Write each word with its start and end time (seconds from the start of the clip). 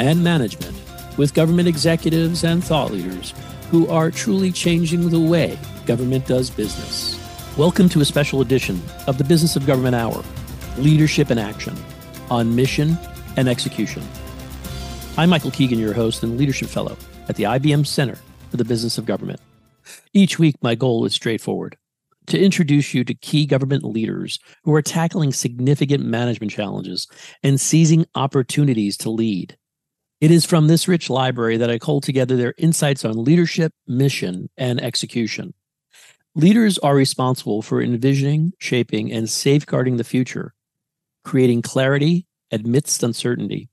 and 0.00 0.24
management 0.24 0.74
with 1.18 1.34
government 1.34 1.68
executives 1.68 2.42
and 2.42 2.64
thought 2.64 2.90
leaders 2.90 3.34
who 3.70 3.86
are 3.88 4.10
truly 4.10 4.50
changing 4.50 5.10
the 5.10 5.20
way 5.20 5.58
government 5.84 6.26
does 6.26 6.48
business. 6.48 7.20
Welcome 7.58 7.90
to 7.90 8.00
a 8.00 8.04
special 8.06 8.40
edition 8.40 8.80
of 9.06 9.18
the 9.18 9.24
Business 9.24 9.56
of 9.56 9.66
Government 9.66 9.94
Hour 9.94 10.24
Leadership 10.78 11.30
in 11.30 11.36
Action 11.36 11.76
on 12.30 12.56
Mission 12.56 12.96
and 13.36 13.46
Execution. 13.46 14.02
I'm 15.18 15.28
Michael 15.28 15.50
Keegan, 15.50 15.78
your 15.78 15.92
host 15.92 16.22
and 16.22 16.38
leadership 16.38 16.70
fellow 16.70 16.96
at 17.28 17.36
the 17.36 17.42
IBM 17.42 17.86
Center 17.86 18.16
for 18.50 18.56
the 18.56 18.64
Business 18.64 18.96
of 18.96 19.04
Government. 19.04 19.40
Each 20.14 20.38
week, 20.38 20.56
my 20.62 20.74
goal 20.74 21.04
is 21.04 21.12
straightforward 21.12 21.76
to 22.28 22.40
introduce 22.40 22.94
you 22.94 23.04
to 23.04 23.12
key 23.12 23.44
government 23.44 23.84
leaders 23.84 24.38
who 24.64 24.74
are 24.74 24.80
tackling 24.80 25.30
significant 25.30 26.06
management 26.06 26.52
challenges 26.52 27.06
and 27.42 27.60
seizing 27.60 28.06
opportunities 28.14 28.96
to 28.96 29.10
lead. 29.10 29.58
It 30.20 30.30
is 30.30 30.44
from 30.44 30.66
this 30.66 30.86
rich 30.86 31.08
library 31.08 31.56
that 31.56 31.70
I 31.70 31.78
cull 31.78 32.02
together 32.02 32.36
their 32.36 32.54
insights 32.58 33.06
on 33.06 33.24
leadership, 33.24 33.72
mission, 33.86 34.50
and 34.58 34.78
execution. 34.80 35.54
Leaders 36.34 36.76
are 36.78 36.94
responsible 36.94 37.62
for 37.62 37.80
envisioning, 37.80 38.52
shaping, 38.58 39.10
and 39.10 39.30
safeguarding 39.30 39.96
the 39.96 40.04
future, 40.04 40.52
creating 41.24 41.62
clarity 41.62 42.26
amidst 42.52 43.02
uncertainty. 43.02 43.70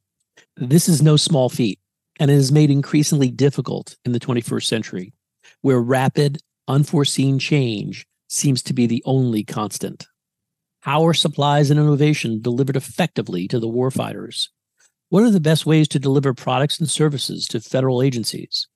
This 0.56 0.88
is 0.88 1.02
no 1.02 1.18
small 1.18 1.50
feat, 1.50 1.80
and 2.20 2.32
it 2.32 2.36
is 2.36 2.52
made 2.52 2.72
increasingly 2.72 3.30
difficult 3.30 3.98
in 4.06 4.14
the 4.14 4.20
21st 4.20 4.66
century, 4.66 5.14
where 5.62 5.82
rapid, 5.82 6.40
unforeseen 6.68 7.40
change 7.40 8.08
seems 8.30 8.64
to 8.64 8.74
be 8.74 8.88
the 8.88 9.04
only 9.06 9.44
constant. 9.44 10.08
How 10.80 11.06
are 11.06 11.14
supplies 11.14 11.70
and 11.70 11.80
innovation 11.80 12.42
delivered 12.42 12.78
effectively 12.78 13.48
to 13.50 13.60
the 13.60 13.68
warfighters? 13.68 14.48
What 15.10 15.24
are 15.24 15.32
the 15.32 15.40
best 15.40 15.66
ways 15.66 15.88
to 15.90 16.00
deliver 16.00 16.34
products 16.34 16.80
and 16.80 16.90
services 16.90 17.48
to 17.48 17.62
federal 17.62 18.02
agencies? 18.02 18.68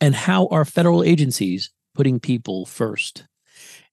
And 0.00 0.14
how 0.14 0.46
are 0.46 0.64
federal 0.64 1.04
agencies 1.04 1.70
putting 1.94 2.18
people 2.18 2.64
first? 2.64 3.24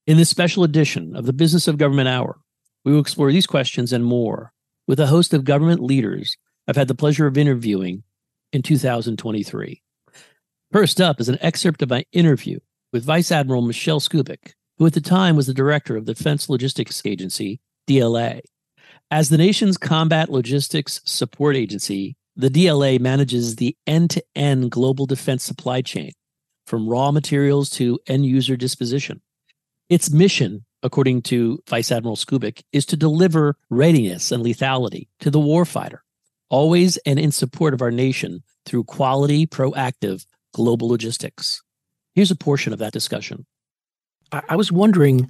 In 0.08 0.16
this 0.16 0.30
special 0.30 0.64
edition 0.64 1.14
of 1.14 1.26
the 1.26 1.34
Business 1.34 1.68
of 1.68 1.78
Government 1.78 2.08
Hour, 2.08 2.40
we 2.86 2.94
will 2.94 3.02
explore 3.02 3.34
these 3.34 3.48
questions 3.48 3.92
and 3.92 4.06
more 4.06 4.54
with 4.88 5.00
a 5.00 5.08
host 5.08 5.34
of 5.34 5.44
government 5.44 5.82
leaders 5.82 6.38
I've 6.70 6.78
had 6.78 6.88
the 6.88 6.96
pleasure 6.96 7.28
of 7.28 7.38
interviewing 7.38 8.04
in 8.54 8.62
2023. 8.62 9.82
First 10.72 11.02
up 11.02 11.20
is 11.20 11.28
an 11.28 11.38
excerpt 11.42 11.82
of 11.82 11.90
my 11.90 12.06
interview 12.14 12.60
with 12.94 13.04
Vice 13.04 13.30
Admiral 13.30 13.62
Michelle 13.62 14.00
Skubic, 14.00 14.54
who 14.78 14.86
at 14.86 14.94
the 14.94 15.02
time 15.02 15.36
was 15.36 15.48
the 15.48 15.54
director 15.54 15.98
of 15.98 16.06
the 16.06 16.14
Defense 16.14 16.50
Logistics 16.50 17.02
Agency, 17.06 17.60
DLA. 17.90 18.40
As 19.14 19.30
the 19.30 19.38
nation's 19.38 19.78
combat 19.78 20.30
logistics 20.30 21.00
support 21.06 21.56
agency, 21.56 22.18
the 22.36 22.50
DLA 22.50 23.00
manages 23.00 23.58
the 23.58 23.78
end 23.86 24.10
to 24.10 24.24
end 24.36 24.72
global 24.72 25.06
defense 25.06 25.44
supply 25.44 25.84
chain, 25.84 26.14
from 26.66 26.90
raw 26.90 27.12
materials 27.12 27.70
to 27.78 28.00
end 28.08 28.26
user 28.26 28.58
disposition. 28.58 29.22
Its 29.88 30.10
mission, 30.10 30.66
according 30.82 31.22
to 31.22 31.62
Vice 31.70 31.92
Admiral 31.92 32.16
Skubic, 32.16 32.64
is 32.72 32.88
to 32.88 32.98
deliver 32.98 33.56
readiness 33.70 34.32
and 34.32 34.44
lethality 34.44 35.10
to 35.20 35.30
the 35.30 35.38
warfighter, 35.38 36.00
always 36.50 36.98
and 37.06 37.20
in 37.20 37.32
support 37.32 37.76
of 37.76 37.84
our 37.84 37.92
nation 37.92 38.42
through 38.66 38.86
quality, 38.86 39.46
proactive 39.46 40.26
global 40.56 40.88
logistics. 40.88 41.62
Here's 42.16 42.32
a 42.32 42.36
portion 42.36 42.74
of 42.74 42.80
that 42.80 42.94
discussion. 42.94 43.46
I 44.50 44.56
was 44.56 44.72
wondering 44.72 45.30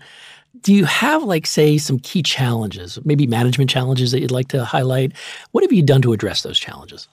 do 0.61 0.73
you 0.73 0.85
have 0.85 1.23
like 1.23 1.45
say 1.45 1.77
some 1.77 1.99
key 1.99 2.21
challenges 2.21 2.99
maybe 3.03 3.27
management 3.27 3.69
challenges 3.69 4.11
that 4.11 4.21
you'd 4.21 4.31
like 4.31 4.49
to 4.49 4.63
highlight? 4.63 5.13
What 5.51 5.63
have 5.63 5.73
you 5.73 5.81
done 5.81 6.01
to 6.03 6.13
address 6.13 6.43
those 6.43 6.59
challenges? 6.59 7.07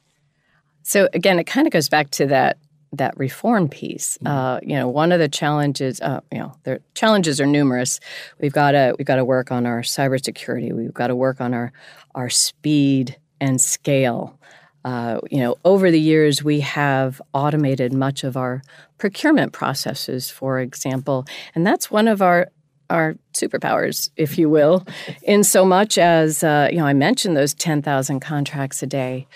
So 0.82 1.08
again 1.14 1.38
it 1.38 1.44
kind 1.44 1.66
of 1.66 1.72
goes 1.72 1.88
back 1.88 2.10
to 2.12 2.26
that 2.26 2.58
that 2.92 3.16
reform 3.16 3.68
piece. 3.68 4.18
Mm-hmm. 4.18 4.26
uh, 4.26 4.60
you 4.62 4.76
know 4.76 4.88
one 4.88 5.12
of 5.12 5.20
the 5.20 5.28
challenges 5.28 6.00
uh, 6.00 6.20
you 6.30 6.38
know 6.38 6.54
the 6.64 6.80
challenges 6.94 7.40
are 7.40 7.46
numerous. 7.46 8.00
We've 8.40 8.52
got 8.52 8.72
to 8.72 8.94
we've 8.98 9.06
got 9.06 9.16
to 9.16 9.24
work 9.24 9.50
on 9.50 9.66
our 9.66 9.80
cybersecurity. 9.80 10.72
We've 10.72 10.94
got 10.94 11.08
to 11.08 11.16
work 11.16 11.40
on 11.40 11.54
our 11.54 11.72
our 12.14 12.30
speed 12.30 13.16
and 13.40 13.60
scale. 13.60 14.36
Uh, 14.82 15.20
you 15.30 15.40
know, 15.40 15.56
over 15.62 15.90
the 15.90 16.00
years, 16.00 16.42
we 16.42 16.60
have 16.60 17.20
automated 17.34 17.92
much 17.92 18.24
of 18.24 18.34
our 18.34 18.62
procurement 18.96 19.52
processes, 19.52 20.30
for 20.30 20.58
example, 20.58 21.26
and 21.54 21.66
that's 21.66 21.90
one 21.90 22.08
of 22.08 22.22
our 22.22 22.48
our 22.90 23.16
superpowers, 23.32 24.10
if 24.16 24.36
you 24.36 24.50
will, 24.50 24.86
in 25.22 25.44
so 25.44 25.64
much 25.64 25.96
as, 25.96 26.44
uh, 26.44 26.68
you 26.70 26.78
know, 26.78 26.86
I 26.86 26.92
mentioned 26.92 27.36
those 27.36 27.54
10,000 27.54 28.20
contracts 28.20 28.82
a 28.82 28.86
day. 28.86 29.26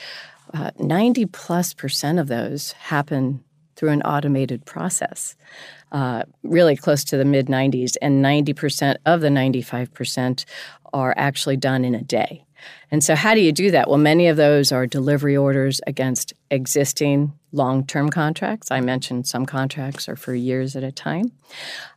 Uh, 0.53 0.71
90 0.79 1.27
plus 1.27 1.73
percent 1.73 2.19
of 2.19 2.29
those 2.29 2.73
happen 2.73 3.43
through 3.77 3.91
an 3.91 4.03
automated 4.03 4.65
process, 4.67 5.35
uh, 5.93 6.23
really 6.43 6.77
close 6.77 7.03
to 7.05 7.17
the 7.17 7.25
mid 7.25 7.47
90s, 7.47 7.97
and 8.03 8.25
90% 8.25 8.97
of 9.07 9.21
the 9.21 9.29
95% 9.29 10.45
are 10.93 11.15
actually 11.17 11.57
done 11.57 11.85
in 11.85 11.95
a 11.95 12.03
day. 12.03 12.45
And 12.91 13.03
so, 13.03 13.15
how 13.15 13.35
do 13.35 13.41
you 13.41 13.53
do 13.53 13.71
that? 13.71 13.89
Well, 13.89 13.99
many 13.99 14.29
of 14.29 14.37
those 14.37 14.73
are 14.73 14.87
delivery 14.87 15.37
orders 15.37 15.81
against 15.87 16.33
existing 16.51 17.33
long 17.53 17.87
term 17.87 18.11
contracts. 18.11 18.71
I 18.71 18.81
mentioned 18.81 19.27
some 19.27 19.47
contracts 19.47 20.09
are 20.09 20.17
for 20.17 20.35
years 20.35 20.77
at 20.77 20.83
a 20.83 20.93
time. 20.93 21.33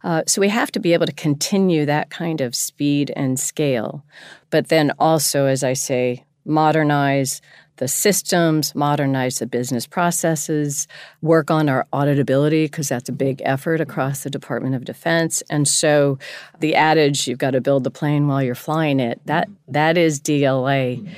Uh, 0.03 0.23
so, 0.27 0.41
we 0.41 0.49
have 0.49 0.71
to 0.71 0.79
be 0.79 0.93
able 0.93 1.05
to 1.05 1.13
continue 1.13 1.85
that 1.85 2.09
kind 2.09 2.41
of 2.41 2.55
speed 2.55 3.11
and 3.15 3.39
scale, 3.39 4.03
but 4.49 4.69
then 4.69 4.91
also, 4.99 5.45
as 5.45 5.63
I 5.63 5.73
say, 5.73 6.25
modernize 6.45 7.41
the 7.77 7.87
systems, 7.87 8.75
modernize 8.75 9.39
the 9.39 9.47
business 9.47 9.87
processes, 9.87 10.87
work 11.21 11.49
on 11.49 11.69
our 11.69 11.87
auditability, 11.93 12.65
because 12.65 12.89
that's 12.89 13.09
a 13.09 13.13
big 13.13 13.41
effort 13.45 13.81
across 13.81 14.23
the 14.23 14.29
Department 14.29 14.75
of 14.75 14.85
Defense. 14.85 15.41
And 15.49 15.67
so 15.67 16.19
the 16.59 16.75
adage, 16.75 17.27
you've 17.27 17.39
got 17.39 17.51
to 17.51 17.61
build 17.61 17.83
the 17.83 17.91
plane 17.91 18.27
while 18.27 18.43
you're 18.43 18.55
flying 18.55 18.99
it, 18.99 19.21
that 19.25 19.47
that 19.67 19.97
is 19.97 20.19
DLA 20.19 21.09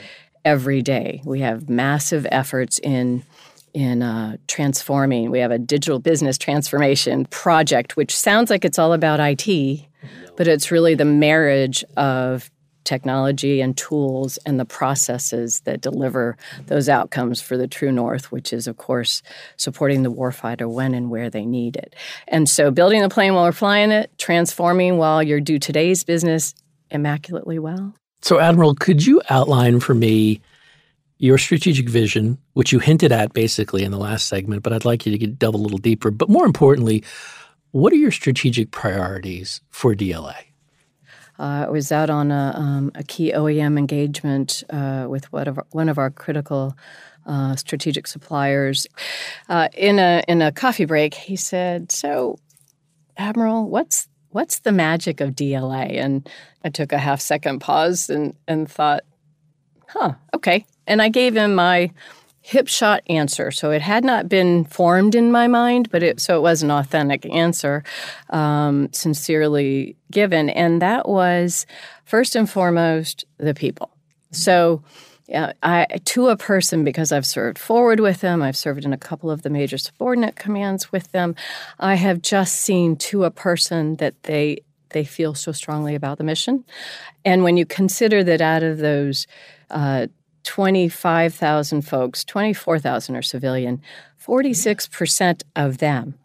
every 0.45 0.81
day. 0.81 1.21
We 1.25 1.41
have 1.41 1.69
massive 1.69 2.25
efforts 2.31 2.79
in 2.79 3.23
in 3.73 4.01
uh, 4.01 4.37
transforming. 4.47 5.29
We 5.29 5.39
have 5.39 5.51
a 5.51 5.59
digital 5.59 5.99
business 5.99 6.37
transformation 6.37 7.25
project, 7.25 7.95
which 7.95 8.17
sounds 8.17 8.49
like 8.49 8.65
it's 8.65 8.79
all 8.79 8.93
about 8.93 9.19
IT, 9.19 9.85
but 10.35 10.47
it's 10.47 10.71
really 10.71 10.95
the 10.95 11.05
marriage 11.05 11.83
of 11.95 12.49
technology 12.83 13.61
and 13.61 13.77
tools 13.77 14.37
and 14.45 14.59
the 14.59 14.65
processes 14.65 15.61
that 15.61 15.81
deliver 15.81 16.37
those 16.67 16.89
outcomes 16.89 17.41
for 17.41 17.57
the 17.57 17.67
true 17.67 17.91
north, 17.91 18.31
which 18.31 18.51
is, 18.51 18.67
of 18.67 18.77
course, 18.77 19.21
supporting 19.57 20.03
the 20.03 20.11
warfighter 20.11 20.71
when 20.71 20.93
and 20.93 21.09
where 21.09 21.29
they 21.29 21.45
need 21.45 21.75
it. 21.75 21.95
And 22.27 22.49
so, 22.49 22.71
building 22.71 23.01
the 23.01 23.09
plane 23.09 23.33
while 23.33 23.45
we're 23.45 23.51
flying 23.51 23.91
it, 23.91 24.11
transforming 24.17 24.97
while 24.97 25.21
you're 25.21 25.39
do 25.39 25.59
today's 25.59 26.03
business 26.03 26.55
immaculately 26.89 27.59
well. 27.59 27.93
So, 28.21 28.39
Admiral, 28.39 28.75
could 28.75 29.05
you 29.05 29.21
outline 29.29 29.79
for 29.79 29.93
me 29.93 30.41
your 31.19 31.37
strategic 31.37 31.89
vision, 31.89 32.37
which 32.53 32.71
you 32.71 32.79
hinted 32.79 33.11
at 33.11 33.33
basically 33.33 33.83
in 33.83 33.91
the 33.91 33.97
last 33.97 34.27
segment, 34.27 34.63
but 34.63 34.73
I'd 34.73 34.85
like 34.85 35.05
you 35.05 35.11
to 35.11 35.17
get, 35.17 35.37
delve 35.37 35.55
a 35.55 35.57
little 35.57 35.77
deeper. 35.77 36.11
But 36.11 36.29
more 36.29 36.45
importantly, 36.45 37.03
what 37.71 37.93
are 37.93 37.97
your 37.97 38.11
strategic 38.11 38.71
priorities 38.71 39.61
for 39.69 39.93
DLA? 39.93 40.48
Uh, 41.39 41.65
I 41.67 41.69
was 41.69 41.91
out 41.91 42.09
on 42.09 42.31
a, 42.31 42.53
um, 42.53 42.91
a 42.95 43.03
key 43.03 43.31
OEM 43.31 43.77
engagement 43.77 44.63
uh, 44.69 45.05
with 45.09 45.31
one 45.31 45.47
of 45.47 45.57
our, 45.57 45.65
one 45.71 45.87
of 45.87 45.97
our 45.97 46.09
critical 46.09 46.75
uh, 47.25 47.55
strategic 47.55 48.07
suppliers. 48.07 48.87
Uh, 49.47 49.69
in 49.73 49.99
a 49.99 50.23
in 50.27 50.41
a 50.41 50.51
coffee 50.51 50.85
break, 50.85 51.13
he 51.13 51.35
said, 51.37 51.91
"So, 51.91 52.37
Admiral, 53.15 53.69
what's 53.69 54.09
what's 54.29 54.59
the 54.59 54.73
magic 54.73 55.21
of 55.21 55.31
DLA?" 55.31 55.97
And 55.97 56.27
I 56.63 56.69
took 56.69 56.91
a 56.91 56.97
half 56.97 57.21
second 57.21 57.59
pause 57.59 58.09
and 58.09 58.35
and 58.47 58.69
thought, 58.69 59.03
"Huh, 59.87 60.15
okay." 60.35 60.65
And 60.87 61.01
I 61.01 61.09
gave 61.09 61.37
him 61.37 61.55
my 61.55 61.91
hip 62.41 62.67
shot 62.67 63.03
answer. 63.07 63.51
So 63.51 63.71
it 63.71 63.81
had 63.81 64.03
not 64.03 64.29
been 64.29 64.65
formed 64.65 65.15
in 65.15 65.31
my 65.31 65.47
mind, 65.47 65.89
but 65.91 66.03
it 66.03 66.19
so 66.19 66.37
it 66.37 66.41
was 66.41 66.63
an 66.63 66.71
authentic 66.71 67.25
answer, 67.25 67.83
um, 68.29 68.89
sincerely 68.91 69.95
given, 70.11 70.49
and 70.49 70.81
that 70.81 71.07
was 71.07 71.65
first 72.05 72.35
and 72.35 72.49
foremost 72.49 73.25
the 73.37 73.53
people. 73.53 73.91
So 74.31 74.83
I 75.31 75.85
to 76.05 76.29
a 76.29 76.37
person 76.37 76.83
because 76.83 77.11
I've 77.11 77.25
served 77.25 77.59
forward 77.59 77.99
with 77.99 78.21
them. 78.21 78.41
I've 78.41 78.57
served 78.57 78.85
in 78.85 78.93
a 78.93 78.97
couple 78.97 79.29
of 79.29 79.41
the 79.41 79.49
major 79.49 79.77
subordinate 79.77 80.35
commands 80.35 80.91
with 80.91 81.11
them. 81.11 81.35
I 81.79 81.95
have 81.95 82.21
just 82.21 82.55
seen 82.55 82.95
to 82.97 83.25
a 83.25 83.31
person 83.31 83.97
that 83.97 84.23
they 84.23 84.63
they 84.89 85.03
feel 85.03 85.35
so 85.35 85.51
strongly 85.51 85.93
about 85.93 86.17
the 86.17 86.23
mission, 86.23 86.65
and 87.23 87.43
when 87.43 87.57
you 87.57 87.65
consider 87.65 88.23
that 88.23 88.41
out 88.41 88.63
of 88.63 88.79
those. 88.79 89.27
Uh, 89.69 90.07
25,000 90.43 91.81
folks, 91.81 92.23
24,000 92.23 93.15
are 93.15 93.21
civilian. 93.21 93.81
46% 94.23 95.43
of 95.55 95.77
them, 95.79 96.15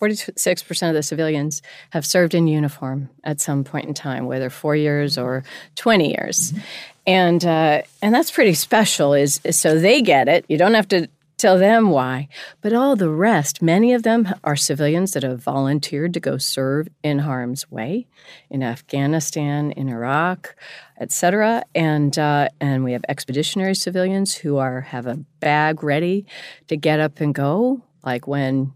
46% 0.00 0.88
of 0.88 0.94
the 0.94 1.02
civilians 1.02 1.62
have 1.90 2.04
served 2.04 2.34
in 2.34 2.46
uniform 2.46 3.08
at 3.22 3.40
some 3.40 3.64
point 3.64 3.86
in 3.86 3.94
time, 3.94 4.26
whether 4.26 4.50
four 4.50 4.76
years 4.76 5.16
or 5.16 5.44
20 5.76 6.10
years. 6.10 6.52
Mm-hmm. 6.52 6.60
And, 7.06 7.44
uh, 7.44 7.82
and 8.02 8.14
that's 8.14 8.30
pretty 8.30 8.54
special 8.54 9.14
is, 9.14 9.40
is 9.44 9.58
so 9.58 9.78
they 9.78 10.02
get 10.02 10.28
it. 10.28 10.44
You 10.48 10.58
don't 10.58 10.74
have 10.74 10.88
to 10.88 11.08
tell 11.44 11.58
them 11.58 11.90
why. 11.90 12.26
But 12.62 12.72
all 12.72 12.96
the 12.96 13.10
rest, 13.10 13.60
many 13.60 13.92
of 13.92 14.02
them 14.02 14.34
are 14.42 14.56
civilians 14.56 15.12
that 15.12 15.24
have 15.24 15.42
volunteered 15.42 16.14
to 16.14 16.20
go 16.20 16.38
serve 16.38 16.88
in 17.02 17.18
harm's 17.18 17.70
way 17.70 18.06
in 18.48 18.62
Afghanistan, 18.62 19.70
in 19.72 19.90
Iraq, 19.90 20.56
etc. 20.98 21.62
And 21.74 22.18
uh, 22.18 22.48
and 22.62 22.82
we 22.82 22.92
have 22.92 23.04
expeditionary 23.10 23.74
civilians 23.74 24.34
who 24.34 24.56
are 24.56 24.80
have 24.80 25.06
a 25.06 25.18
bag 25.40 25.82
ready 25.82 26.24
to 26.68 26.78
get 26.78 26.98
up 26.98 27.20
and 27.20 27.34
go, 27.34 27.82
like 28.02 28.26
when 28.26 28.72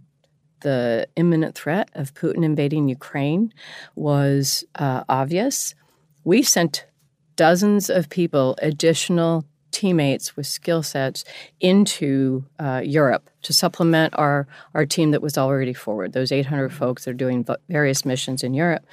the 0.61 1.09
imminent 1.17 1.55
threat 1.55 1.89
of 1.95 2.13
Putin 2.13 2.45
invading 2.45 2.91
Ukraine 2.91 3.51
was 3.95 4.63
uh, 4.75 5.05
obvious. 5.09 5.75
We 6.23 6.43
sent 6.43 6.85
dozens 7.35 7.89
of 7.89 8.11
people, 8.11 8.59
additional 8.61 9.47
teammates 9.79 10.37
with 10.37 10.45
skill 10.45 10.83
sets 10.83 11.25
into 11.61 12.45
uh, 12.59 12.83
Europe 12.85 13.31
to 13.43 13.53
supplement 13.53 14.13
our, 14.19 14.49
our 14.75 14.85
team 14.85 15.13
that 15.13 15.23
was 15.23 15.39
already 15.39 15.73
forward. 15.73 16.13
Those 16.13 16.33
800 16.33 16.71
folks 16.71 17.05
that 17.05 17.13
are 17.13 17.15
doing 17.15 17.47
various 17.69 18.05
missions 18.05 18.43
in 18.43 18.55
Europe. 18.55 18.85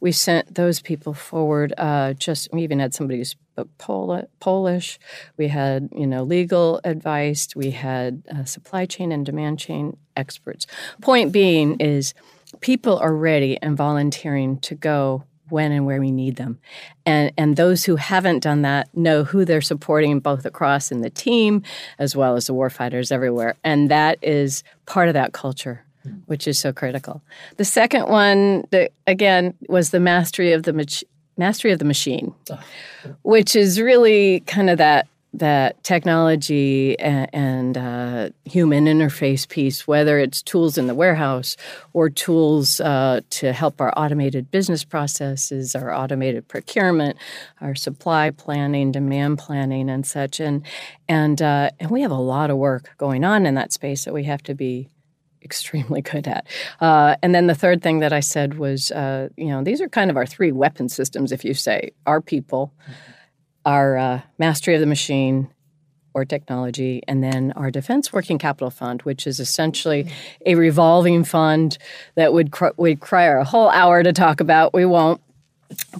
We 0.00 0.12
sent 0.12 0.54
those 0.54 0.80
people 0.80 1.14
forward. 1.14 1.72
Uh, 1.78 2.12
just 2.12 2.52
we 2.52 2.62
even 2.62 2.78
had 2.78 2.92
somebody 2.92 3.20
who 3.20 3.24
spoke 3.24 3.70
Pol- 3.78 4.28
Polish. 4.38 4.98
We 5.38 5.48
had 5.48 5.88
you 5.96 6.06
know 6.06 6.22
legal 6.22 6.78
advice. 6.84 7.48
We 7.56 7.70
had 7.70 8.22
uh, 8.30 8.44
supply 8.44 8.84
chain 8.84 9.12
and 9.12 9.24
demand 9.24 9.58
chain 9.58 9.96
experts. 10.14 10.66
Point 11.00 11.32
being 11.32 11.80
is 11.80 12.12
people 12.60 12.98
are 12.98 13.14
ready 13.14 13.56
and 13.62 13.78
volunteering 13.78 14.58
to 14.58 14.74
go 14.74 15.24
when 15.48 15.72
and 15.72 15.86
where 15.86 16.00
we 16.00 16.10
need 16.10 16.36
them. 16.36 16.58
And, 17.04 17.32
and 17.36 17.56
those 17.56 17.84
who 17.84 17.96
haven't 17.96 18.40
done 18.40 18.62
that 18.62 18.94
know 18.96 19.24
who 19.24 19.44
they're 19.44 19.60
supporting 19.60 20.20
both 20.20 20.44
across 20.44 20.90
in 20.90 21.00
the 21.00 21.10
team 21.10 21.62
as 21.98 22.16
well 22.16 22.36
as 22.36 22.46
the 22.46 22.54
warfighters 22.54 23.12
everywhere. 23.12 23.56
And 23.62 23.90
that 23.90 24.18
is 24.22 24.64
part 24.86 25.08
of 25.08 25.14
that 25.14 25.32
culture, 25.32 25.84
hmm. 26.02 26.14
which 26.26 26.48
is 26.48 26.58
so 26.58 26.72
critical. 26.72 27.22
The 27.56 27.64
second 27.64 28.08
one, 28.08 28.64
that, 28.70 28.92
again, 29.06 29.54
was 29.68 29.90
the 29.90 30.00
mastery 30.00 30.52
of 30.52 30.62
the 30.62 30.72
mach- 30.72 31.04
mastery 31.36 31.72
of 31.72 31.78
the 31.78 31.84
machine, 31.84 32.34
which 33.22 33.56
is 33.56 33.80
really 33.80 34.40
kind 34.40 34.70
of 34.70 34.78
that 34.78 35.06
that 35.38 35.82
technology 35.82 36.98
and, 36.98 37.28
and 37.32 37.78
uh, 37.78 38.30
human 38.44 38.84
interface 38.86 39.48
piece, 39.48 39.86
whether 39.86 40.18
it's 40.18 40.42
tools 40.42 40.78
in 40.78 40.86
the 40.86 40.94
warehouse 40.94 41.56
or 41.92 42.08
tools 42.08 42.80
uh, 42.80 43.20
to 43.30 43.52
help 43.52 43.80
our 43.80 43.92
automated 43.96 44.50
business 44.50 44.84
processes, 44.84 45.74
our 45.74 45.92
automated 45.92 46.46
procurement, 46.46 47.16
our 47.60 47.74
supply 47.74 48.30
planning, 48.30 48.92
demand 48.92 49.38
planning, 49.38 49.90
and 49.90 50.06
such, 50.06 50.38
and 50.40 50.62
and 51.08 51.42
uh, 51.42 51.70
and 51.80 51.90
we 51.90 52.02
have 52.02 52.12
a 52.12 52.14
lot 52.14 52.50
of 52.50 52.56
work 52.56 52.90
going 52.96 53.24
on 53.24 53.44
in 53.44 53.54
that 53.54 53.72
space 53.72 54.04
that 54.04 54.14
we 54.14 54.24
have 54.24 54.42
to 54.44 54.54
be 54.54 54.88
extremely 55.42 56.00
good 56.12 56.28
at. 56.28 56.46
Uh, 56.80 57.16
and 57.22 57.34
then 57.34 57.48
the 57.48 57.54
third 57.54 57.82
thing 57.82 57.98
that 57.98 58.12
I 58.12 58.20
said 58.20 58.58
was, 58.58 58.92
uh, 58.92 59.28
you 59.36 59.48
know, 59.48 59.64
these 59.64 59.80
are 59.80 59.88
kind 59.88 60.10
of 60.10 60.16
our 60.16 60.26
three 60.26 60.52
weapon 60.52 60.88
systems, 60.88 61.32
if 61.32 61.44
you 61.44 61.54
say, 61.54 61.90
our 62.06 62.20
people. 62.20 62.72
Mm-hmm 62.82 63.10
our 63.64 63.96
uh, 63.96 64.20
mastery 64.38 64.74
of 64.74 64.80
the 64.80 64.86
machine 64.86 65.48
or 66.14 66.24
technology, 66.24 67.02
and 67.08 67.24
then 67.24 67.52
our 67.52 67.70
Defense 67.70 68.12
Working 68.12 68.38
Capital 68.38 68.70
Fund, 68.70 69.02
which 69.02 69.26
is 69.26 69.40
essentially 69.40 70.10
a 70.46 70.54
revolving 70.54 71.24
fund 71.24 71.76
that 72.14 72.32
would 72.32 72.52
cr- 72.52 72.68
would 72.76 73.00
require 73.00 73.38
a 73.38 73.44
whole 73.44 73.68
hour 73.70 74.02
to 74.02 74.12
talk 74.12 74.40
about. 74.40 74.72
We 74.72 74.86
won't, 74.86 75.20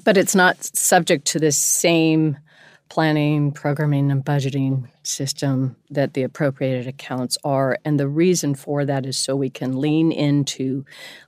but 0.04 0.16
it's 0.16 0.34
not 0.34 0.62
subject 0.62 1.24
to 1.28 1.40
the 1.40 1.50
same 1.50 2.38
planning, 2.88 3.50
programming, 3.50 4.10
and 4.10 4.24
budgeting 4.24 4.88
system 5.02 5.76
that 5.90 6.14
the 6.14 6.22
appropriated 6.22 6.86
accounts 6.86 7.36
are. 7.42 7.78
And 7.84 7.98
the 7.98 8.08
reason 8.08 8.54
for 8.54 8.84
that 8.84 9.06
is 9.06 9.18
so 9.18 9.34
we 9.34 9.50
can 9.50 9.80
lean 9.80 10.12
into 10.12 10.84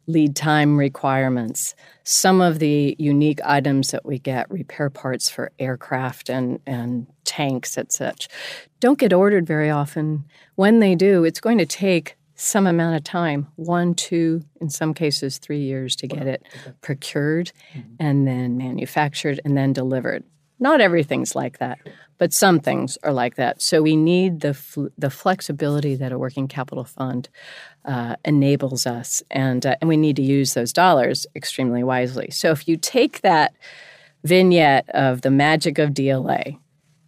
lead 0.07 0.37
time 0.37 0.77
requirements. 0.77 1.75
Some 2.05 2.41
of 2.41 2.59
the 2.59 2.95
unique 2.99 3.41
items 3.45 3.91
that 3.91 4.05
we 4.05 4.19
get, 4.19 4.51
repair 4.51 4.91
parts 4.91 5.29
for 5.29 5.51
aircraft 5.59 6.29
and, 6.29 6.61
and 6.67 7.07
tanks 7.25 7.77
and 7.77 7.91
such, 7.91 8.29
don't 8.79 8.99
get 8.99 9.13
ordered 9.13 9.47
very 9.47 9.71
often. 9.71 10.25
When 10.55 10.81
they 10.81 10.95
do, 10.95 11.25
it's 11.25 11.41
going 11.41 11.59
to 11.59 11.67
take 11.67 12.17
some 12.37 12.67
amount 12.67 12.97
of 12.97 13.03
time 13.03 13.49
one, 13.57 13.95
two, 13.95 14.43
in 14.61 14.69
some 14.69 14.93
cases, 14.93 15.39
three 15.39 15.61
years 15.61 15.97
to 15.97 16.07
get 16.07 16.27
it 16.27 16.47
procured 16.83 17.51
mm-hmm. 17.75 17.95
and 17.99 18.29
then 18.29 18.59
manufactured 18.59 19.41
and 19.45 19.57
then 19.57 19.73
delivered. 19.73 20.23
Not 20.59 20.81
everything's 20.81 21.35
like 21.35 21.59
that, 21.59 21.79
but 22.19 22.33
some 22.33 22.61
things 22.61 22.97
are 23.03 23.13
like 23.13 23.37
that. 23.37 23.61
So 23.61 23.83
we 23.83 23.97
need 23.97 24.41
the 24.41 24.55
fl- 24.55 24.87
the 24.97 25.11
flexibility 25.11 25.95
that 25.97 26.13
a 26.13 26.19
working 26.19 26.49
capital 26.49 26.85
fund 26.85 27.29
uh, 27.85 28.17
enables 28.25 28.87
us, 28.87 29.23
and 29.31 29.67
uh, 29.67 29.77
and 29.81 29.89
we 29.89 29.97
need 29.97 30.17
to 30.17 30.23
use 30.23 30.55
those 30.55 30.73
dollars 30.73 31.27
extremely 31.35 31.85
wisely. 31.85 32.31
So 32.31 32.51
if 32.53 32.67
you 32.67 32.77
take 32.77 33.21
that 33.21 33.55
vignette 34.25 34.89
of 34.91 35.21
the 35.21 35.31
magic 35.31 35.79
of 35.79 35.91
DLA, 35.91 36.59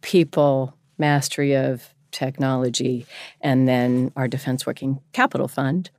people, 0.03 0.75
mastery 0.99 1.55
of 1.55 1.95
technology, 2.11 3.07
and 3.41 3.67
then 3.67 4.13
our 4.15 4.29
Defense 4.29 4.67
Working 4.67 5.01
Capital 5.13 5.49
Fund, 5.49 5.91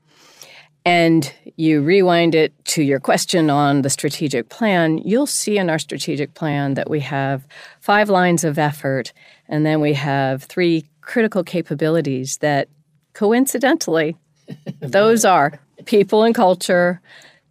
and 0.89 1.31
you 1.55 1.81
rewind 1.81 2.33
it 2.33 2.51
to 2.65 2.81
your 2.81 2.99
question 2.99 3.51
on 3.51 3.83
the 3.83 3.91
strategic 3.91 4.49
plan, 4.49 4.97
you'll 4.97 5.27
see 5.27 5.59
in 5.59 5.69
our 5.69 5.77
strategic 5.77 6.33
plan 6.33 6.73
that 6.73 6.89
we 6.89 6.99
have 7.01 7.45
five 7.79 8.09
lines 8.09 8.43
of 8.43 8.57
effort, 8.57 9.13
and 9.47 9.67
then 9.67 9.81
we 9.81 9.93
have 9.93 10.41
three 10.45 10.89
critical 11.01 11.43
capabilities 11.43 12.37
that 12.37 12.69
coincidentally, 13.13 14.17
those 14.79 15.25
are 15.25 15.59
people 15.85 16.23
and 16.23 16.33
culture, 16.33 16.99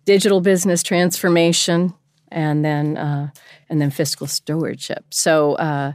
digital 0.04 0.40
business 0.40 0.82
transformation, 0.82 1.94
and 2.32 2.64
then 2.64 2.96
uh, 2.96 3.30
and 3.68 3.80
then 3.80 3.90
fiscal 3.90 4.26
stewardship. 4.26 5.04
So. 5.10 5.54
Uh, 5.54 5.92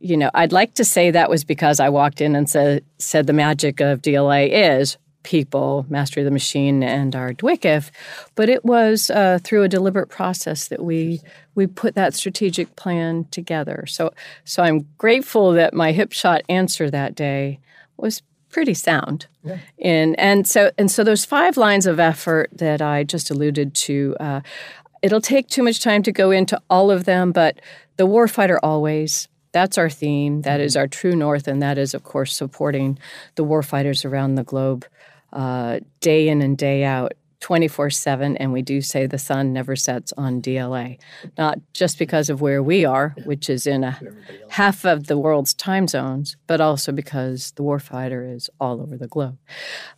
you 0.00 0.18
know, 0.18 0.30
I'd 0.34 0.52
like 0.52 0.74
to 0.74 0.84
say 0.84 1.12
that 1.12 1.30
was 1.30 1.44
because 1.44 1.80
I 1.80 1.88
walked 1.88 2.20
in 2.20 2.36
and 2.36 2.50
said 2.50 2.84
said 2.98 3.26
the 3.26 3.32
magic 3.32 3.80
of 3.80 4.02
DLA 4.02 4.50
is 4.52 4.98
people, 5.24 5.84
Mastery 5.88 6.22
of 6.22 6.26
the 6.26 6.30
Machine, 6.30 6.82
and 6.82 7.16
our 7.16 7.32
DWICF, 7.32 7.90
but 8.36 8.48
it 8.48 8.64
was 8.64 9.10
uh, 9.10 9.40
through 9.42 9.64
a 9.64 9.68
deliberate 9.68 10.08
process 10.08 10.68
that 10.68 10.84
we 10.84 11.20
we 11.56 11.66
put 11.66 11.94
that 11.94 12.14
strategic 12.14 12.76
plan 12.76 13.26
together. 13.30 13.84
So, 13.86 14.12
so 14.44 14.62
I'm 14.62 14.86
grateful 14.98 15.52
that 15.52 15.74
my 15.74 15.92
hip 15.92 16.12
shot 16.12 16.42
answer 16.48 16.90
that 16.90 17.14
day 17.14 17.60
was 17.96 18.22
pretty 18.50 18.74
sound. 18.74 19.26
Yeah. 19.42 19.58
And 19.80 20.18
and 20.18 20.46
so 20.46 20.70
and 20.78 20.90
so 20.90 21.02
those 21.02 21.24
five 21.24 21.56
lines 21.56 21.86
of 21.86 21.98
effort 21.98 22.50
that 22.52 22.80
I 22.80 23.02
just 23.02 23.30
alluded 23.30 23.74
to. 23.74 24.16
Uh, 24.20 24.40
it'll 25.02 25.20
take 25.20 25.48
too 25.48 25.62
much 25.62 25.80
time 25.80 26.02
to 26.02 26.12
go 26.12 26.30
into 26.30 26.58
all 26.70 26.90
of 26.90 27.04
them, 27.04 27.30
but 27.30 27.60
the 27.98 28.06
warfighter 28.06 28.58
always 28.62 29.28
that's 29.54 29.78
our 29.78 29.88
theme. 29.88 30.42
That 30.42 30.60
is 30.60 30.76
our 30.76 30.88
true 30.88 31.14
north, 31.14 31.46
and 31.46 31.62
that 31.62 31.78
is, 31.78 31.94
of 31.94 32.02
course, 32.02 32.36
supporting 32.36 32.98
the 33.36 33.44
warfighters 33.44 34.04
around 34.04 34.34
the 34.34 34.42
globe 34.42 34.84
uh, 35.34 35.80
day 36.00 36.28
in 36.28 36.40
and 36.40 36.56
day 36.56 36.84
out 36.84 37.12
24 37.44 37.90
7, 37.90 38.38
and 38.38 38.54
we 38.54 38.62
do 38.62 38.80
say 38.80 39.04
the 39.04 39.18
sun 39.18 39.52
never 39.52 39.76
sets 39.76 40.14
on 40.16 40.40
DLA. 40.40 40.98
Not 41.36 41.58
just 41.74 41.98
because 41.98 42.30
of 42.30 42.40
where 42.40 42.62
we 42.62 42.86
are, 42.86 43.14
which 43.26 43.50
is 43.50 43.66
in 43.66 43.84
a 43.84 44.00
half 44.48 44.86
of 44.86 45.08
the 45.08 45.18
world's 45.18 45.52
time 45.52 45.86
zones, 45.86 46.38
but 46.46 46.62
also 46.62 46.90
because 46.90 47.52
the 47.56 47.62
warfighter 47.62 48.34
is 48.34 48.48
all 48.60 48.80
over 48.80 48.96
the 48.96 49.08
globe. 49.08 49.36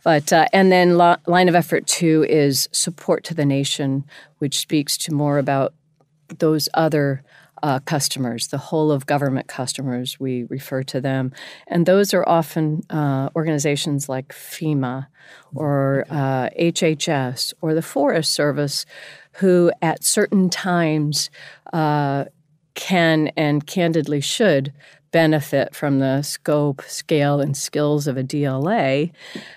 But 0.03 0.33
uh, 0.33 0.47
and 0.51 0.73
then 0.73 0.97
lo- 0.97 1.15
line 1.25 1.47
of 1.47 1.55
effort 1.55 1.87
two 1.87 2.25
is 2.27 2.67
support 2.73 3.23
to 3.23 3.33
the 3.33 3.45
nation, 3.45 4.03
which 4.39 4.59
speaks 4.59 4.97
to 4.97 5.13
more 5.13 5.37
about 5.37 5.73
those 6.39 6.67
other 6.73 7.23
uh, 7.63 7.79
customers, 7.79 8.47
the 8.47 8.57
whole 8.57 8.91
of 8.91 9.05
government 9.05 9.47
customers, 9.47 10.19
we 10.19 10.43
refer 10.45 10.83
to 10.83 11.01
them. 11.01 11.31
And 11.67 11.85
those 11.85 12.13
are 12.13 12.27
often 12.27 12.83
uh, 12.89 13.29
organizations 13.35 14.09
like 14.09 14.29
FEMA 14.29 15.07
or 15.55 16.05
uh, 16.09 16.49
HHS 16.59 17.53
or 17.61 17.73
the 17.73 17.81
Forest 17.81 18.33
Service, 18.33 18.85
who 19.33 19.71
at 19.81 20.03
certain 20.03 20.49
times 20.49 21.29
uh, 21.73 22.25
can 22.77 23.29
and 23.35 23.65
candidly 23.65 24.21
should 24.21 24.71
benefit 25.11 25.73
from 25.73 25.97
the 25.97 26.21
scope, 26.21 26.83
scale, 26.83 27.39
and 27.39 27.57
skills 27.57 28.05
of 28.07 28.17
a 28.17 28.23
DLA, 28.23 29.11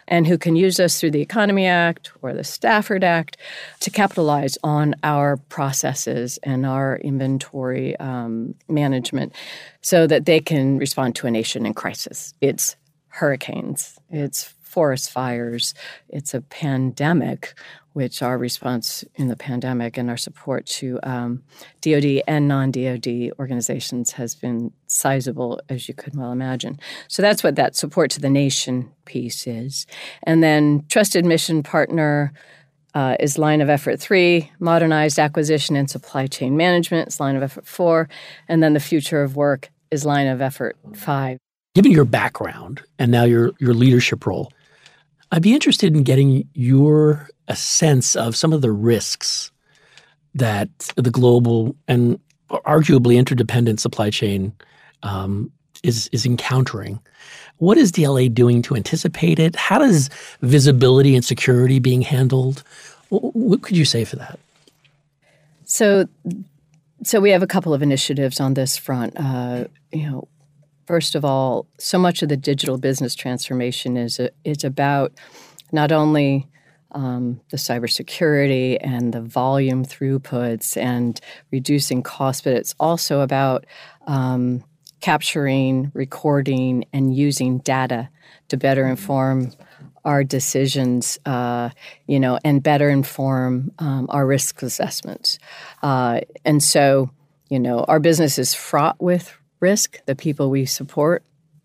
and 0.08 0.26
who 0.26 0.38
can 0.38 0.56
use 0.56 0.80
us 0.80 0.98
through 0.98 1.10
the 1.10 1.20
Economy 1.20 1.66
Act 1.66 2.12
or 2.22 2.32
the 2.32 2.42
Stafford 2.42 3.04
Act 3.04 3.36
to 3.80 3.90
capitalize 3.90 4.56
on 4.64 4.94
our 5.02 5.36
processes 5.36 6.38
and 6.42 6.64
our 6.64 6.96
inventory 6.98 7.94
um, 7.98 8.54
management 8.68 9.34
so 9.82 10.06
that 10.06 10.24
they 10.24 10.40
can 10.40 10.78
respond 10.78 11.14
to 11.16 11.26
a 11.26 11.30
nation 11.30 11.66
in 11.66 11.74
crisis. 11.74 12.32
It's 12.40 12.76
hurricanes, 13.08 13.98
it's 14.08 14.54
forest 14.70 15.10
fires, 15.10 15.74
it's 16.08 16.32
a 16.34 16.40
pandemic 16.40 17.54
which 17.92 18.22
our 18.22 18.38
response 18.38 19.04
in 19.16 19.26
the 19.26 19.36
pandemic 19.36 19.98
and 19.98 20.08
our 20.08 20.16
support 20.16 20.64
to 20.64 21.00
um, 21.02 21.42
DoD 21.80 22.22
and 22.28 22.46
non-DoD 22.46 23.32
organizations 23.38 24.12
has 24.12 24.36
been 24.36 24.72
sizable, 24.86 25.60
as 25.68 25.88
you 25.88 25.94
could 25.94 26.16
well 26.16 26.30
imagine. 26.30 26.78
So 27.08 27.20
that's 27.20 27.42
what 27.42 27.56
that 27.56 27.74
support 27.74 28.12
to 28.12 28.20
the 28.20 28.30
nation 28.30 28.92
piece 29.06 29.46
is, 29.46 29.86
and 30.22 30.42
then 30.42 30.84
trusted 30.88 31.24
mission 31.24 31.62
partner. 31.62 32.32
Uh, 32.92 33.14
is 33.20 33.38
line 33.38 33.60
of 33.60 33.70
effort 33.70 34.00
three, 34.00 34.50
modernized 34.58 35.16
acquisition 35.20 35.76
and 35.76 35.88
supply 35.88 36.26
chain 36.26 36.56
management 36.56 37.06
is 37.06 37.20
line 37.20 37.36
of 37.36 37.42
effort 37.42 37.64
four, 37.64 38.08
and 38.48 38.64
then 38.64 38.72
the 38.74 38.80
future 38.80 39.22
of 39.22 39.36
work 39.36 39.70
is 39.92 40.04
line 40.04 40.26
of 40.26 40.40
effort 40.40 40.76
five. 40.94 41.38
Given 41.76 41.92
your 41.92 42.04
background 42.04 42.82
and 42.98 43.12
now 43.12 43.22
your 43.22 43.52
your 43.60 43.74
leadership 43.74 44.26
role, 44.26 44.52
I'd 45.32 45.42
be 45.42 45.54
interested 45.54 45.94
in 45.94 46.02
getting 46.02 46.48
your 46.54 47.28
a 47.48 47.56
sense 47.56 48.16
of 48.16 48.36
some 48.36 48.52
of 48.52 48.62
the 48.62 48.70
risks 48.70 49.50
that 50.34 50.68
the 50.96 51.10
global 51.10 51.74
and 51.88 52.18
arguably 52.48 53.16
interdependent 53.16 53.80
supply 53.80 54.10
chain 54.10 54.52
um, 55.02 55.50
is 55.82 56.08
is 56.12 56.26
encountering. 56.26 57.00
What 57.58 57.76
is 57.76 57.92
DLA 57.92 58.32
doing 58.32 58.62
to 58.62 58.74
anticipate 58.74 59.38
it? 59.38 59.54
How 59.54 59.78
does 59.78 60.08
visibility 60.40 61.14
and 61.14 61.24
security 61.24 61.78
being 61.78 62.02
handled? 62.02 62.62
What 63.10 63.62
could 63.62 63.76
you 63.76 63.84
say 63.84 64.04
for 64.04 64.16
that? 64.16 64.38
So, 65.64 66.08
so 67.02 67.20
we 67.20 67.30
have 67.30 67.42
a 67.42 67.46
couple 67.46 67.74
of 67.74 67.82
initiatives 67.82 68.40
on 68.40 68.54
this 68.54 68.76
front. 68.76 69.14
Uh, 69.16 69.64
you 69.92 70.08
know, 70.08 70.28
first 70.90 71.14
of 71.14 71.24
all, 71.24 71.68
so 71.78 72.00
much 72.00 72.20
of 72.20 72.28
the 72.28 72.36
digital 72.36 72.76
business 72.76 73.14
transformation 73.14 73.96
is 73.96 74.18
a, 74.18 74.28
is 74.42 74.64
about 74.64 75.12
not 75.70 75.92
only 75.92 76.48
um, 76.90 77.40
the 77.52 77.56
cybersecurity 77.56 78.76
and 78.80 79.14
the 79.14 79.20
volume 79.20 79.84
throughputs 79.84 80.76
and 80.76 81.20
reducing 81.52 82.02
costs, 82.02 82.42
but 82.42 82.54
it's 82.54 82.74
also 82.80 83.20
about 83.20 83.66
um, 84.08 84.64
capturing, 85.00 85.92
recording, 85.94 86.84
and 86.92 87.14
using 87.14 87.58
data 87.58 88.08
to 88.48 88.56
better 88.56 88.84
inform 88.84 89.52
our 90.04 90.24
decisions, 90.24 91.20
uh, 91.24 91.70
you 92.08 92.18
know, 92.18 92.36
and 92.44 92.64
better 92.64 92.90
inform 92.90 93.70
um, 93.78 94.06
our 94.08 94.26
risk 94.26 94.60
assessments. 94.60 95.38
Uh, 95.84 96.18
and 96.44 96.64
so, 96.64 97.10
you 97.48 97.60
know, 97.60 97.84
our 97.84 98.00
business 98.00 98.40
is 98.40 98.54
fraught 98.54 99.00
with 99.00 99.36
risk. 99.60 100.04
The 100.06 100.16
people 100.16 100.50
we 100.50 100.66
support 100.66 101.22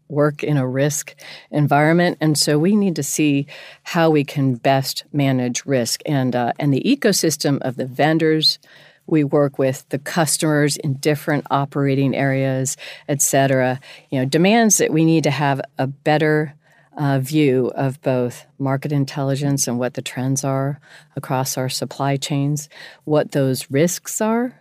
work 0.07 0.43
in 0.43 0.57
a 0.57 0.67
risk 0.67 1.15
environment, 1.49 2.17
and 2.21 2.37
so 2.37 2.59
we 2.59 2.75
need 2.75 2.95
to 2.95 3.03
see 3.03 3.47
how 3.83 4.09
we 4.09 4.23
can 4.23 4.55
best 4.55 5.03
manage 5.11 5.65
risk 5.65 6.01
and 6.05 6.35
uh, 6.35 6.53
and 6.59 6.73
the 6.73 6.83
ecosystem 6.85 7.59
of 7.61 7.75
the 7.75 7.87
vendors 7.87 8.59
we 9.07 9.23
work 9.23 9.59
with, 9.59 9.87
the 9.89 9.99
customers 9.99 10.77
in 10.77 10.95
different 10.95 11.45
operating 11.51 12.15
areas, 12.15 12.75
et 13.07 13.21
cetera. 13.21 13.79
You 14.09 14.19
know, 14.19 14.25
demands 14.25 14.77
that 14.77 14.91
we 14.91 15.05
need 15.05 15.23
to 15.25 15.31
have 15.31 15.61
a 15.77 15.87
better 15.87 16.55
uh, 16.97 17.19
view 17.19 17.71
of 17.75 18.01
both 18.01 18.45
market 18.57 18.91
intelligence 18.91 19.67
and 19.67 19.77
what 19.77 19.93
the 19.93 20.01
trends 20.01 20.43
are 20.43 20.79
across 21.15 21.57
our 21.57 21.69
supply 21.69 22.17
chains, 22.17 22.69
what 23.03 23.31
those 23.31 23.69
risks 23.69 24.21
are 24.21 24.59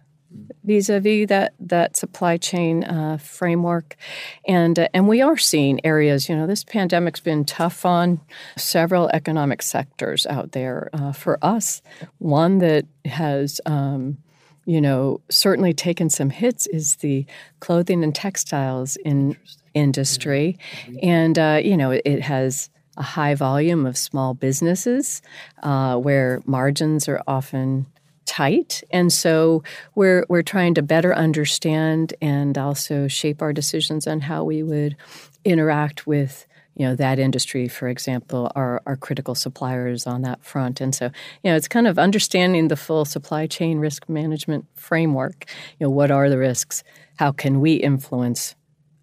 vis-a-vis 0.65 1.29
that 1.29 1.55
that 1.61 1.97
supply 1.97 2.37
chain 2.37 2.85
uh, 2.85 3.19
framework, 3.19 3.97
and 4.47 4.79
uh, 4.79 4.89
and 4.95 5.09
we 5.09 5.23
are 5.23 5.37
seeing 5.37 5.85
areas. 5.85 6.29
You 6.29 6.37
know, 6.37 6.47
this 6.47 6.65
pandemic's 6.65 7.21
been 7.21 7.45
tough 7.45 7.85
on 7.85 8.21
several 8.57 9.09
economic 9.11 9.63
sectors 9.63 10.27
out 10.27 10.53
there. 10.53 10.91
Uh, 10.93 11.13
for 11.13 11.39
us, 11.43 11.83
one 12.19 12.59
that 12.59 12.87
has. 13.05 13.61
Um, 13.67 14.19
you 14.67 14.81
know, 14.81 15.21
certainly 15.29 15.75
taken 15.75 16.09
some 16.09 16.31
hits 16.31 16.67
is 16.69 16.97
the 16.97 17.27
clothing 17.61 18.03
and 18.03 18.15
textiles 18.15 18.97
in 19.05 19.37
industry, 19.75 20.59
and 21.03 21.39
uh, 21.39 21.61
you 21.63 21.77
know, 21.77 21.91
it, 21.91 22.23
has 22.23 22.71
a 22.97 23.03
high 23.03 23.35
volume 23.35 23.85
of 23.85 23.99
small 23.99 24.33
businesses 24.33 25.21
uh, 25.63 25.97
where 25.97 26.41
margins 26.47 27.09
are 27.09 27.21
often 27.27 27.85
tight. 28.27 28.83
And 28.91 29.13
so 29.13 29.63
we're 29.95 30.25
we're 30.29 30.43
trying 30.43 30.75
to 30.75 30.83
better 30.83 31.15
understand 31.15 32.15
and 32.21 32.57
also 32.57 33.09
shape 33.09 33.43
our 33.43 33.53
decisions 33.53 34.07
on 34.07 34.21
how 34.21 34.45
we 34.45 34.63
would 34.63 34.97
interact 35.45 36.07
with 36.07 36.47
you 36.77 36.87
know 36.87 36.97
that 36.97 37.19
industry. 37.19 37.69
For 37.69 37.89
example 37.89 38.51
are 38.55 38.83
are 38.87 38.97
critical 38.97 39.35
suppliers 39.35 40.07
on 40.07 40.23
that 40.23 40.45
front. 40.45 40.81
And 40.81 40.95
so 40.95 41.07
you 41.43 41.51
know 41.51 41.57
it's 41.57 41.69
kind 41.69 41.87
of 41.87 41.99
understanding 41.99 42.69
the 42.69 42.77
full 42.77 43.05
supply 43.05 43.47
chain 43.47 43.79
risk 43.79 44.09
management 44.09 44.67
framework. 44.75 45.47
You 45.79 45.87
know 45.87 45.91
what 45.91 46.11
are 46.11 46.29
the 46.29 46.39
risks? 46.39 46.83
How 47.17 47.33
can 47.33 47.61
we 47.61 47.75
influence 47.75 48.55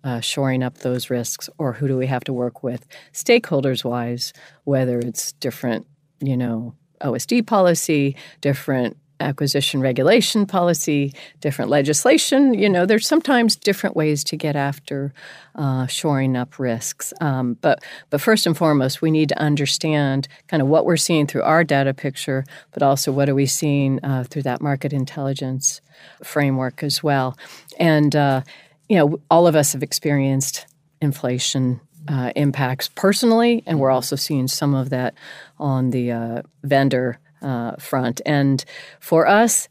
uh, 0.03 0.19
shoring 0.19 0.63
up 0.63 0.79
those 0.79 1.09
risks? 1.09 1.49
Or 1.57 1.73
who 1.73 1.87
do 1.87 1.97
we 1.97 2.07
have 2.07 2.23
to 2.25 2.33
work 2.33 2.63
with 2.63 2.87
stakeholders 3.13 3.85
wise 3.85 4.33
whether 4.63 4.99
it's 4.99 5.31
different 5.33 5.87
you 6.19 6.35
know 6.35 6.75
OSD 7.01 7.45
policy, 7.45 8.15
different 8.41 8.97
acquisition 9.21 9.81
regulation 9.81 10.45
policy, 10.45 11.13
different 11.39 11.71
legislation. 11.71 12.53
You 12.53 12.69
know, 12.69 12.85
there's 12.85 13.07
sometimes 13.07 13.55
different 13.55 13.95
ways 13.95 14.23
to 14.25 14.35
get 14.35 14.55
after 14.55 15.13
uh, 15.55 15.87
shoring 15.87 16.35
up 16.35 16.59
risks. 16.59 17.13
Um, 17.21 17.57
but 17.61 17.83
but 18.09 18.21
first 18.21 18.45
and 18.47 18.57
foremost, 18.57 19.01
we 19.01 19.11
need 19.11 19.29
to 19.29 19.39
understand 19.39 20.27
kind 20.47 20.61
of 20.61 20.67
what 20.67 20.85
we're 20.85 20.97
seeing 20.97 21.27
through 21.27 21.43
our 21.43 21.63
data 21.63 21.93
picture, 21.93 22.43
but 22.71 22.83
also 22.83 23.11
what 23.11 23.29
are 23.29 23.35
we 23.35 23.45
seeing 23.45 24.03
uh, 24.03 24.23
through 24.29 24.43
that 24.43 24.61
market 24.61 24.93
intelligence 24.93 25.81
framework 26.23 26.83
as 26.83 27.03
well. 27.03 27.37
And 27.79 28.15
uh, 28.15 28.41
you 28.89 28.97
know, 28.97 29.21
all 29.29 29.47
of 29.47 29.55
us 29.55 29.73
have 29.73 29.83
experienced 29.83 30.65
inflation 31.01 31.79
uh, 32.07 32.31
impacts 32.35 32.89
personally, 32.89 33.63
and 33.65 33.79
we're 33.79 33.91
also 33.91 34.15
seeing 34.15 34.47
some 34.47 34.73
of 34.73 34.89
that 34.89 35.13
on 35.59 35.91
the 35.91 36.11
uh, 36.11 36.41
vendor 36.63 37.19
uh, 37.41 37.75
front. 37.77 38.21
And 38.25 38.63
for 38.99 39.27
us, 39.27 39.67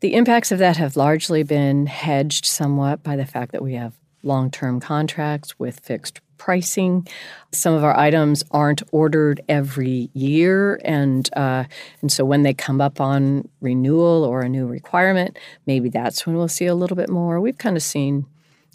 the 0.00 0.14
impacts 0.14 0.52
of 0.52 0.58
that 0.58 0.76
have 0.76 0.96
largely 0.96 1.42
been 1.42 1.86
hedged 1.86 2.44
somewhat 2.44 3.02
by 3.02 3.16
the 3.16 3.26
fact 3.26 3.52
that 3.52 3.62
we 3.62 3.74
have 3.74 3.94
long 4.22 4.50
term 4.50 4.80
contracts 4.80 5.58
with 5.58 5.80
fixed 5.80 6.20
pricing. 6.36 7.06
Some 7.52 7.74
of 7.74 7.84
our 7.84 7.96
items 7.96 8.44
aren't 8.50 8.82
ordered 8.92 9.40
every 9.48 10.10
year, 10.12 10.80
and 10.84 11.28
uh, 11.34 11.64
and 12.02 12.10
so 12.12 12.24
when 12.24 12.42
they 12.42 12.52
come 12.52 12.80
up 12.80 13.00
on 13.00 13.48
renewal 13.60 14.24
or 14.24 14.42
a 14.42 14.48
new 14.48 14.66
requirement, 14.66 15.38
maybe 15.66 15.88
that's 15.88 16.26
when 16.26 16.36
we'll 16.36 16.48
see 16.48 16.66
a 16.66 16.74
little 16.74 16.96
bit 16.96 17.08
more. 17.08 17.40
We've 17.40 17.58
kind 17.58 17.76
of 17.76 17.82
seen 17.82 18.26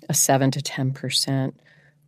a 0.07 0.13
seven 0.13 0.51
to 0.51 0.61
ten 0.61 0.91
percent 0.91 1.59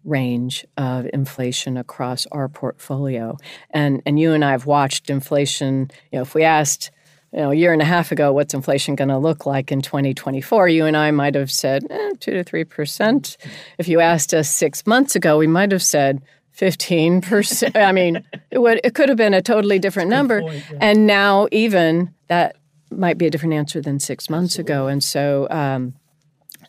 range 0.04 0.66
of 0.78 1.08
inflation 1.14 1.78
across 1.78 2.26
our 2.32 2.50
portfolio. 2.50 3.38
And 3.70 4.02
and 4.06 4.20
you 4.20 4.34
and 4.34 4.44
I 4.44 4.52
have 4.52 4.66
watched 4.66 5.10
inflation, 5.10 5.92
you 6.12 6.20
know, 6.20 6.24
if 6.24 6.34
we 6.34 6.44
asked 6.44 6.92
you 7.34 7.40
know, 7.40 7.52
a 7.52 7.56
year 7.56 7.72
and 7.72 7.82
a 7.82 7.86
half 7.86 8.12
ago, 8.12 8.34
what's 8.34 8.54
inflation 8.54 8.96
going 8.96 9.08
to 9.10 9.18
look 9.18 9.46
like 9.46 9.72
in 9.72 9.82
2024? 9.82 10.68
You 10.68 10.86
and 10.86 10.98
I 10.98 11.12
might 11.12 11.36
have 11.36 11.52
said 11.52 11.86
eh, 11.90 12.12
2 12.20 12.44
to 12.44 12.44
3%. 12.44 13.38
If 13.78 13.88
you 13.88 14.02
asked 14.02 14.34
us 14.34 14.50
six 14.50 14.86
months 14.86 15.16
ago, 15.16 15.38
we 15.38 15.48
might 15.48 15.72
have 15.72 15.84
said 15.84 16.22
15%. 16.58 17.76
I 17.76 17.92
mean, 17.94 18.24
it, 18.50 18.60
would, 18.60 18.82
it 18.84 18.96
could 18.96 19.08
have 19.08 19.18
been 19.18 19.34
a 19.34 19.42
totally 19.42 19.80
different 19.80 20.10
number. 20.10 20.42
Point, 20.42 20.64
yeah. 20.72 20.78
And 20.82 21.08
now, 21.08 21.48
even 21.52 22.14
that 22.28 22.58
might 22.90 23.18
be 23.18 23.28
a 23.28 23.30
different 23.30 23.54
answer 23.54 23.82
than 23.82 24.00
six 24.00 24.30
months 24.30 24.60
Absolutely. 24.60 24.74
ago. 24.74 24.88
And 24.88 25.04
so, 25.04 25.48
um, 25.50 25.94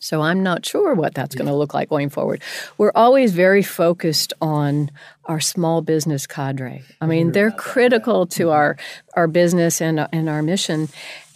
so 0.03 0.21
I'm 0.21 0.43
not 0.43 0.67
sure 0.67 0.95
what 0.95 1.15
that's 1.15 1.37
going 1.37 1.47
to 1.47 1.55
look 1.55 1.75
like 1.75 1.89
going 1.89 2.09
forward. 2.09 2.43
We're 2.77 2.91
always 2.95 3.33
very 3.33 3.63
focused 3.63 4.33
on 4.41 4.91
our 5.27 5.39
small 5.39 5.81
business 5.81 6.27
cadre. 6.27 6.83
I 7.01 7.07
mean, 7.07 7.31
they're 7.31 7.53
critical 7.53 8.27
to 8.27 8.45
mm-hmm. 8.45 8.53
our 8.53 8.77
our 9.15 9.29
business 9.29 9.81
and 9.81 10.07
and 10.13 10.29
our 10.29 10.43
mission. 10.43 10.89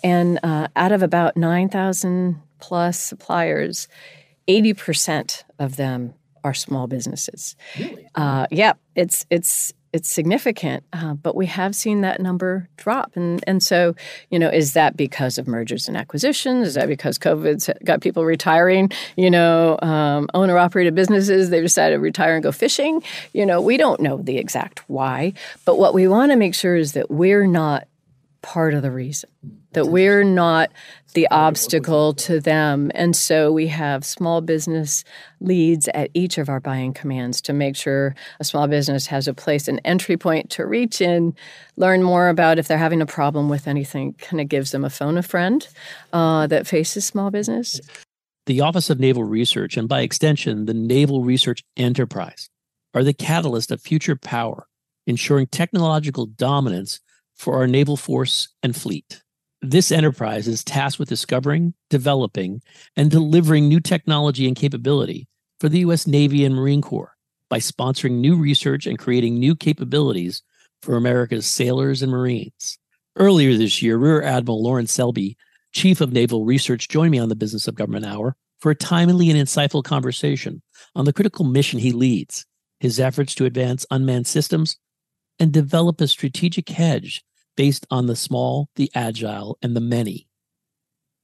And 0.03 0.41
uh, 0.43 0.67
out 0.75 0.91
of 0.91 1.03
about 1.03 1.37
nine 1.37 1.69
thousand 1.69 2.43
plus 2.59 2.99
suppliers, 2.99 3.87
eighty 4.49 4.75
percent 4.75 5.45
of 5.61 5.77
them 5.77 6.15
are 6.43 6.55
small 6.55 6.89
businesses. 6.89 7.55
Really? 7.79 8.09
Uh, 8.17 8.49
yeah, 8.51 8.73
it's 8.97 9.27
it's 9.31 9.73
it's 9.97 10.13
significant, 10.13 10.85
uh, 10.93 11.15
but 11.15 11.35
we 11.35 11.47
have 11.47 11.75
seen 11.75 12.03
that 12.03 12.21
number 12.21 12.69
drop. 12.77 13.17
And 13.17 13.43
and 13.47 13.63
so, 13.63 13.97
you 14.31 14.39
know, 14.39 14.49
is 14.49 14.75
that 14.75 14.97
because 14.97 15.39
of 15.39 15.49
mergers 15.49 15.89
and 15.89 15.97
acquisitions? 15.97 16.69
Is 16.69 16.75
that 16.75 16.87
because 16.87 17.19
COVID's 17.19 17.71
got 17.83 18.03
people 18.03 18.25
retiring? 18.25 18.91
You 19.17 19.31
know, 19.31 19.79
um, 19.81 20.29
owner 20.35 20.59
operated 20.59 20.95
businesses 20.95 21.49
they 21.49 21.63
decided 21.63 21.97
to 21.97 22.01
retire 22.01 22.35
and 22.35 22.43
go 22.43 22.53
fishing. 22.53 23.03
You 23.33 23.47
know, 23.47 23.61
we 23.61 23.79
don't 23.79 24.01
know 24.01 24.19
the 24.19 24.37
exact 24.37 24.89
why, 24.89 25.33
but 25.65 25.79
what 25.79 25.95
we 25.95 26.07
want 26.07 26.31
to 26.31 26.37
make 26.37 26.55
sure 26.55 26.77
is 26.77 26.93
that 26.93 27.11
we're 27.11 27.47
not 27.47 27.89
part 28.47 28.75
of 28.75 28.83
the 28.83 28.93
reason 28.93 29.29
that 29.73 29.87
we're 29.87 30.23
not 30.23 30.71
the 31.15 31.27
obstacle 31.33 32.15
to 32.15 32.39
them. 32.39 32.93
And 32.95 33.17
so 33.17 33.51
we 33.51 33.67
have 33.67 34.05
small 34.05 34.41
business 34.41 35.03
leads 35.41 35.89
at 35.89 36.11
each 36.15 36.39
of 36.39 36.49
our 36.49 36.61
buying 36.61 36.95
commands 36.95 37.41
to 37.43 37.53
make 37.53 37.75
sure 37.75 38.15
a 38.39 38.45
small 38.45 38.69
business 38.69 39.09
has 39.09 39.27
a 39.27 39.35
place, 39.35 39.67
an 39.67 39.81
entry 39.81 40.17
point 40.17 40.49
to 40.51 40.65
reach 40.65 41.01
in, 41.01 41.35
learn 41.77 42.05
more 42.05 42.29
about 42.29 42.61
if 42.61 42.69
they're 42.69 42.79
having 42.79 43.03
a 43.03 43.07
problem 43.07 43.49
with 43.49 43.67
anything, 43.67 44.13
kind 44.13 44.41
of 44.41 44.49
gives 44.49 44.71
them 44.71 44.85
a 44.85 44.91
phone 44.91 45.19
a 45.19 45.25
friend 45.25 45.67
uh, 46.13 46.47
that 46.47 46.69
faces 46.69 47.05
small 47.05 47.33
business. 47.33 47.81
The 48.47 48.61
Office 48.61 48.91
of 48.91 49.01
Naval 49.01 49.25
Research, 49.25 49.77
and 49.77 49.89
by 49.89 50.03
extension, 50.03 50.67
the 50.67 50.75
Naval 50.75 51.25
Research 51.25 51.65
Enterprise, 51.77 52.49
are 52.95 53.03
the 53.03 53.13
catalyst 53.13 53.73
of 53.73 53.83
future 53.83 54.15
power, 54.15 54.69
ensuring 55.05 55.49
technological 55.49 56.27
dominance 56.27 57.01
for 57.37 57.57
our 57.57 57.67
naval 57.67 57.97
force 57.97 58.49
and 58.63 58.75
fleet. 58.75 59.23
This 59.63 59.91
enterprise 59.91 60.47
is 60.49 60.63
tasked 60.63 60.99
with 60.99 61.09
discovering, 61.09 61.75
developing, 61.91 62.63
and 62.97 63.11
delivering 63.11 63.69
new 63.69 63.81
technology 63.81 64.47
and 64.47 64.57
capability 64.57 65.29
for 65.61 65.69
the 65.69 65.81
U.S. 65.81 66.07
Navy 66.07 66.45
and 66.45 66.55
Marine 66.55 66.83
Corps 66.83 67.17
by 67.49 67.59
sponsoring 67.59 68.19
new 68.19 68.37
research 68.37 68.87
and 68.87 68.99
creating 68.99 69.39
new 69.39 69.55
capabilities 69.55 70.43
for 70.83 70.97
America's 70.97 71.47
sailors 71.47 72.03
and 72.03 72.13
Marines. 72.13 72.79
Earlier 73.17 73.57
this 73.57 73.81
year, 73.81 73.97
Rear 73.97 74.23
Admiral 74.23 74.63
Lorin 74.63 74.87
Selby, 74.87 75.37
Chief 75.73 76.01
of 76.01 76.13
Naval 76.13 76.45
Research, 76.45 76.89
joined 76.89 77.11
me 77.11 77.19
on 77.19 77.29
the 77.29 77.37
Business 77.37 77.67
of 77.67 77.75
Government 77.75 78.05
Hour 78.05 78.37
for 78.61 78.71
a 78.71 78.77
timely 78.77 79.31
and 79.31 79.41
insightful 79.41 79.83
conversation 79.83 80.63
on 80.95 81.07
the 81.07 81.13
critical 81.13 81.45
mission 81.45 81.79
he 81.79 81.93
leads, 81.93 82.45
his 82.81 83.01
efforts 83.01 83.35
to 83.37 83.47
advance 83.47 83.87
unmanned 83.91 84.27
systems, 84.27 84.77
and 85.39 85.53
develop 85.53 86.01
a 86.01 86.09
strategic 86.09 86.69
hedge 86.69 87.23
based 87.57 87.87
on 87.91 88.07
the 88.07 88.17
small, 88.17 88.69
the 88.77 88.91
agile, 88.95 89.59
and 89.63 89.75
the 89.75 89.81
many. 89.81 90.29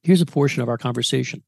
Here's 0.03 0.21
a 0.21 0.27
portion 0.27 0.63
of 0.63 0.69
our 0.69 0.79
conversation. 0.79 1.43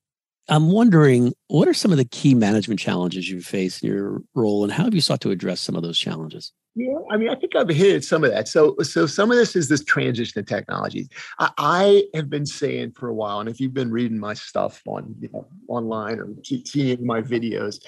I'm 0.48 0.70
wondering 0.70 1.32
what 1.48 1.68
are 1.68 1.74
some 1.74 1.90
of 1.90 1.96
the 1.96 2.04
key 2.04 2.34
management 2.34 2.78
challenges 2.78 3.28
you 3.28 3.40
face 3.40 3.80
in 3.80 3.88
your 3.88 4.22
role, 4.34 4.62
and 4.62 4.72
how 4.72 4.84
have 4.84 4.94
you 4.94 5.00
sought 5.00 5.22
to 5.22 5.30
address 5.30 5.60
some 5.60 5.74
of 5.74 5.82
those 5.82 5.98
challenges? 5.98 6.52
Yeah, 6.76 6.96
I 7.10 7.16
mean, 7.16 7.28
I 7.30 7.36
think 7.36 7.54
I've 7.54 7.68
hit 7.68 8.04
some 8.04 8.24
of 8.24 8.32
that. 8.32 8.48
So, 8.48 8.76
so 8.82 9.06
some 9.06 9.30
of 9.30 9.36
this 9.36 9.54
is 9.54 9.68
this 9.68 9.84
transition 9.84 10.42
to 10.42 10.42
technology. 10.42 11.08
I, 11.38 11.50
I 11.56 12.04
have 12.14 12.28
been 12.28 12.46
saying 12.46 12.92
for 12.92 13.08
a 13.08 13.14
while, 13.14 13.40
and 13.40 13.48
if 13.48 13.60
you've 13.60 13.74
been 13.74 13.92
reading 13.92 14.18
my 14.18 14.34
stuff 14.34 14.82
on 14.86 15.14
you 15.20 15.30
know, 15.32 15.46
online 15.68 16.18
or 16.18 16.28
seeing 16.42 17.06
my 17.06 17.22
videos, 17.22 17.80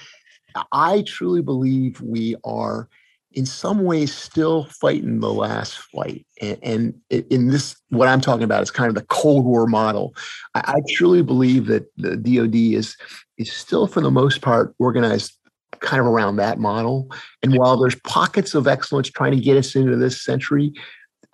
I 0.72 1.02
truly 1.02 1.42
believe 1.42 2.00
we 2.00 2.36
are 2.44 2.88
in 3.36 3.44
some 3.44 3.84
ways 3.84 4.14
still 4.14 4.64
fighting 4.64 5.20
the 5.20 5.32
last 5.32 5.76
fight. 5.76 6.26
And, 6.40 6.58
and, 6.62 6.94
in 7.30 7.48
this, 7.48 7.76
what 7.90 8.08
I'm 8.08 8.22
talking 8.22 8.44
about 8.44 8.62
is 8.62 8.70
kind 8.70 8.88
of 8.88 8.94
the 8.94 9.06
Cold 9.08 9.44
War 9.44 9.66
model. 9.66 10.16
I, 10.54 10.76
I, 10.78 10.80
truly 10.88 11.22
believe 11.22 11.66
that 11.66 11.86
the 11.98 12.16
DoD 12.16 12.54
is 12.54 12.96
is 13.36 13.52
still, 13.52 13.86
for 13.86 14.00
the 14.00 14.10
most 14.10 14.40
part, 14.40 14.74
organized 14.78 15.34
kind 15.80 16.00
of 16.00 16.06
around 16.06 16.36
that 16.36 16.58
model. 16.58 17.10
And 17.42 17.58
while 17.58 17.76
there's 17.76 18.00
pockets 18.00 18.54
of 18.54 18.66
excellence 18.66 19.10
trying 19.10 19.32
to 19.32 19.40
get 19.40 19.58
us 19.58 19.76
into 19.76 19.96
this 19.96 20.24
century, 20.24 20.72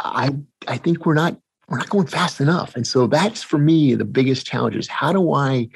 I 0.00 0.34
I 0.66 0.78
think 0.78 1.06
we're 1.06 1.14
not 1.14 1.38
we're 1.68 1.78
not 1.78 1.90
going 1.90 2.08
fast 2.08 2.40
enough. 2.40 2.74
And 2.74 2.84
so 2.84 3.06
that's 3.06 3.44
for 3.44 3.58
me 3.58 3.94
the 3.94 4.04
biggest 4.04 4.44
challenge 4.44 4.74
is 4.74 4.88
how 4.88 5.12
do 5.12 5.32
I, 5.34 5.68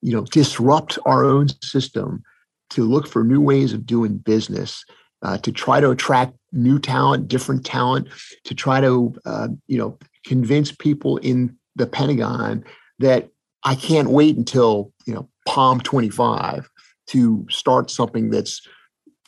you 0.00 0.16
know, 0.16 0.24
disrupt 0.24 0.98
our 1.04 1.26
own 1.26 1.48
system 1.62 2.22
to 2.70 2.84
look 2.84 3.06
for 3.06 3.22
new 3.22 3.42
ways 3.42 3.74
of 3.74 3.84
doing 3.84 4.16
business 4.16 4.86
uh, 5.22 5.38
to 5.38 5.52
try 5.52 5.80
to 5.80 5.90
attract 5.90 6.34
new 6.52 6.78
talent, 6.78 7.28
different 7.28 7.64
talent, 7.64 8.08
to 8.44 8.54
try 8.54 8.80
to 8.80 9.14
uh, 9.24 9.48
you 9.66 9.78
know 9.78 9.98
convince 10.24 10.72
people 10.72 11.16
in 11.18 11.56
the 11.76 11.86
Pentagon 11.86 12.64
that 12.98 13.28
I 13.64 13.74
can't 13.74 14.10
wait 14.10 14.36
until 14.36 14.92
you 15.06 15.14
know 15.14 15.28
POM 15.46 15.80
25 15.80 16.68
to 17.08 17.46
start 17.48 17.90
something 17.90 18.30
that's 18.30 18.60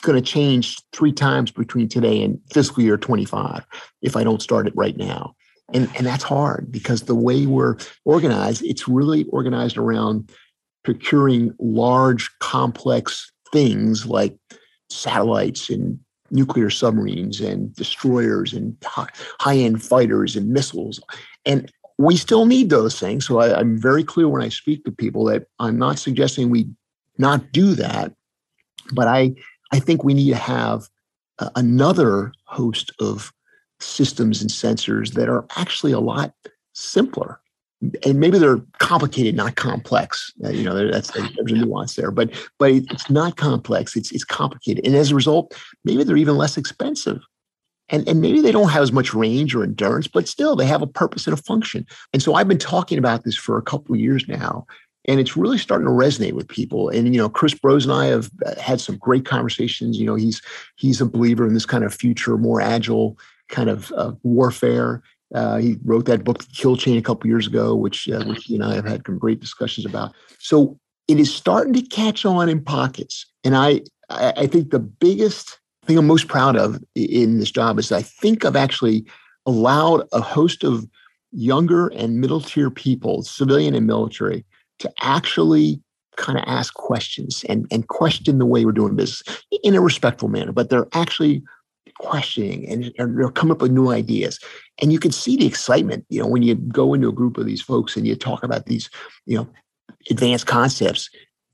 going 0.01 0.21
to 0.21 0.21
change 0.21 0.77
three 0.93 1.11
times 1.11 1.51
between 1.51 1.87
today 1.87 2.23
and 2.23 2.39
fiscal 2.51 2.83
year 2.83 2.97
25 2.97 3.65
if 4.01 4.15
I 4.15 4.23
don't 4.23 4.41
start 4.41 4.67
it 4.67 4.73
right 4.75 4.97
now. 4.97 5.35
And, 5.73 5.89
and 5.95 6.05
that's 6.05 6.23
hard 6.23 6.71
because 6.71 7.03
the 7.03 7.15
way 7.15 7.45
we're 7.45 7.77
organized, 8.03 8.63
it's 8.63 8.87
really 8.87 9.25
organized 9.25 9.77
around 9.77 10.31
procuring 10.83 11.53
large, 11.59 12.29
complex 12.39 13.31
things 13.53 14.05
like 14.05 14.35
satellites 14.91 15.69
and 15.69 15.99
nuclear 16.31 16.69
submarines 16.69 17.41
and 17.41 17.75
destroyers 17.75 18.53
and 18.53 18.75
high 18.83 19.57
end 19.57 19.83
fighters 19.83 20.35
and 20.35 20.49
missiles. 20.49 20.99
And 21.45 21.71
we 21.97 22.15
still 22.15 22.45
need 22.45 22.69
those 22.69 22.99
things. 22.99 23.25
So 23.25 23.39
I, 23.39 23.59
am 23.59 23.77
very 23.77 24.03
clear 24.03 24.27
when 24.27 24.41
I 24.41 24.49
speak 24.49 24.83
to 24.85 24.91
people 24.91 25.25
that 25.25 25.47
I'm 25.59 25.77
not 25.77 25.99
suggesting 25.99 26.49
we 26.49 26.67
not 27.17 27.51
do 27.51 27.75
that, 27.75 28.13
but 28.93 29.07
I, 29.07 29.35
I 29.71 29.79
think 29.79 30.03
we 30.03 30.13
need 30.13 30.31
to 30.31 30.37
have 30.37 30.87
another 31.55 32.31
host 32.45 32.91
of 32.99 33.31
systems 33.79 34.41
and 34.41 34.49
sensors 34.49 35.13
that 35.13 35.27
are 35.27 35.45
actually 35.57 35.91
a 35.91 35.99
lot 35.99 36.33
simpler 36.73 37.40
and 38.05 38.19
maybe 38.19 38.37
they're 38.37 38.61
complicated, 38.79 39.35
not 39.35 39.55
complex. 39.55 40.31
Uh, 40.43 40.49
you 40.49 40.63
know, 40.63 40.91
that's 40.91 41.11
there's 41.11 41.51
a 41.51 41.55
nuance 41.55 41.95
there, 41.95 42.11
but 42.11 42.29
but 42.59 42.71
it's 42.71 43.09
not 43.09 43.37
complex. 43.37 43.95
It's 43.95 44.11
it's 44.11 44.23
complicated, 44.23 44.85
and 44.85 44.95
as 44.95 45.11
a 45.11 45.15
result, 45.15 45.55
maybe 45.83 46.03
they're 46.03 46.17
even 46.17 46.37
less 46.37 46.57
expensive, 46.57 47.21
and 47.89 48.07
and 48.07 48.21
maybe 48.21 48.41
they 48.41 48.51
don't 48.51 48.69
have 48.69 48.83
as 48.83 48.91
much 48.91 49.13
range 49.13 49.55
or 49.55 49.63
endurance, 49.63 50.07
but 50.07 50.27
still 50.27 50.55
they 50.55 50.65
have 50.65 50.81
a 50.81 50.87
purpose 50.87 51.25
and 51.25 51.37
a 51.37 51.41
function. 51.41 51.85
And 52.13 52.21
so 52.21 52.35
I've 52.35 52.47
been 52.47 52.59
talking 52.59 52.99
about 52.99 53.23
this 53.23 53.35
for 53.35 53.57
a 53.57 53.63
couple 53.63 53.95
of 53.95 54.01
years 54.01 54.27
now, 54.27 54.67
and 55.05 55.19
it's 55.19 55.35
really 55.35 55.57
starting 55.57 55.87
to 55.87 55.91
resonate 55.91 56.33
with 56.33 56.47
people. 56.47 56.89
And 56.89 57.13
you 57.13 57.19
know, 57.19 57.29
Chris 57.29 57.55
Brose 57.55 57.85
and 57.85 57.93
I 57.93 58.07
have 58.07 58.29
uh, 58.45 58.59
had 58.59 58.79
some 58.79 58.97
great 58.97 59.25
conversations. 59.25 59.97
You 59.97 60.05
know, 60.05 60.15
he's 60.15 60.41
he's 60.75 61.01
a 61.01 61.05
believer 61.05 61.47
in 61.47 61.55
this 61.55 61.65
kind 61.65 61.83
of 61.83 61.93
future, 61.93 62.37
more 62.37 62.61
agile 62.61 63.17
kind 63.49 63.69
of 63.69 63.91
uh, 63.97 64.13
warfare 64.23 65.03
uh, 65.33 65.57
he 65.57 65.77
wrote 65.83 66.05
that 66.05 66.23
book, 66.23 66.45
Kill 66.53 66.75
Chain, 66.75 66.97
a 66.97 67.01
couple 67.01 67.27
years 67.27 67.47
ago, 67.47 67.75
which 67.75 68.09
uh, 68.09 68.23
which 68.25 68.43
he 68.45 68.55
and 68.55 68.63
I 68.63 68.75
have 68.75 68.85
had 68.85 69.03
some 69.05 69.17
great 69.17 69.39
discussions 69.39 69.85
about. 69.85 70.13
So 70.39 70.77
it 71.07 71.19
is 71.19 71.33
starting 71.33 71.73
to 71.73 71.81
catch 71.81 72.25
on 72.25 72.49
in 72.49 72.63
pockets, 72.63 73.25
and 73.43 73.55
I 73.55 73.81
I 74.09 74.47
think 74.47 74.71
the 74.71 74.79
biggest 74.79 75.59
thing 75.85 75.97
I'm 75.97 76.07
most 76.07 76.27
proud 76.27 76.57
of 76.57 76.83
in 76.95 77.39
this 77.39 77.51
job 77.51 77.79
is 77.79 77.91
I 77.91 78.01
think 78.01 78.45
I've 78.45 78.55
actually 78.55 79.05
allowed 79.45 80.07
a 80.11 80.21
host 80.21 80.63
of 80.63 80.85
younger 81.31 81.87
and 81.87 82.19
middle 82.19 82.41
tier 82.41 82.69
people, 82.69 83.23
civilian 83.23 83.73
and 83.73 83.87
military, 83.87 84.45
to 84.79 84.91
actually 84.99 85.81
kind 86.17 86.37
of 86.37 86.43
ask 86.45 86.73
questions 86.73 87.45
and, 87.47 87.65
and 87.71 87.87
question 87.87 88.37
the 88.37 88.45
way 88.45 88.65
we're 88.65 88.71
doing 88.71 88.95
business 88.95 89.43
in 89.63 89.75
a 89.75 89.81
respectful 89.81 90.27
manner, 90.27 90.51
but 90.51 90.69
they're 90.69 90.87
actually 90.93 91.41
questioning 91.99 92.67
and, 92.69 92.91
and 92.97 93.17
they'll 93.17 93.31
come 93.31 93.51
up 93.51 93.61
with 93.61 93.71
new 93.71 93.89
ideas. 93.89 94.39
And 94.81 94.91
you 94.91 94.99
can 94.99 95.11
see 95.11 95.37
the 95.37 95.45
excitement, 95.45 96.05
you 96.09 96.19
know, 96.19 96.27
when 96.27 96.41
you 96.41 96.55
go 96.55 96.93
into 96.93 97.09
a 97.09 97.13
group 97.13 97.37
of 97.37 97.45
these 97.45 97.61
folks 97.61 97.95
and 97.95 98.07
you 98.07 98.15
talk 98.15 98.43
about 98.43 98.65
these, 98.65 98.89
you 99.25 99.37
know, 99.37 99.47
advanced 100.09 100.47
concepts, 100.47 101.09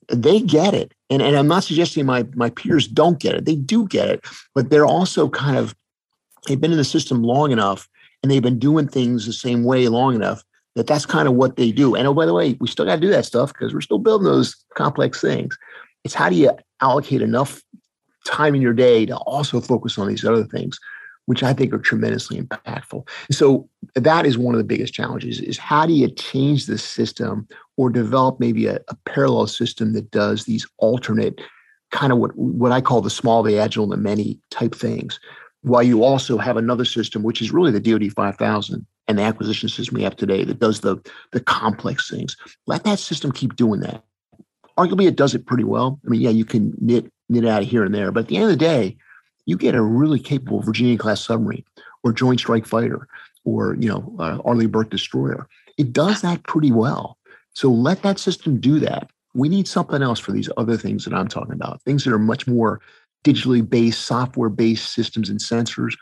they 0.10 0.40
get 0.40 0.74
it. 0.74 0.94
And, 1.10 1.22
and 1.22 1.36
I'm 1.36 1.48
not 1.48 1.63
suggesting 1.63 2.06
my 2.06 2.26
my 2.36 2.50
peers 2.50 2.88
don't 2.88 3.20
get 3.20 3.36
it. 3.36 3.46
They 3.46 3.56
do 3.56 3.88
get 3.88 4.10
it, 4.10 4.26
but 4.56 4.70
they're 4.70 4.86
also 4.86 5.30
kind 5.30 5.58
of 5.58 5.76
they've 6.48 6.60
been 6.60 6.72
in 6.72 6.78
the 6.78 6.86
system 6.86 7.24
long 7.24 7.52
enough 7.52 7.90
and 8.24 8.32
they've 8.32 8.42
been 8.42 8.60
doing 8.60 8.88
things 8.88 9.26
the 9.26 9.34
same 9.34 9.63
way 9.63 9.88
long 9.90 10.16
enough 10.16 10.44
that 10.76 10.88
that's 10.88 11.06
kind 11.06 11.28
of 11.28 11.34
what 11.34 11.56
they 11.56 11.72
do. 11.72 11.96
And 11.96 12.08
oh, 12.08 12.13
by 12.13 12.26
the 12.26 12.34
way, 12.34 12.56
we 12.60 12.68
still 12.68 12.86
got 12.86 12.96
to 12.96 13.02
do 13.02 13.10
that 13.10 13.26
stuff 13.26 13.52
because 13.52 13.74
we're 13.74 13.82
still 13.82 13.98
building 13.98 14.26
those 14.26 14.56
complex 14.76 15.20
things. 15.20 15.58
It's 16.04 16.13
how 16.13 16.30
do 16.30 16.36
you 16.36 16.52
allocate 16.82 17.22
enough 17.22 17.62
time 18.26 18.54
in 18.56 18.62
your 18.62 18.74
day 18.74 19.06
to 19.06 19.18
also 19.18 19.60
focus 19.60 19.98
on 19.98 20.08
these 20.08 20.24
other 20.24 20.44
things 20.44 20.80
which 21.28 21.44
i 21.44 21.54
think 21.54 21.74
are 21.74 21.78
tremendously 21.78 22.42
impactful. 22.42 23.08
So 23.32 23.70
that 23.96 24.26
is 24.26 24.38
one 24.38 24.56
of 24.56 24.60
the 24.60 24.66
biggest 24.66 24.94
challenges 24.94 25.40
is 25.40 25.58
how 25.58 25.86
do 25.86 25.94
you 25.94 26.10
change 26.10 26.66
the 26.66 26.78
system 26.78 27.48
or 27.78 27.90
develop 27.90 28.40
maybe 28.40 28.66
a, 28.66 28.80
a 28.88 28.96
parallel 29.06 29.48
system 29.48 29.94
that 29.94 30.12
does 30.12 30.46
these 30.46 30.68
alternate 30.80 31.40
kind 31.92 32.12
of 32.12 32.18
what, 32.18 32.36
what 32.36 32.72
i 32.72 32.82
call 32.82 33.02
the 33.02 33.10
small 33.10 33.44
the 33.44 33.58
agile 33.58 33.84
and 33.84 33.94
the 33.94 33.98
many 33.98 34.40
type 34.50 34.76
things 34.76 35.20
while 35.62 35.84
you 35.84 36.04
also 36.04 36.38
have 36.38 36.58
another 36.58 36.86
system 36.86 37.24
which 37.24 37.42
is 37.42 37.52
really 37.52 37.72
the 37.72 37.80
dod 37.80 38.12
5000 38.12 38.86
and 39.08 39.18
the 39.18 39.24
acquisition 39.24 39.70
system 39.70 39.96
we 39.96 40.04
have 40.04 40.16
today 40.16 40.44
that 40.44 40.60
does 40.60 40.82
the 40.82 40.98
the 41.32 41.40
complex 41.40 42.10
things. 42.10 42.36
Let 42.66 42.84
that 42.84 43.00
system 43.00 43.32
keep 43.32 43.56
doing 43.56 43.82
that. 43.82 44.04
Arguably 44.78 45.08
it 45.08 45.16
does 45.16 45.34
it 45.34 45.46
pretty 45.46 45.63
well. 45.63 46.00
I 46.06 46.10
mean 46.10 46.22
yeah 46.22 46.30
you 46.30 46.46
can 46.46 46.74
knit 46.80 47.12
knit 47.30 47.46
out 47.46 47.63
of 47.63 47.68
here 47.68 47.84
and 47.84 47.94
there. 47.94 48.12
But 48.12 48.22
at 48.22 48.28
the 48.28 48.36
end 48.38 48.46
of 48.46 48.52
the 48.52 48.56
day, 48.58 48.98
you 49.47 49.57
get 49.57 49.73
a 49.73 49.81
really 49.81 50.19
capable 50.19 50.62
Virginia 50.62 50.97
class 50.97 51.25
submarine 51.25 51.63
or 52.03 52.13
Joint 52.13 52.39
Strike 52.39 52.67
Fighter 52.67 53.07
or 53.43 53.75
you 53.79 53.89
know 53.89 54.15
uh, 54.19 54.38
Arleigh 54.45 54.67
Burke 54.67 54.91
destroyer. 54.91 55.47
It 55.79 55.93
does 55.93 56.21
that 56.21 56.43
pretty 56.43 56.71
well. 56.71 57.17
So 57.53 57.71
let 57.71 58.03
that 58.03 58.19
system 58.19 58.60
do 58.60 58.79
that. 58.81 59.10
We 59.33 59.49
need 59.49 59.67
something 59.67 60.03
else 60.03 60.19
for 60.19 60.31
these 60.31 60.49
other 60.57 60.77
things 60.77 61.05
that 61.05 61.13
I'm 61.13 61.27
talking 61.27 61.53
about. 61.53 61.81
Things 61.81 62.03
that 62.03 62.13
are 62.13 62.19
much 62.19 62.45
more 62.45 62.81
digitally 63.23 63.67
based, 63.67 64.05
software 64.05 64.49
based 64.49 64.93
systems 64.93 65.29
and 65.29 65.39
sensors. 65.39 65.93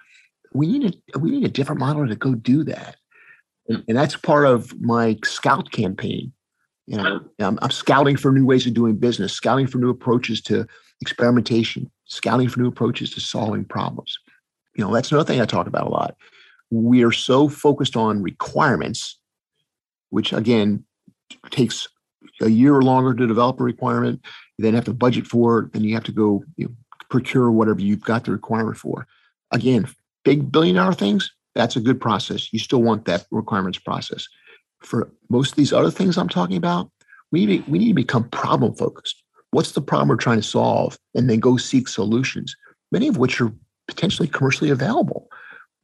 We 0.53 0.67
need 0.67 0.95
a 1.13 1.19
we 1.19 1.31
need 1.31 1.45
a 1.45 1.49
different 1.49 1.79
model 1.79 2.07
to 2.07 2.15
go 2.15 2.33
do 2.33 2.63
that. 2.65 2.97
And, 3.69 3.83
and 3.87 3.97
that's 3.97 4.15
part 4.15 4.45
of 4.45 4.79
my 4.81 5.17
scout 5.23 5.71
campaign. 5.71 6.33
You 6.87 6.97
know, 6.97 7.19
I'm, 7.39 7.57
I'm 7.61 7.71
scouting 7.71 8.15
for 8.15 8.31
new 8.31 8.45
ways 8.45 8.67
of 8.67 8.75
doing 8.75 8.95
business, 8.95 9.33
scouting 9.33 9.65
for 9.65 9.79
new 9.79 9.89
approaches 9.89 10.39
to 10.43 10.67
experimentation, 11.01 11.91
scouting 12.05 12.49
for 12.49 12.59
new 12.59 12.67
approaches 12.67 13.11
to 13.11 13.19
solving 13.19 13.65
problems. 13.65 14.17
You 14.75 14.83
know, 14.83 14.93
that's 14.93 15.11
another 15.11 15.27
thing 15.27 15.41
I 15.41 15.45
talk 15.45 15.67
about 15.67 15.87
a 15.87 15.89
lot. 15.89 16.15
We 16.71 17.03
are 17.03 17.11
so 17.11 17.47
focused 17.47 17.95
on 17.95 18.21
requirements, 18.21 19.17
which 20.09 20.33
again 20.33 20.83
takes 21.51 21.87
a 22.41 22.49
year 22.49 22.75
or 22.75 22.81
longer 22.81 23.13
to 23.13 23.27
develop 23.27 23.59
a 23.59 23.63
requirement. 23.63 24.21
You 24.57 24.63
then 24.63 24.73
have 24.73 24.85
to 24.85 24.93
budget 24.93 25.27
for 25.27 25.59
it, 25.59 25.73
then 25.73 25.83
you 25.83 25.93
have 25.93 26.03
to 26.05 26.11
go 26.11 26.43
you 26.57 26.65
know, 26.65 26.71
procure 27.09 27.51
whatever 27.51 27.81
you've 27.81 28.01
got 28.01 28.25
the 28.25 28.31
requirement 28.31 28.77
for. 28.77 29.07
Again, 29.51 29.87
big 30.23 30.51
billion 30.51 30.75
dollar 30.75 30.93
things, 30.93 31.31
that's 31.53 31.75
a 31.75 31.81
good 31.81 32.01
process. 32.01 32.51
You 32.51 32.59
still 32.59 32.81
want 32.81 33.05
that 33.05 33.25
requirements 33.31 33.79
process. 33.79 34.27
For 34.81 35.11
most 35.29 35.51
of 35.51 35.55
these 35.55 35.73
other 35.73 35.91
things 35.91 36.17
I'm 36.17 36.29
talking 36.29 36.57
about, 36.57 36.91
we 37.31 37.45
need, 37.45 37.67
we 37.67 37.79
need 37.79 37.89
to 37.89 37.93
become 37.93 38.29
problem 38.29 38.75
focused. 38.75 39.23
What's 39.55 39.71
the 39.71 39.81
problem 39.81 40.09
we're 40.09 40.17
trying 40.17 40.41
to 40.41 40.43
solve? 40.43 40.99
And 41.13 41.29
then 41.29 41.39
go 41.39 41.55
seek 41.55 41.87
solutions, 41.87 42.57
many 42.91 43.07
of 43.07 43.15
which 43.15 43.39
are 43.39 43.53
potentially 43.87 44.27
commercially 44.27 44.69
available. 44.69 45.29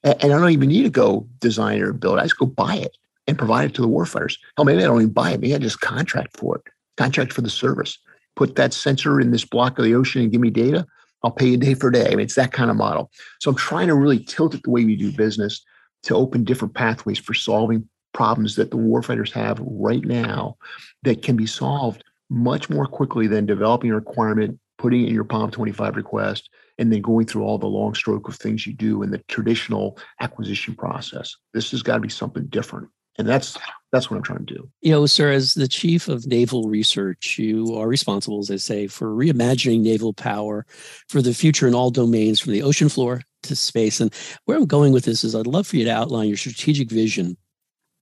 And 0.03 0.21
I 0.21 0.27
don't 0.27 0.49
even 0.49 0.67
need 0.67 0.83
to 0.83 0.89
go 0.89 1.25
design 1.39 1.81
or 1.81 1.93
build. 1.93 2.19
I 2.19 2.23
just 2.23 2.37
go 2.37 2.47
buy 2.47 2.75
it 2.75 2.97
and 3.27 3.37
provide 3.37 3.69
it 3.69 3.73
to 3.75 3.81
the 3.81 3.87
warfighters. 3.87 4.35
Hell, 4.57 4.65
maybe 4.65 4.83
I 4.83 4.87
don't 4.87 5.01
even 5.01 5.13
buy 5.13 5.31
it. 5.31 5.39
Maybe 5.39 5.55
I 5.55 5.57
just 5.57 5.79
contract 5.79 6.35
for 6.35 6.57
it, 6.57 6.63
contract 6.97 7.31
for 7.31 7.39
the 7.39 7.49
service. 7.49 7.97
Put 8.35 8.57
that 8.57 8.73
sensor 8.73 9.21
in 9.21 9.31
this 9.31 9.45
block 9.45 9.79
of 9.79 9.85
the 9.85 9.95
ocean 9.95 10.21
and 10.21 10.33
give 10.33 10.41
me 10.41 10.49
data. 10.49 10.85
I'll 11.23 11.31
pay 11.31 11.47
you 11.47 11.57
day 11.57 11.73
for 11.73 11.89
day. 11.91 12.07
I 12.07 12.09
mean, 12.09 12.25
it's 12.25 12.35
that 12.35 12.51
kind 12.51 12.71
of 12.71 12.75
model. 12.75 13.09
So 13.39 13.51
I'm 13.51 13.57
trying 13.57 13.87
to 13.87 13.95
really 13.95 14.19
tilt 14.19 14.53
it 14.53 14.63
the 14.63 14.69
way 14.69 14.83
we 14.83 14.97
do 14.97 15.13
business 15.13 15.63
to 16.03 16.15
open 16.15 16.43
different 16.43 16.73
pathways 16.73 17.19
for 17.19 17.33
solving 17.33 17.87
problems 18.13 18.57
that 18.57 18.71
the 18.71 18.77
warfighters 18.77 19.31
have 19.31 19.61
right 19.61 20.03
now 20.03 20.57
that 21.03 21.23
can 21.23 21.37
be 21.37 21.45
solved 21.45 22.03
much 22.31 22.69
more 22.69 22.87
quickly 22.87 23.27
than 23.27 23.45
developing 23.45 23.91
a 23.91 23.95
requirement, 23.95 24.57
putting 24.77 25.03
it 25.03 25.09
in 25.09 25.13
your 25.13 25.25
POM 25.25 25.51
25 25.51 25.97
request, 25.97 26.49
and 26.77 26.91
then 26.91 27.01
going 27.01 27.25
through 27.25 27.43
all 27.43 27.57
the 27.57 27.67
long 27.67 27.93
stroke 27.93 28.29
of 28.29 28.35
things 28.35 28.65
you 28.65 28.73
do 28.73 29.03
in 29.03 29.11
the 29.11 29.17
traditional 29.27 29.99
acquisition 30.21 30.73
process. 30.73 31.35
This 31.53 31.71
has 31.71 31.83
got 31.83 31.95
to 31.95 31.99
be 31.99 32.09
something 32.09 32.47
different. 32.47 32.87
And 33.17 33.27
that's 33.27 33.57
that's 33.91 34.09
what 34.09 34.15
I'm 34.15 34.23
trying 34.23 34.45
to 34.45 34.53
do. 34.53 34.69
You 34.79 34.91
know, 34.93 35.05
sir, 35.05 35.31
as 35.31 35.53
the 35.53 35.67
chief 35.67 36.07
of 36.07 36.25
naval 36.25 36.69
research, 36.69 37.37
you 37.37 37.75
are 37.75 37.87
responsible, 37.87 38.39
as 38.39 38.49
I 38.49 38.55
say, 38.55 38.87
for 38.87 39.13
reimagining 39.13 39.81
naval 39.81 40.13
power 40.13 40.65
for 41.09 41.21
the 41.21 41.33
future 41.33 41.67
in 41.67 41.75
all 41.75 41.91
domains, 41.91 42.39
from 42.39 42.53
the 42.53 42.63
ocean 42.63 42.87
floor 42.87 43.21
to 43.43 43.55
space. 43.55 43.99
And 43.99 44.13
where 44.45 44.57
I'm 44.57 44.65
going 44.65 44.93
with 44.93 45.03
this 45.03 45.25
is 45.25 45.35
I'd 45.35 45.45
love 45.45 45.67
for 45.67 45.75
you 45.75 45.83
to 45.83 45.93
outline 45.93 46.29
your 46.29 46.37
strategic 46.37 46.89
vision 46.89 47.35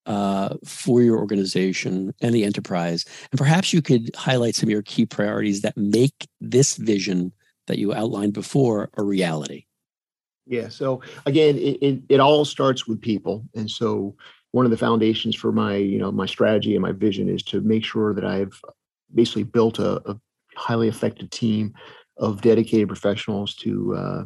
uh, 0.05 0.55
for 0.65 1.01
your 1.01 1.17
organization 1.17 2.13
and 2.21 2.33
the 2.33 2.43
enterprise. 2.43 3.05
And 3.31 3.37
perhaps 3.37 3.73
you 3.73 3.81
could 3.81 4.15
highlight 4.15 4.55
some 4.55 4.67
of 4.67 4.71
your 4.71 4.81
key 4.81 5.05
priorities 5.05 5.61
that 5.61 5.77
make 5.77 6.27
this 6.41 6.77
vision 6.77 7.31
that 7.67 7.77
you 7.77 7.93
outlined 7.93 8.33
before 8.33 8.89
a 8.97 9.03
reality. 9.03 9.65
Yeah. 10.47 10.69
So 10.69 11.01
again, 11.27 11.57
it, 11.57 11.77
it, 11.81 12.01
it 12.09 12.19
all 12.19 12.43
starts 12.43 12.87
with 12.87 12.99
people. 12.99 13.45
And 13.53 13.69
so 13.69 14.15
one 14.51 14.65
of 14.65 14.71
the 14.71 14.77
foundations 14.77 15.35
for 15.35 15.51
my 15.51 15.75
you 15.75 15.99
know 15.99 16.11
my 16.11 16.25
strategy 16.25 16.75
and 16.75 16.81
my 16.81 16.91
vision 16.91 17.29
is 17.29 17.43
to 17.43 17.61
make 17.61 17.85
sure 17.85 18.13
that 18.13 18.25
I've 18.25 18.59
basically 19.13 19.43
built 19.43 19.79
a, 19.79 20.01
a 20.09 20.19
highly 20.55 20.87
effective 20.87 21.29
team 21.29 21.73
of 22.17 22.41
dedicated 22.41 22.87
professionals 22.87 23.55
to 23.55 23.95
uh, 23.95 24.23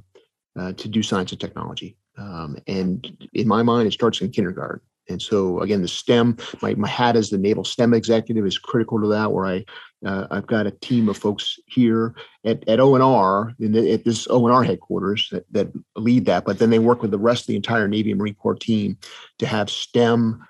uh, 0.57 0.73
to 0.73 0.87
do 0.87 1.03
science 1.03 1.31
and 1.31 1.41
technology. 1.41 1.97
Um, 2.17 2.57
and 2.67 3.27
in 3.33 3.47
my 3.47 3.63
mind, 3.63 3.87
it 3.87 3.93
starts 3.93 4.21
in 4.21 4.31
kindergarten. 4.31 4.81
And 5.09 5.21
so 5.21 5.59
again, 5.61 5.81
the 5.81 5.87
STEM, 5.87 6.37
my, 6.61 6.75
my 6.75 6.87
hat 6.87 7.15
as 7.15 7.29
the 7.29 7.37
Naval 7.37 7.63
STEM 7.63 7.93
executive 7.93 8.45
is 8.45 8.57
critical 8.57 9.01
to 9.01 9.07
that, 9.07 9.31
where 9.31 9.45
I 9.45 9.65
uh, 10.05 10.27
I've 10.31 10.47
got 10.47 10.67
a 10.67 10.71
team 10.71 11.07
of 11.07 11.17
folks 11.17 11.57
here 11.67 12.13
at, 12.45 12.67
at 12.67 12.79
ONR, 12.79 13.55
in 13.59 13.71
the, 13.71 13.93
at 13.93 14.03
this 14.03 14.27
ONR 14.27 14.65
headquarters 14.65 15.29
that, 15.31 15.45
that 15.51 15.71
lead 15.95 16.25
that, 16.25 16.43
but 16.45 16.59
then 16.59 16.69
they 16.69 16.79
work 16.79 17.01
with 17.01 17.11
the 17.11 17.17
rest 17.17 17.43
of 17.43 17.47
the 17.47 17.55
entire 17.55 17.87
Navy 17.87 18.11
and 18.11 18.19
Marine 18.19 18.35
Corps 18.35 18.55
team 18.55 18.97
to 19.39 19.45
have 19.45 19.69
STEM 19.69 20.43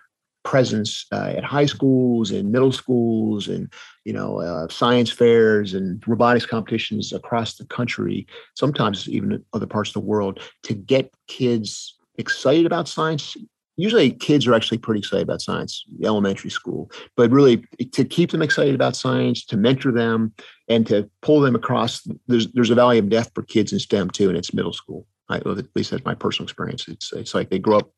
presence 0.44 1.06
uh, 1.12 1.34
at 1.38 1.44
high 1.44 1.66
schools 1.66 2.32
and 2.32 2.52
middle 2.52 2.72
schools 2.72 3.48
and 3.48 3.72
you 4.04 4.12
know 4.12 4.42
uh, 4.42 4.68
science 4.68 5.10
fairs 5.10 5.74
and 5.74 6.06
robotics 6.06 6.46
competitions 6.46 7.14
across 7.14 7.56
the 7.56 7.66
country 7.68 8.28
sometimes 8.54 9.08
even 9.08 9.44
other 9.54 9.66
parts 9.66 9.92
of 9.92 9.94
the 9.94 10.00
world 10.02 10.42
to 10.62 10.74
get 10.74 11.14
kids 11.28 11.96
excited 12.18 12.66
about 12.66 12.90
science 12.90 13.38
usually 13.76 14.12
kids 14.12 14.46
are 14.46 14.54
actually 14.54 14.78
pretty 14.78 15.00
excited 15.00 15.24
about 15.24 15.42
science 15.42 15.84
elementary 16.04 16.50
school 16.50 16.92
but 17.16 17.32
really 17.32 17.66
to 17.92 18.04
keep 18.06 18.32
them 18.32 18.42
excited 18.42 18.76
about 18.76 18.96
science 18.96 19.46
to 19.46 19.58
mentor 19.58 19.92
them 19.92 20.34
and 20.68 20.88
to 20.88 21.10
pull 21.22 21.40
them 21.40 21.56
across 21.56 22.08
there's 22.28 22.52
there's 22.54 22.70
a 22.70 22.76
valley 22.76 22.98
of 22.98 23.10
death 23.10 23.32
for 23.34 23.44
kids 23.44 23.74
in 23.74 23.80
stem 23.80 24.10
too 24.10 24.30
and 24.30 24.38
it's 24.38 24.54
middle 24.54 24.74
school. 24.74 25.06
I, 25.30 25.38
at 25.38 25.76
least 25.76 25.92
that's 25.92 26.06
my 26.06 26.16
personal 26.16 26.46
experience. 26.46 26.88
It's 26.88 27.14
it's 27.14 27.34
like 27.34 27.50
they 27.50 27.60
grow 27.60 27.80
up 27.80 27.92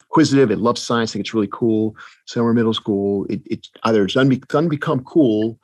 inquisitive 0.00 0.50
it 0.50 0.58
loves 0.58 0.82
science 0.82 1.12
think 1.12 1.24
it's 1.24 1.34
really 1.34 1.48
cool. 1.50 1.96
Somewhere 2.26 2.54
middle 2.54 2.74
school 2.74 3.26
it, 3.28 3.40
it 3.46 3.68
either 3.84 4.04
it's 4.04 4.14
doesn't 4.14 4.68
become 4.68 5.04
cool 5.04 5.58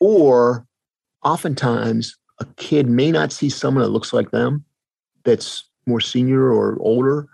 or 0.00 0.66
oftentimes 1.22 2.16
a 2.40 2.46
kid 2.56 2.88
may 2.88 3.10
not 3.10 3.32
see 3.32 3.48
someone 3.48 3.82
that 3.82 3.90
looks 3.90 4.12
like 4.12 4.30
them 4.30 4.64
that's 5.24 5.64
more 5.86 6.00
senior 6.00 6.52
or 6.52 6.78
older 6.80 7.28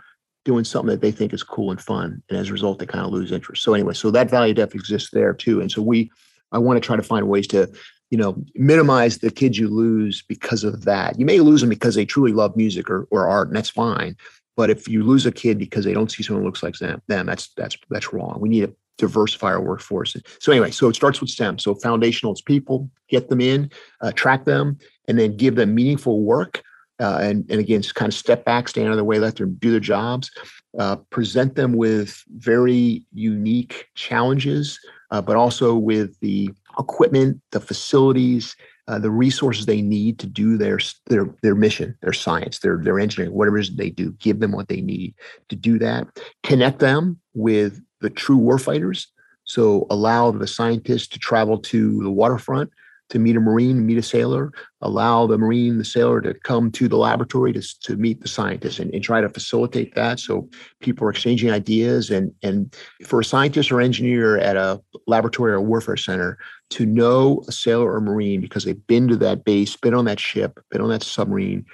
doing 0.48 0.64
something 0.64 0.88
that 0.88 1.02
they 1.02 1.12
think 1.12 1.34
is 1.34 1.42
cool 1.42 1.70
and 1.70 1.78
fun. 1.78 2.22
And 2.30 2.38
as 2.38 2.48
a 2.48 2.52
result, 2.52 2.78
they 2.78 2.86
kind 2.86 3.04
of 3.04 3.12
lose 3.12 3.32
interest. 3.32 3.62
So 3.62 3.74
anyway, 3.74 3.92
so 3.92 4.10
that 4.10 4.30
value 4.30 4.54
depth 4.54 4.74
exists 4.74 5.10
there 5.10 5.34
too. 5.34 5.60
And 5.60 5.70
so 5.70 5.82
we, 5.82 6.10
I 6.52 6.58
want 6.58 6.82
to 6.82 6.86
try 6.86 6.96
to 6.96 7.02
find 7.02 7.28
ways 7.28 7.46
to, 7.48 7.70
you 8.08 8.16
know, 8.16 8.42
minimize 8.54 9.18
the 9.18 9.30
kids 9.30 9.58
you 9.58 9.68
lose 9.68 10.22
because 10.22 10.64
of 10.64 10.86
that. 10.86 11.18
You 11.18 11.26
may 11.26 11.40
lose 11.40 11.60
them 11.60 11.68
because 11.68 11.96
they 11.96 12.06
truly 12.06 12.32
love 12.32 12.56
music 12.56 12.88
or, 12.88 13.06
or 13.10 13.28
art, 13.28 13.48
and 13.48 13.56
that's 13.58 13.68
fine. 13.68 14.16
But 14.56 14.70
if 14.70 14.88
you 14.88 15.04
lose 15.04 15.26
a 15.26 15.32
kid 15.32 15.58
because 15.58 15.84
they 15.84 15.92
don't 15.92 16.10
see 16.10 16.22
someone 16.22 16.42
who 16.42 16.48
looks 16.48 16.62
like 16.62 16.78
them, 16.78 17.02
them 17.08 17.26
that's 17.26 17.50
that's 17.54 17.76
that's 17.90 18.14
wrong. 18.14 18.38
We 18.40 18.48
need 18.48 18.62
to 18.62 18.74
diversify 18.96 19.48
our 19.48 19.60
workforce. 19.60 20.16
So 20.40 20.50
anyway, 20.50 20.70
so 20.70 20.88
it 20.88 20.96
starts 20.96 21.20
with 21.20 21.28
STEM. 21.28 21.58
So 21.58 21.74
foundational 21.74 22.32
is 22.32 22.40
people, 22.40 22.90
get 23.08 23.28
them 23.28 23.42
in, 23.42 23.70
uh, 24.00 24.12
track 24.12 24.46
them, 24.46 24.78
and 25.06 25.18
then 25.18 25.36
give 25.36 25.56
them 25.56 25.74
meaningful 25.74 26.22
work 26.22 26.62
uh, 27.00 27.18
and, 27.22 27.48
and 27.50 27.60
again, 27.60 27.82
just 27.82 27.94
kind 27.94 28.10
of 28.10 28.16
step 28.16 28.44
back, 28.44 28.68
stand 28.68 28.86
out 28.86 28.92
of 28.92 28.96
the 28.96 29.04
way, 29.04 29.18
let 29.18 29.36
them 29.36 29.56
do 29.60 29.70
their 29.70 29.80
jobs, 29.80 30.30
uh, 30.78 30.96
present 31.10 31.54
them 31.54 31.74
with 31.74 32.22
very 32.36 33.04
unique 33.12 33.88
challenges, 33.94 34.78
uh, 35.10 35.22
but 35.22 35.36
also 35.36 35.76
with 35.76 36.18
the 36.20 36.50
equipment, 36.78 37.40
the 37.52 37.60
facilities, 37.60 38.56
uh, 38.88 38.98
the 38.98 39.10
resources 39.10 39.66
they 39.66 39.82
need 39.82 40.18
to 40.18 40.26
do 40.26 40.56
their 40.56 40.78
their 41.06 41.26
their 41.42 41.54
mission, 41.54 41.96
their 42.00 42.12
science, 42.12 42.60
their 42.60 42.78
their 42.78 42.98
engineering, 42.98 43.34
whatever 43.34 43.58
it 43.58 43.62
is 43.62 43.76
they 43.76 43.90
do. 43.90 44.12
Give 44.12 44.40
them 44.40 44.52
what 44.52 44.68
they 44.68 44.80
need 44.80 45.14
to 45.50 45.56
do 45.56 45.78
that. 45.78 46.06
Connect 46.42 46.78
them 46.78 47.20
with 47.34 47.80
the 48.00 48.10
true 48.10 48.38
warfighters. 48.38 49.06
So 49.44 49.86
allow 49.90 50.30
the 50.30 50.46
scientists 50.46 51.08
to 51.08 51.18
travel 51.18 51.58
to 51.58 52.02
the 52.02 52.10
waterfront 52.10 52.70
to 53.10 53.18
meet 53.18 53.36
a 53.36 53.40
Marine, 53.40 53.86
meet 53.86 53.98
a 53.98 54.02
sailor, 54.02 54.52
allow 54.82 55.26
the 55.26 55.38
Marine, 55.38 55.78
the 55.78 55.84
sailor 55.84 56.20
to 56.20 56.34
come 56.34 56.70
to 56.72 56.88
the 56.88 56.96
laboratory 56.96 57.52
to, 57.52 57.80
to 57.80 57.96
meet 57.96 58.20
the 58.20 58.28
scientist 58.28 58.78
and, 58.78 58.92
and 58.92 59.02
try 59.02 59.20
to 59.20 59.28
facilitate 59.28 59.94
that. 59.94 60.20
So 60.20 60.48
people 60.80 61.06
are 61.06 61.10
exchanging 61.10 61.50
ideas. 61.50 62.10
And, 62.10 62.32
and 62.42 62.74
for 63.06 63.20
a 63.20 63.24
scientist 63.24 63.72
or 63.72 63.80
engineer 63.80 64.38
at 64.38 64.56
a 64.56 64.80
laboratory 65.06 65.52
or 65.52 65.60
warfare 65.60 65.96
center 65.96 66.38
to 66.70 66.84
know 66.84 67.42
a 67.48 67.52
sailor 67.52 67.92
or 67.92 68.00
Marine 68.00 68.40
because 68.40 68.64
they've 68.64 68.86
been 68.86 69.08
to 69.08 69.16
that 69.16 69.44
base, 69.44 69.76
been 69.76 69.94
on 69.94 70.04
that 70.04 70.20
ship, 70.20 70.60
been 70.70 70.82
on 70.82 70.90
that 70.90 71.02
submarine, 71.02 71.64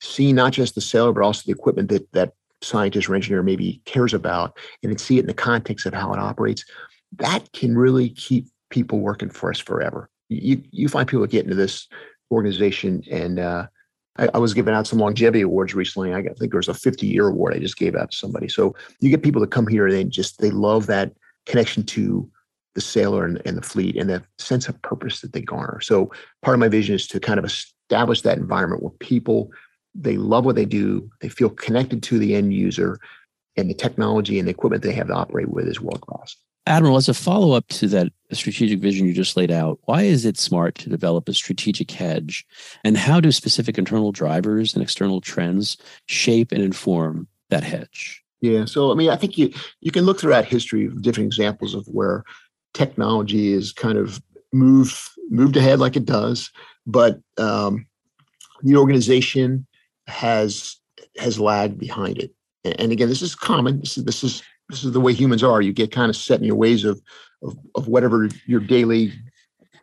see 0.00 0.32
not 0.32 0.52
just 0.52 0.74
the 0.74 0.80
sailor, 0.80 1.12
but 1.12 1.22
also 1.22 1.42
the 1.46 1.52
equipment 1.52 1.88
that 1.88 2.10
that 2.12 2.32
scientist 2.60 3.08
or 3.08 3.14
engineer 3.14 3.42
maybe 3.42 3.80
cares 3.86 4.14
about, 4.14 4.56
and 4.82 4.92
then 4.92 4.98
see 4.98 5.16
it 5.16 5.22
in 5.22 5.26
the 5.26 5.34
context 5.34 5.84
of 5.84 5.94
how 5.94 6.12
it 6.12 6.18
operates, 6.18 6.64
that 7.16 7.50
can 7.52 7.76
really 7.76 8.10
keep 8.10 8.46
people 8.70 9.00
working 9.00 9.28
for 9.28 9.50
us 9.50 9.58
forever 9.58 10.08
you 10.32 10.62
you 10.70 10.88
find 10.88 11.08
people 11.08 11.26
get 11.26 11.44
into 11.44 11.56
this 11.56 11.88
organization 12.30 13.02
and 13.10 13.38
uh, 13.38 13.66
I, 14.16 14.28
I, 14.34 14.38
was 14.38 14.54
giving 14.54 14.74
out 14.74 14.86
some 14.86 14.98
longevity 14.98 15.42
awards 15.42 15.74
recently. 15.74 16.14
I 16.14 16.22
think 16.22 16.50
there 16.50 16.58
was 16.58 16.68
a 16.68 16.74
50 16.74 17.06
year 17.06 17.28
award 17.28 17.54
I 17.54 17.58
just 17.58 17.76
gave 17.76 17.94
out 17.94 18.10
to 18.10 18.16
somebody. 18.16 18.48
So 18.48 18.74
you 19.00 19.10
get 19.10 19.22
people 19.22 19.40
that 19.40 19.50
come 19.50 19.66
here 19.66 19.86
and 19.86 19.94
they 19.94 20.04
just 20.04 20.40
they 20.40 20.50
love 20.50 20.86
that 20.86 21.12
connection 21.46 21.84
to 21.84 22.30
the 22.74 22.80
sailor 22.80 23.24
and, 23.24 23.40
and 23.44 23.56
the 23.56 23.62
fleet 23.62 23.96
and 23.96 24.08
the 24.08 24.22
sense 24.38 24.68
of 24.68 24.80
purpose 24.82 25.20
that 25.20 25.32
they 25.32 25.42
garner. 25.42 25.80
So 25.80 26.10
part 26.42 26.54
of 26.54 26.60
my 26.60 26.68
vision 26.68 26.94
is 26.94 27.06
to 27.08 27.20
kind 27.20 27.38
of 27.38 27.44
establish 27.44 28.22
that 28.22 28.38
environment 28.38 28.82
where 28.82 28.92
people 28.98 29.50
they 29.94 30.16
love 30.16 30.46
what 30.46 30.56
they 30.56 30.64
do, 30.64 31.10
they 31.20 31.28
feel 31.28 31.50
connected 31.50 32.02
to 32.04 32.18
the 32.18 32.34
end 32.34 32.54
user, 32.54 32.98
and 33.56 33.68
the 33.68 33.74
technology 33.74 34.38
and 34.38 34.48
the 34.48 34.52
equipment 34.52 34.82
they 34.82 34.92
have 34.92 35.08
to 35.08 35.14
operate 35.14 35.50
with 35.50 35.68
is 35.68 35.80
world 35.80 36.00
class. 36.00 36.36
Admiral, 36.66 36.96
as 36.96 37.08
a 37.08 37.14
follow 37.14 37.52
up 37.52 37.66
to 37.68 37.88
that 37.88 38.12
strategic 38.32 38.78
vision 38.78 39.06
you 39.06 39.12
just 39.12 39.36
laid 39.36 39.50
out, 39.50 39.80
why 39.84 40.02
is 40.02 40.24
it 40.24 40.38
smart 40.38 40.76
to 40.76 40.88
develop 40.88 41.28
a 41.28 41.34
strategic 41.34 41.90
hedge? 41.90 42.46
And 42.84 42.96
how 42.96 43.20
do 43.20 43.32
specific 43.32 43.78
internal 43.78 44.12
drivers 44.12 44.74
and 44.74 44.82
external 44.82 45.20
trends 45.20 45.76
shape 46.06 46.52
and 46.52 46.62
inform 46.62 47.26
that 47.50 47.64
hedge? 47.64 48.22
Yeah, 48.40 48.64
so 48.64 48.90
I 48.90 48.94
mean, 48.94 49.10
I 49.10 49.16
think 49.16 49.38
you 49.38 49.52
you 49.80 49.90
can 49.90 50.04
look 50.04 50.20
throughout 50.20 50.44
history 50.44 50.86
of 50.86 51.02
different 51.02 51.26
examples 51.28 51.74
of 51.74 51.86
where 51.86 52.24
technology 52.74 53.52
is 53.52 53.72
kind 53.72 53.98
of 53.98 54.20
moved 54.52 54.98
moved 55.30 55.56
ahead 55.56 55.78
like 55.78 55.96
it 55.96 56.04
does, 56.04 56.50
but 56.86 57.20
um, 57.38 57.86
the 58.62 58.76
organization 58.76 59.66
has 60.06 60.76
has 61.18 61.38
lagged 61.38 61.78
behind 61.78 62.18
it. 62.18 62.32
And 62.64 62.92
again, 62.92 63.08
this 63.08 63.22
is 63.22 63.34
common. 63.34 63.80
This 63.80 63.96
is 63.96 64.04
this 64.04 64.24
is 64.24 64.42
this 64.72 64.84
is 64.84 64.92
the 64.92 65.00
way 65.00 65.12
humans 65.12 65.44
are. 65.44 65.60
You 65.60 65.72
get 65.72 65.92
kind 65.92 66.08
of 66.08 66.16
set 66.16 66.40
in 66.40 66.46
your 66.46 66.56
ways 66.56 66.84
of, 66.84 67.00
of, 67.42 67.56
of 67.74 67.88
whatever 67.88 68.28
your 68.46 68.60
daily 68.60 69.12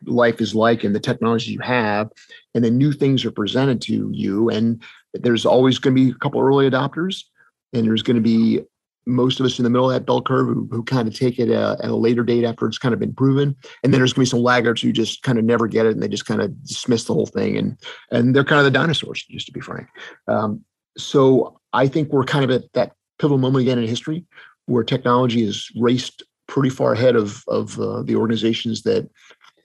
life 0.05 0.41
is 0.41 0.55
like 0.55 0.83
and 0.83 0.95
the 0.95 0.99
technology 0.99 1.51
you 1.51 1.59
have, 1.59 2.11
and 2.55 2.63
then 2.63 2.77
new 2.77 2.91
things 2.91 3.23
are 3.23 3.31
presented 3.31 3.81
to 3.83 4.09
you. 4.11 4.49
And 4.49 4.81
there's 5.13 5.45
always 5.45 5.77
going 5.77 5.95
to 5.95 6.03
be 6.03 6.11
a 6.11 6.15
couple 6.15 6.41
early 6.41 6.69
adopters, 6.69 7.23
and 7.71 7.85
there's 7.85 8.01
going 8.01 8.15
to 8.15 8.21
be 8.21 8.61
most 9.05 9.39
of 9.39 9.45
us 9.45 9.59
in 9.59 9.63
the 9.63 9.69
middle 9.69 9.89
of 9.89 9.93
that 9.93 10.05
bell 10.05 10.21
curve 10.21 10.47
who, 10.47 10.67
who 10.71 10.83
kind 10.83 11.07
of 11.07 11.15
take 11.15 11.39
it 11.39 11.51
uh, 11.51 11.75
at 11.83 11.89
a 11.89 11.95
later 11.95 12.23
date 12.23 12.43
after 12.43 12.67
it's 12.67 12.77
kind 12.77 12.93
of 12.93 12.99
been 12.99 13.13
proven, 13.13 13.55
and 13.83 13.93
then 13.93 13.99
there's 13.99 14.13
going 14.13 14.25
to 14.25 14.29
be 14.29 14.37
some 14.37 14.43
laggards 14.43 14.81
who 14.81 14.91
just 14.91 15.21
kind 15.21 15.37
of 15.37 15.45
never 15.45 15.67
get 15.67 15.85
it 15.85 15.93
and 15.93 16.01
they 16.01 16.07
just 16.07 16.25
kind 16.25 16.41
of 16.41 16.63
dismiss 16.63 17.03
the 17.03 17.13
whole 17.13 17.27
thing, 17.27 17.57
and 17.57 17.77
and 18.11 18.35
they're 18.35 18.43
kind 18.43 18.59
of 18.59 18.65
the 18.65 18.71
dinosaurs, 18.71 19.23
just 19.29 19.45
to 19.45 19.51
be 19.51 19.61
frank. 19.61 19.87
Um, 20.27 20.63
so 20.97 21.59
I 21.73 21.87
think 21.87 22.11
we're 22.11 22.23
kind 22.23 22.43
of 22.43 22.49
at 22.49 22.73
that 22.73 22.93
pivotal 23.19 23.37
moment 23.37 23.61
again 23.61 23.77
in 23.77 23.87
history 23.87 24.25
where 24.69 24.83
technology 24.83 25.43
is 25.43 25.71
raced 25.75 26.23
pretty 26.47 26.69
far 26.69 26.93
ahead 26.93 27.15
of 27.15 27.43
of 27.47 27.79
uh, 27.79 28.03
the 28.03 28.15
organizations 28.15 28.83
that 28.83 29.09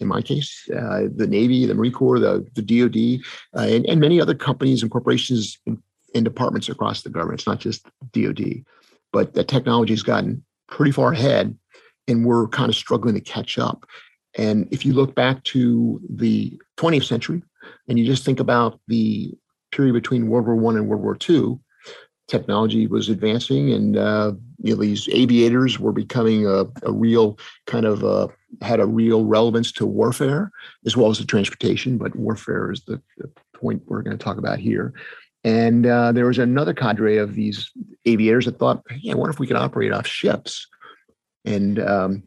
in 0.01 0.09
my 0.09 0.21
case, 0.21 0.69
uh, 0.77 1.03
the 1.15 1.27
Navy, 1.27 1.67
the 1.67 1.75
Marine 1.75 1.93
Corps, 1.93 2.19
the, 2.19 2.47
the 2.55 2.63
DoD, 2.63 3.25
uh, 3.57 3.67
and, 3.67 3.87
and 3.87 4.01
many 4.01 4.21
other 4.21 4.35
companies 4.35 4.83
and 4.83 4.91
corporations 4.91 5.59
and, 5.67 5.79
and, 6.15 6.25
departments 6.25 6.69
across 6.69 7.03
the 7.03 7.11
government. 7.11 7.41
It's 7.41 7.47
not 7.47 7.61
just 7.61 7.87
DoD, 8.13 8.65
but 9.13 9.35
the 9.35 9.45
technology 9.45 9.93
has 9.93 10.03
gotten 10.03 10.45
pretty 10.69 10.93
far 10.93 11.13
ahead, 11.13 11.57
and 12.09 12.25
we're 12.25 12.49
kind 12.49 12.69
of 12.69 12.75
struggling 12.75 13.15
to 13.15 13.21
catch 13.21 13.59
up. 13.59 13.87
And 14.37 14.69
if 14.73 14.85
you 14.85 14.93
look 14.93 15.15
back 15.15 15.43
to 15.45 16.01
the 16.09 16.59
20th 16.77 17.05
century, 17.05 17.43
and 17.89 17.99
you 17.99 18.05
just 18.05 18.25
think 18.25 18.41
about 18.41 18.81
the 18.89 19.33
period 19.71 19.93
between 19.93 20.29
World 20.29 20.47
War 20.47 20.57
One 20.57 20.77
and 20.77 20.89
World 20.89 21.03
War 21.03 21.15
Two, 21.15 21.61
technology 22.29 22.87
was 22.87 23.09
advancing 23.09 23.73
and 23.73 23.97
uh, 23.97 24.33
you 24.63 24.75
know 24.75 24.81
these 24.81 25.09
aviators 25.13 25.79
were 25.79 25.93
becoming 25.93 26.47
a, 26.47 26.65
a 26.83 26.93
real 26.93 27.39
kind 27.67 27.85
of 27.85 28.03
uh, 28.05 28.29
had 28.63 28.81
a 28.81 28.87
real 28.87 29.25
relevance 29.25 29.71
to 29.73 29.87
warfare 29.87 30.51
as 30.87 30.97
well 30.97 31.11
as 31.11 31.19
the 31.19 31.25
transportation 31.25 31.99
but 31.99 32.17
warfare 32.17 32.71
is 32.73 32.83
the, 32.85 33.01
the 33.19 33.31
point 33.55 33.83
we're 33.87 34.03
going 34.03 34.17
to 34.17 34.25
talk 34.25 34.39
about 34.39 34.59
here 34.59 34.95
and 35.45 35.87
uh, 35.87 36.13
there 36.13 36.27
was 36.27 36.39
another 36.39 36.73
cadre 36.73 37.19
of 37.19 37.35
these 37.35 37.71
aviators 38.07 38.47
that 38.47 38.59
thought 38.59 38.83
hey 38.89 39.11
i 39.11 39.15
wonder 39.15 39.31
if 39.31 39.39
we 39.39 39.47
can 39.47 39.57
operate 39.57 39.93
off 39.93 40.07
ships 40.07 40.67
and 41.45 41.79
um, 41.79 42.23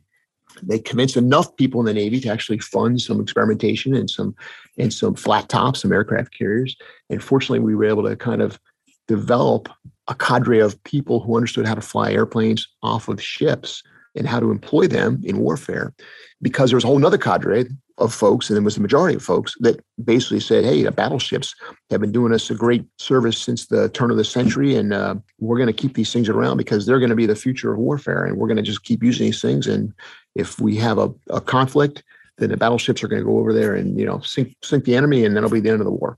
they 0.64 0.80
convinced 0.80 1.18
enough 1.18 1.56
people 1.56 1.80
in 1.80 1.86
the 1.86 1.94
Navy 1.94 2.20
to 2.22 2.30
actually 2.30 2.60
fund 2.60 3.02
some 3.02 3.20
experimentation 3.20 3.96
and 3.96 4.10
some 4.10 4.36
and 4.78 4.94
some 4.94 5.16
flat 5.16 5.50
tops, 5.50 5.82
some 5.82 5.92
aircraft 5.92 6.34
carriers. 6.38 6.76
And 7.10 7.24
fortunately, 7.24 7.60
we 7.60 7.76
were 7.76 7.86
able 7.86 8.04
to 8.04 8.16
kind 8.16 8.42
of 8.42 8.60
develop 9.08 9.70
a 10.08 10.16
cadre 10.16 10.60
of 10.60 10.82
people 10.84 11.20
who 11.20 11.36
understood 11.36 11.66
how 11.66 11.76
to 11.76 11.82
fly 11.82 12.12
airplanes 12.12 12.68
off 12.82 13.08
of 13.08 13.22
ships 13.22 13.84
and 14.16 14.28
how 14.28 14.40
to 14.40 14.52
employ 14.52 14.88
them 14.88 15.22
in 15.24 15.40
warfare 15.40 15.94
because 16.42 16.70
there 16.70 16.78
was 16.78 16.84
a 16.84 16.88
whole 16.88 17.06
other 17.06 17.18
cadre 17.18 17.66
of 18.00 18.14
folks, 18.14 18.50
and 18.50 18.58
it 18.58 18.62
was 18.62 18.76
the 18.76 18.82
majority 18.82 19.16
of 19.16 19.24
folks 19.24 19.56
that 19.60 19.80
basically 20.04 20.40
said, 20.40 20.64
"Hey, 20.64 20.84
the 20.84 20.92
battleships 20.92 21.56
have 21.90 22.02
been 22.02 22.12
doing 22.12 22.34
us 22.34 22.50
a 22.50 22.56
great 22.56 22.86
service 23.00 23.38
since 23.40 23.68
the 23.68 23.90
turn 23.90 24.12
of 24.12 24.18
the 24.18 24.24
century, 24.24 24.76
and 24.76 24.94
uh, 24.94 25.16
we're 25.40 25.58
going 25.58 25.68
to 25.68 25.74
keep 25.74 25.96
these 25.96 26.14
things 26.14 26.30
around 26.30 26.58
because 26.58 26.86
they're 26.86 27.00
going 27.00 27.10
to 27.10 27.16
be 27.16 27.26
the 27.26 27.36
future 27.36 27.74
of 27.74 27.80
warfare, 27.80 28.24
and 28.24 28.38
we're 28.38 28.48
going 28.48 28.58
to 28.58 28.64
just 28.64 28.84
keep 28.84 29.04
using 29.04 29.26
these 29.26 29.42
things. 29.42 29.66
And 29.66 29.94
if 30.36 30.60
we 30.60 30.76
have 30.76 31.00
a, 31.00 31.12
a 31.30 31.42
conflict, 31.42 32.04
then 32.38 32.50
the 32.50 32.58
battleships 32.58 33.04
are 33.04 33.08
going 33.08 33.22
to 33.22 33.26
go 33.26 33.40
over 33.40 33.52
there 33.52 33.74
and 33.74 34.00
you 34.00 34.06
know 34.06 34.20
sink 34.20 34.56
sink 34.64 34.86
the 34.86 34.96
enemy, 34.96 35.26
and 35.26 35.36
that'll 35.36 35.50
be 35.50 35.60
the 35.60 35.70
end 35.70 35.82
of 35.82 35.86
the 35.86 35.92
war." 35.92 36.18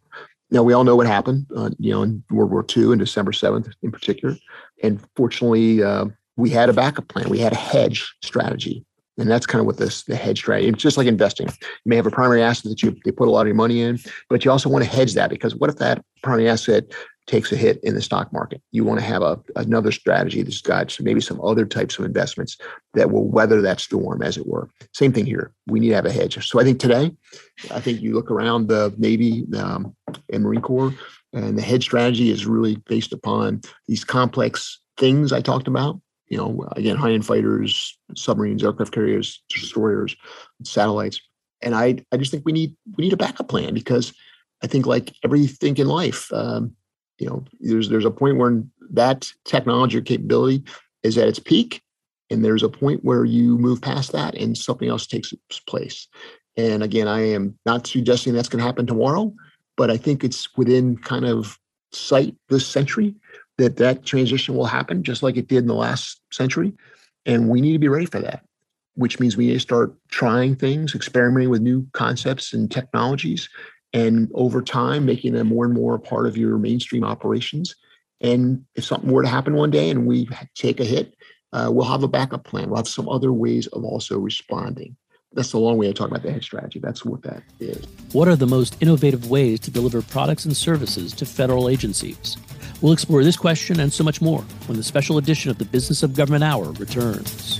Now 0.51 0.63
we 0.63 0.73
all 0.73 0.83
know 0.83 0.95
what 0.95 1.07
happened, 1.07 1.45
uh, 1.55 1.69
you 1.77 1.91
know, 1.91 2.03
in 2.03 2.23
World 2.31 2.51
War 2.51 2.65
II 2.75 2.91
and 2.91 2.99
December 2.99 3.31
seventh 3.31 3.69
in 3.81 3.91
particular. 3.91 4.35
And 4.81 4.99
fortunately, 5.15 5.83
uh, 5.83 6.05
we 6.37 6.49
had 6.49 6.69
a 6.69 6.73
backup 6.73 7.07
plan. 7.07 7.29
We 7.29 7.39
had 7.39 7.53
a 7.53 7.57
hedge 7.57 8.15
strategy, 8.23 8.85
and 9.17 9.29
that's 9.29 9.45
kind 9.45 9.59
of 9.59 9.65
what 9.65 9.77
this 9.77 10.03
the 10.03 10.15
hedge 10.15 10.39
strategy. 10.39 10.69
It's 10.69 10.81
just 10.81 10.97
like 10.97 11.07
investing. 11.07 11.47
You 11.47 11.53
may 11.85 11.95
have 11.95 12.07
a 12.07 12.11
primary 12.11 12.41
asset 12.41 12.69
that 12.71 12.81
you 12.81 12.97
they 13.05 13.11
put 13.11 13.27
a 13.27 13.31
lot 13.31 13.41
of 13.41 13.47
your 13.47 13.55
money 13.55 13.81
in, 13.81 13.99
but 14.29 14.43
you 14.43 14.51
also 14.51 14.69
want 14.69 14.83
to 14.83 14.89
hedge 14.89 15.13
that 15.13 15.29
because 15.29 15.55
what 15.55 15.69
if 15.69 15.77
that 15.77 16.03
primary 16.23 16.49
asset 16.49 16.85
takes 17.29 17.51
a 17.51 17.55
hit 17.55 17.79
in 17.83 17.93
the 17.93 18.01
stock 18.01 18.33
market. 18.33 18.59
You 18.71 18.83
want 18.83 18.99
to 18.99 19.05
have 19.05 19.21
a, 19.21 19.39
another 19.55 19.91
strategy 19.91 20.41
that's 20.41 20.61
got 20.61 20.89
some, 20.89 21.05
maybe 21.05 21.21
some 21.21 21.39
other 21.41 21.63
types 21.63 21.99
of 21.99 22.05
investments 22.05 22.57
that 22.95 23.11
will 23.11 23.27
weather 23.29 23.61
that 23.61 23.79
storm, 23.79 24.23
as 24.23 24.35
it 24.35 24.47
were. 24.47 24.67
Same 24.93 25.13
thing 25.13 25.27
here. 25.27 25.53
We 25.67 25.79
need 25.79 25.89
to 25.89 25.95
have 25.95 26.07
a 26.07 26.11
hedge. 26.11 26.45
So 26.49 26.59
I 26.59 26.63
think 26.63 26.79
today, 26.79 27.11
I 27.71 27.79
think 27.79 28.01
you 28.01 28.15
look 28.15 28.31
around 28.31 28.67
the 28.67 28.93
Navy 28.97 29.45
um, 29.55 29.95
and 30.33 30.43
Marine 30.43 30.61
Corps, 30.61 30.93
and 31.31 31.55
the 31.55 31.61
hedge 31.61 31.83
strategy 31.83 32.31
is 32.31 32.47
really 32.47 32.77
based 32.87 33.13
upon 33.13 33.61
these 33.87 34.03
complex 34.03 34.79
things 34.97 35.31
I 35.31 35.41
talked 35.41 35.67
about. 35.67 36.01
You 36.29 36.37
know, 36.37 36.67
again, 36.75 36.95
high-end 36.95 37.25
fighters, 37.25 37.97
submarines, 38.15 38.63
aircraft 38.63 38.91
carriers, 38.91 39.43
destroyers, 39.49 40.15
satellites, 40.63 41.19
and 41.61 41.75
I, 41.75 42.03
I 42.11 42.17
just 42.17 42.31
think 42.31 42.43
we 42.45 42.53
need 42.53 42.75
we 42.97 43.03
need 43.03 43.13
a 43.13 43.17
backup 43.17 43.49
plan 43.49 43.73
because 43.73 44.13
I 44.63 44.67
think 44.67 44.85
like 44.85 45.13
everything 45.23 45.77
in 45.77 45.87
life, 45.87 46.31
um, 46.33 46.75
you 47.19 47.27
know 47.27 47.43
there's 47.59 47.89
there's 47.89 48.05
a 48.05 48.11
point 48.11 48.37
where 48.37 48.63
that 48.91 49.31
technology 49.45 49.97
or 49.97 50.01
capability 50.01 50.63
is 51.03 51.17
at 51.17 51.27
its 51.27 51.39
peak 51.39 51.81
and 52.29 52.43
there's 52.43 52.63
a 52.63 52.69
point 52.69 53.03
where 53.03 53.25
you 53.25 53.57
move 53.57 53.81
past 53.81 54.11
that 54.11 54.35
and 54.35 54.57
something 54.57 54.89
else 54.89 55.07
takes 55.07 55.31
its 55.31 55.59
place. 55.59 56.07
And 56.57 56.83
again 56.83 57.07
i 57.07 57.21
am 57.21 57.57
not 57.65 57.87
suggesting 57.87 58.33
that's 58.33 58.49
going 58.49 58.59
to 58.59 58.65
happen 58.65 58.85
tomorrow 58.85 59.33
but 59.77 59.89
i 59.89 59.97
think 59.97 60.23
it's 60.23 60.57
within 60.57 60.97
kind 60.97 61.25
of 61.25 61.57
sight 61.93 62.35
this 62.49 62.67
century 62.67 63.15
that 63.57 63.77
that 63.77 64.05
transition 64.05 64.55
will 64.55 64.65
happen 64.65 65.03
just 65.03 65.23
like 65.23 65.37
it 65.37 65.47
did 65.47 65.59
in 65.59 65.67
the 65.67 65.73
last 65.73 66.21
century 66.31 66.73
and 67.25 67.49
we 67.49 67.61
need 67.61 67.73
to 67.73 67.79
be 67.79 67.87
ready 67.87 68.05
for 68.05 68.19
that 68.19 68.43
which 68.95 69.21
means 69.21 69.37
we 69.37 69.47
need 69.47 69.53
to 69.53 69.59
start 69.59 69.95
trying 70.09 70.53
things 70.53 70.93
experimenting 70.93 71.49
with 71.49 71.61
new 71.61 71.87
concepts 71.93 72.51
and 72.51 72.69
technologies 72.69 73.47
and 73.93 74.29
over 74.33 74.61
time 74.61 75.05
making 75.05 75.33
them 75.33 75.47
more 75.47 75.65
and 75.65 75.73
more 75.73 75.95
a 75.95 75.99
part 75.99 76.27
of 76.27 76.37
your 76.37 76.57
mainstream 76.57 77.03
operations. 77.03 77.75
And 78.21 78.65
if 78.75 78.83
something 78.83 79.11
were 79.11 79.23
to 79.23 79.29
happen 79.29 79.55
one 79.55 79.71
day 79.71 79.89
and 79.89 80.05
we 80.05 80.27
take 80.55 80.79
a 80.79 80.85
hit, 80.85 81.15
uh, 81.53 81.69
we'll 81.71 81.85
have 81.85 82.03
a 82.03 82.07
backup 82.07 82.43
plan. 82.43 82.69
We'll 82.69 82.77
have 82.77 82.87
some 82.87 83.09
other 83.09 83.31
ways 83.31 83.67
of 83.67 83.83
also 83.83 84.19
responding. 84.19 84.95
That's 85.33 85.51
the 85.51 85.59
long 85.59 85.77
way 85.77 85.87
of 85.87 85.95
talking 85.95 86.11
about 86.11 86.23
the 86.23 86.31
hedge 86.31 86.45
strategy. 86.45 86.79
That's 86.79 87.05
what 87.05 87.21
that 87.21 87.43
is. 87.59 87.85
What 88.13 88.27
are 88.27 88.35
the 88.35 88.47
most 88.47 88.75
innovative 88.81 89.29
ways 89.29 89.59
to 89.61 89.71
deliver 89.71 90.01
products 90.01 90.45
and 90.45 90.57
services 90.57 91.13
to 91.13 91.25
federal 91.25 91.69
agencies? 91.69 92.35
We'll 92.81 92.93
explore 92.93 93.23
this 93.23 93.37
question 93.37 93.79
and 93.79 93.93
so 93.93 94.03
much 94.03 94.21
more 94.21 94.41
when 94.65 94.77
the 94.77 94.83
special 94.83 95.17
edition 95.17 95.51
of 95.51 95.59
the 95.59 95.65
Business 95.65 96.01
of 96.01 96.15
Government 96.15 96.43
Hour 96.43 96.71
returns. 96.73 97.59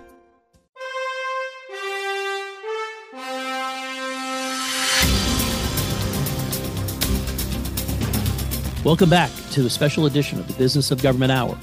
Welcome 8.83 9.11
back 9.11 9.29
to 9.51 9.67
a 9.67 9.69
special 9.69 10.07
edition 10.07 10.39
of 10.39 10.47
the 10.47 10.53
Business 10.53 10.89
of 10.89 11.03
Government 11.03 11.31
Hour 11.31 11.55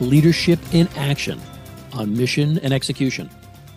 Leadership 0.00 0.58
in 0.72 0.88
Action 0.96 1.38
on 1.92 2.16
Mission 2.16 2.58
and 2.60 2.72
Execution. 2.72 3.28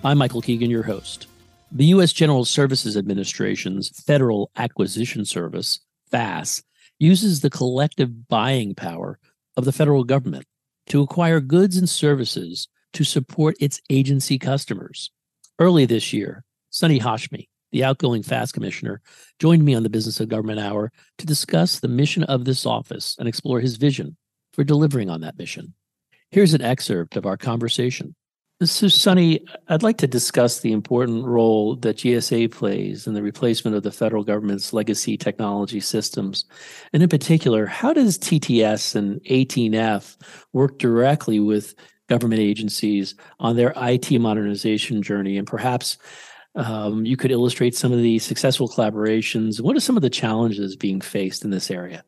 I'm 0.05 0.17
Michael 0.17 0.41
Keegan, 0.41 0.69
your 0.69 0.83
host. 0.83 1.27
The 1.73 1.87
U.S. 1.87 2.13
General 2.13 2.45
Services 2.45 2.95
Administration's 2.95 3.89
Federal 3.89 4.51
Acquisition 4.55 5.25
Service, 5.25 5.81
FAS, 6.11 6.63
uses 6.97 7.41
the 7.41 7.49
collective 7.49 8.29
buying 8.29 8.73
power 8.73 9.19
of 9.57 9.65
the 9.65 9.73
federal 9.73 10.05
government 10.05 10.45
to 10.87 11.01
acquire 11.01 11.41
goods 11.41 11.75
and 11.75 11.89
services 11.89 12.69
to 12.93 13.03
support 13.03 13.57
its 13.59 13.81
agency 13.89 14.39
customers. 14.39 15.11
Early 15.59 15.85
this 15.85 16.13
year, 16.13 16.45
Sonny 16.69 17.01
Hashmi, 17.01 17.49
the 17.71 17.83
outgoing 17.83 18.23
FAS 18.23 18.51
commissioner, 18.51 19.01
joined 19.39 19.63
me 19.63 19.73
on 19.73 19.83
the 19.83 19.89
Business 19.89 20.19
of 20.19 20.29
Government 20.29 20.59
Hour 20.59 20.91
to 21.17 21.25
discuss 21.25 21.79
the 21.79 21.87
mission 21.87 22.23
of 22.23 22.45
this 22.45 22.65
office 22.65 23.15
and 23.19 23.27
explore 23.27 23.59
his 23.59 23.77
vision 23.77 24.17
for 24.53 24.63
delivering 24.63 25.09
on 25.09 25.21
that 25.21 25.37
mission. 25.37 25.73
Here's 26.31 26.53
an 26.53 26.61
excerpt 26.61 27.17
of 27.17 27.25
our 27.25 27.37
conversation. 27.37 28.15
So, 28.63 28.87
Sonny, 28.89 29.43
I'd 29.69 29.81
like 29.81 29.97
to 29.97 30.07
discuss 30.07 30.59
the 30.59 30.71
important 30.71 31.25
role 31.25 31.75
that 31.77 31.97
GSA 31.97 32.51
plays 32.51 33.07
in 33.07 33.15
the 33.15 33.23
replacement 33.23 33.75
of 33.75 33.81
the 33.81 33.91
federal 33.91 34.23
government's 34.23 34.71
legacy 34.71 35.17
technology 35.17 35.79
systems. 35.79 36.45
And 36.93 37.01
in 37.01 37.09
particular, 37.09 37.65
how 37.65 37.91
does 37.91 38.19
TTS 38.19 38.95
and 38.95 39.19
18F 39.23 40.15
work 40.53 40.77
directly 40.77 41.39
with 41.39 41.73
government 42.07 42.39
agencies 42.39 43.15
on 43.39 43.55
their 43.55 43.73
IT 43.75 44.11
modernization 44.19 45.01
journey? 45.01 45.39
And 45.39 45.47
perhaps 45.47 45.97
um, 46.55 47.05
you 47.05 47.15
could 47.15 47.31
illustrate 47.31 47.75
some 47.75 47.91
of 47.91 47.99
the 47.99 48.19
successful 48.19 48.67
collaborations. 48.67 49.61
What 49.61 49.75
are 49.75 49.81
some 49.81 49.95
of 49.95 50.01
the 50.01 50.09
challenges 50.09 50.75
being 50.75 51.01
faced 51.01 51.43
in 51.43 51.51
this 51.51 51.71
area? 51.71 52.03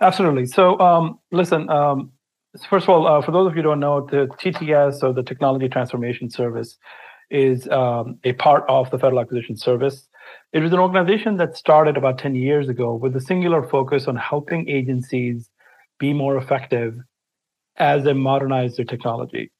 Absolutely. 0.00 0.46
So, 0.46 0.78
um, 0.80 1.18
listen, 1.30 1.68
um, 1.68 2.12
first 2.68 2.84
of 2.84 2.90
all, 2.90 3.06
uh, 3.06 3.22
for 3.22 3.32
those 3.32 3.46
of 3.46 3.56
you 3.56 3.62
who 3.62 3.68
don't 3.68 3.80
know, 3.80 4.06
the 4.06 4.28
TTS 4.38 5.02
or 5.02 5.12
the 5.12 5.22
Technology 5.22 5.68
Transformation 5.68 6.30
Service 6.30 6.78
is 7.30 7.68
um, 7.68 8.18
a 8.24 8.32
part 8.34 8.64
of 8.68 8.90
the 8.90 8.98
Federal 8.98 9.20
Acquisition 9.20 9.56
Service. 9.56 10.08
It 10.52 10.60
was 10.60 10.72
an 10.72 10.78
organization 10.78 11.36
that 11.38 11.56
started 11.56 11.96
about 11.96 12.18
10 12.18 12.34
years 12.34 12.68
ago 12.68 12.94
with 12.94 13.14
a 13.16 13.20
singular 13.20 13.62
focus 13.62 14.06
on 14.06 14.16
helping 14.16 14.68
agencies 14.68 15.50
be 15.98 16.12
more 16.12 16.36
effective 16.36 16.98
as 17.76 18.04
they 18.04 18.12
modernize 18.12 18.76
their 18.76 18.84
technology. 18.84 19.50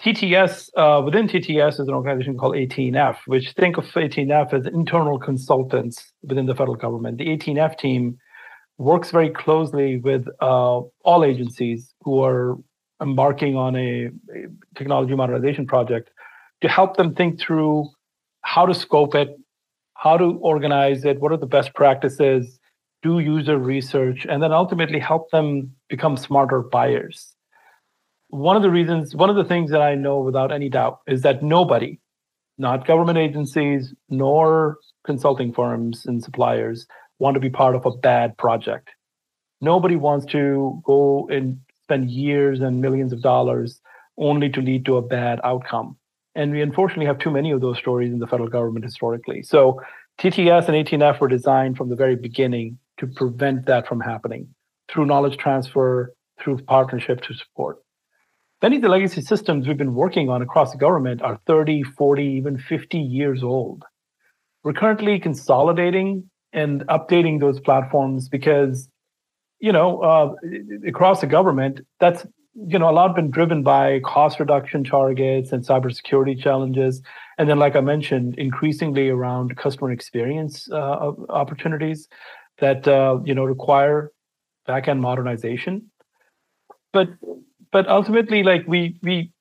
TTS, 0.00 0.70
uh, 0.76 1.02
within 1.02 1.28
TTS 1.28 1.74
is 1.74 1.86
an 1.86 1.94
organization 1.94 2.36
called 2.36 2.54
18F, 2.54 3.18
which 3.26 3.52
think 3.52 3.76
of 3.76 3.84
18F 3.84 4.52
as 4.52 4.66
internal 4.66 5.18
consultants 5.18 6.12
within 6.22 6.46
the 6.46 6.54
federal 6.54 6.76
government. 6.76 7.18
The 7.18 7.26
18F 7.26 7.78
team 7.78 8.18
works 8.78 9.10
very 9.10 9.30
closely 9.30 9.98
with 9.98 10.26
uh, 10.40 10.80
all 11.04 11.24
agencies 11.24 11.94
who 12.02 12.22
are 12.22 12.56
embarking 13.00 13.56
on 13.56 13.76
a, 13.76 14.06
a, 14.06 14.46
technology 14.76 15.14
modernization 15.14 15.66
project 15.66 16.10
to 16.62 16.68
help 16.68 16.96
them 16.96 17.14
think 17.14 17.38
through 17.38 17.88
how 18.42 18.66
to 18.66 18.74
scope 18.74 19.14
it, 19.14 19.36
how 19.94 20.16
to 20.16 20.38
organize 20.40 21.04
it, 21.04 21.20
what 21.20 21.30
are 21.32 21.36
the 21.36 21.46
best 21.46 21.74
practices, 21.74 22.58
do 23.02 23.18
user 23.18 23.58
research, 23.58 24.26
and 24.28 24.42
then 24.42 24.52
ultimately 24.52 24.98
help 24.98 25.30
them 25.30 25.70
become 25.88 26.16
smarter 26.16 26.60
buyers 26.60 27.34
one 28.32 28.56
of 28.56 28.62
the 28.62 28.70
reasons, 28.70 29.14
one 29.14 29.28
of 29.28 29.36
the 29.36 29.44
things 29.44 29.70
that 29.70 29.82
I 29.82 29.94
know 29.94 30.20
without 30.20 30.52
any 30.52 30.70
doubt 30.70 31.00
is 31.06 31.20
that 31.20 31.42
nobody, 31.42 32.00
not 32.56 32.86
government 32.86 33.18
agencies, 33.18 33.92
nor 34.08 34.78
consulting 35.04 35.52
firms 35.52 36.06
and 36.06 36.24
suppliers, 36.24 36.86
want 37.18 37.34
to 37.34 37.40
be 37.40 37.50
part 37.50 37.74
of 37.76 37.84
a 37.84 37.90
bad 37.90 38.38
project. 38.38 38.88
Nobody 39.60 39.96
wants 39.96 40.24
to 40.32 40.80
go 40.82 41.28
and 41.30 41.60
spend 41.82 42.10
years 42.10 42.60
and 42.60 42.80
millions 42.80 43.12
of 43.12 43.20
dollars 43.20 43.82
only 44.16 44.48
to 44.48 44.62
lead 44.62 44.86
to 44.86 44.96
a 44.96 45.02
bad 45.02 45.38
outcome. 45.44 45.98
And 46.34 46.52
we 46.52 46.62
unfortunately 46.62 47.06
have 47.06 47.18
too 47.18 47.30
many 47.30 47.50
of 47.50 47.60
those 47.60 47.76
stories 47.76 48.14
in 48.14 48.18
the 48.18 48.26
federal 48.26 48.48
government 48.48 48.86
historically. 48.86 49.42
So 49.42 49.78
TTS 50.18 50.68
and 50.68 50.86
18F 50.88 51.20
were 51.20 51.28
designed 51.28 51.76
from 51.76 51.90
the 51.90 51.96
very 51.96 52.16
beginning 52.16 52.78
to 52.96 53.06
prevent 53.06 53.66
that 53.66 53.86
from 53.86 54.00
happening 54.00 54.54
through 54.90 55.04
knowledge 55.04 55.36
transfer, 55.36 56.14
through 56.40 56.62
partnership 56.62 57.20
to 57.22 57.34
support. 57.34 57.76
Many 58.62 58.76
of 58.76 58.82
the 58.82 58.88
legacy 58.88 59.22
systems 59.22 59.66
we've 59.66 59.76
been 59.76 59.94
working 59.94 60.28
on 60.28 60.40
across 60.40 60.70
the 60.70 60.78
government 60.78 61.20
are 61.20 61.40
30, 61.48 61.82
40, 61.82 62.22
even 62.22 62.58
50 62.58 62.96
years 62.96 63.42
old. 63.42 63.82
We're 64.62 64.72
currently 64.72 65.18
consolidating 65.18 66.30
and 66.52 66.86
updating 66.86 67.40
those 67.40 67.58
platforms 67.58 68.28
because, 68.28 68.88
you 69.58 69.72
know, 69.72 70.00
uh, 70.02 70.34
across 70.86 71.20
the 71.20 71.26
government, 71.26 71.80
that's 71.98 72.24
you 72.54 72.78
know 72.78 72.88
a 72.88 72.92
lot 72.92 73.16
been 73.16 73.30
driven 73.30 73.62
by 73.62 73.98
cost 74.00 74.38
reduction 74.38 74.84
targets 74.84 75.52
and 75.52 75.64
cybersecurity 75.64 76.40
challenges, 76.40 77.02
and 77.38 77.48
then, 77.48 77.58
like 77.58 77.74
I 77.74 77.80
mentioned, 77.80 78.38
increasingly 78.38 79.08
around 79.08 79.56
customer 79.56 79.90
experience 79.90 80.70
uh, 80.70 81.12
opportunities 81.30 82.08
that 82.58 82.86
uh, 82.86 83.18
you 83.24 83.34
know 83.34 83.44
require 83.44 84.12
backend 84.68 85.00
modernization. 85.00 85.90
But 86.92 87.08
but 87.72 87.88
ultimately 87.88 88.42
like 88.42 88.64
we 88.68 88.98
we 89.02 89.32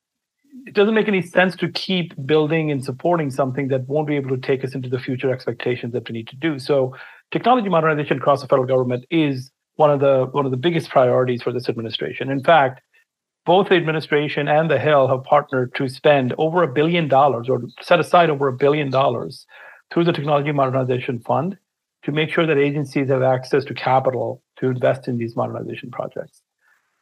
it 0.66 0.74
doesn't 0.74 0.94
make 0.94 1.08
any 1.08 1.22
sense 1.22 1.56
to 1.56 1.70
keep 1.70 2.14
building 2.26 2.72
and 2.72 2.84
supporting 2.84 3.30
something 3.30 3.68
that 3.70 3.88
won't 3.88 4.08
be 4.08 4.16
able 4.16 4.30
to 4.30 4.38
take 4.38 4.64
us 4.64 4.74
into 4.74 4.90
the 4.90 5.00
future 5.00 5.32
expectations 5.32 5.94
that 5.94 6.08
we 6.08 6.14
need 6.14 6.28
to 6.28 6.36
do. 6.36 6.60
So 6.60 6.96
technology 7.32 7.70
modernization 7.70 8.18
across 8.18 8.42
the 8.42 8.48
federal 8.48 8.68
government 8.68 9.06
is 9.10 9.52
one 9.76 9.92
of 9.92 10.00
the 10.00 10.28
one 10.32 10.46
of 10.46 10.52
the 10.52 10.58
biggest 10.58 10.90
priorities 10.90 11.42
for 11.42 11.52
this 11.52 11.70
administration. 11.70 12.30
In 12.30 12.44
fact 12.44 12.82
both 13.44 13.70
the 13.70 13.76
administration 13.76 14.48
and 14.48 14.70
the 14.70 14.78
hill 14.78 15.08
have 15.08 15.24
partnered 15.24 15.74
to 15.74 15.90
spend 15.90 16.34
over 16.38 16.62
a 16.62 16.68
billion 16.68 17.08
dollars 17.08 17.50
or 17.50 17.64
set 17.82 18.00
aside 18.00 18.30
over 18.30 18.48
a 18.48 18.54
billion 18.54 18.92
dollars 18.92 19.48
through 19.92 20.04
the 20.04 20.14
technology 20.14 20.52
modernization 20.52 21.20
fund 21.20 21.58
to 22.04 22.12
make 22.12 22.30
sure 22.30 22.46
that 22.46 22.60
agencies 22.60 23.10
have 23.10 23.24
access 23.24 23.66
to 23.66 23.74
capital 23.74 24.44
to 24.58 24.68
invest 24.68 25.08
in 25.08 25.18
these 25.18 25.36
modernization 25.36 25.90
projects 25.90 26.44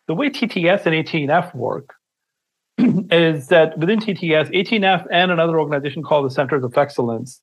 the 0.10 0.15
way 0.15 0.28
TTS 0.28 0.88
and 0.88 0.95
18F 1.06 1.54
work 1.54 1.93
is 2.80 3.50
that 3.50 3.78
within 3.78 4.00
TTS, 4.00 4.52
18F 4.52 5.06
and 5.12 5.32
another 5.32 5.60
organization 5.60 6.02
called 6.02 6.26
the 6.26 6.34
Centers 6.34 6.63
of 6.63 6.76
Excellence 6.76 7.39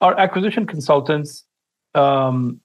are 0.00 0.18
acquisition 0.18 0.66
consultants, 0.66 1.44
um, 1.94 2.60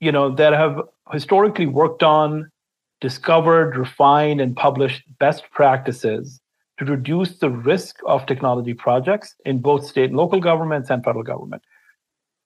you 0.00 0.12
know, 0.12 0.34
that 0.34 0.52
have 0.52 0.82
historically 1.10 1.64
worked 1.64 2.02
on, 2.02 2.50
discovered, 3.00 3.74
refined, 3.74 4.42
and 4.42 4.54
published 4.54 5.02
best 5.18 5.44
practices 5.50 6.42
to 6.78 6.84
reduce 6.84 7.38
the 7.38 7.48
risk 7.48 8.00
of 8.04 8.26
technology 8.26 8.74
projects 8.74 9.34
in 9.46 9.60
both 9.60 9.86
state 9.86 10.10
and 10.10 10.16
local 10.18 10.40
governments 10.40 10.90
and 10.90 11.02
federal 11.02 11.24
government. 11.24 11.62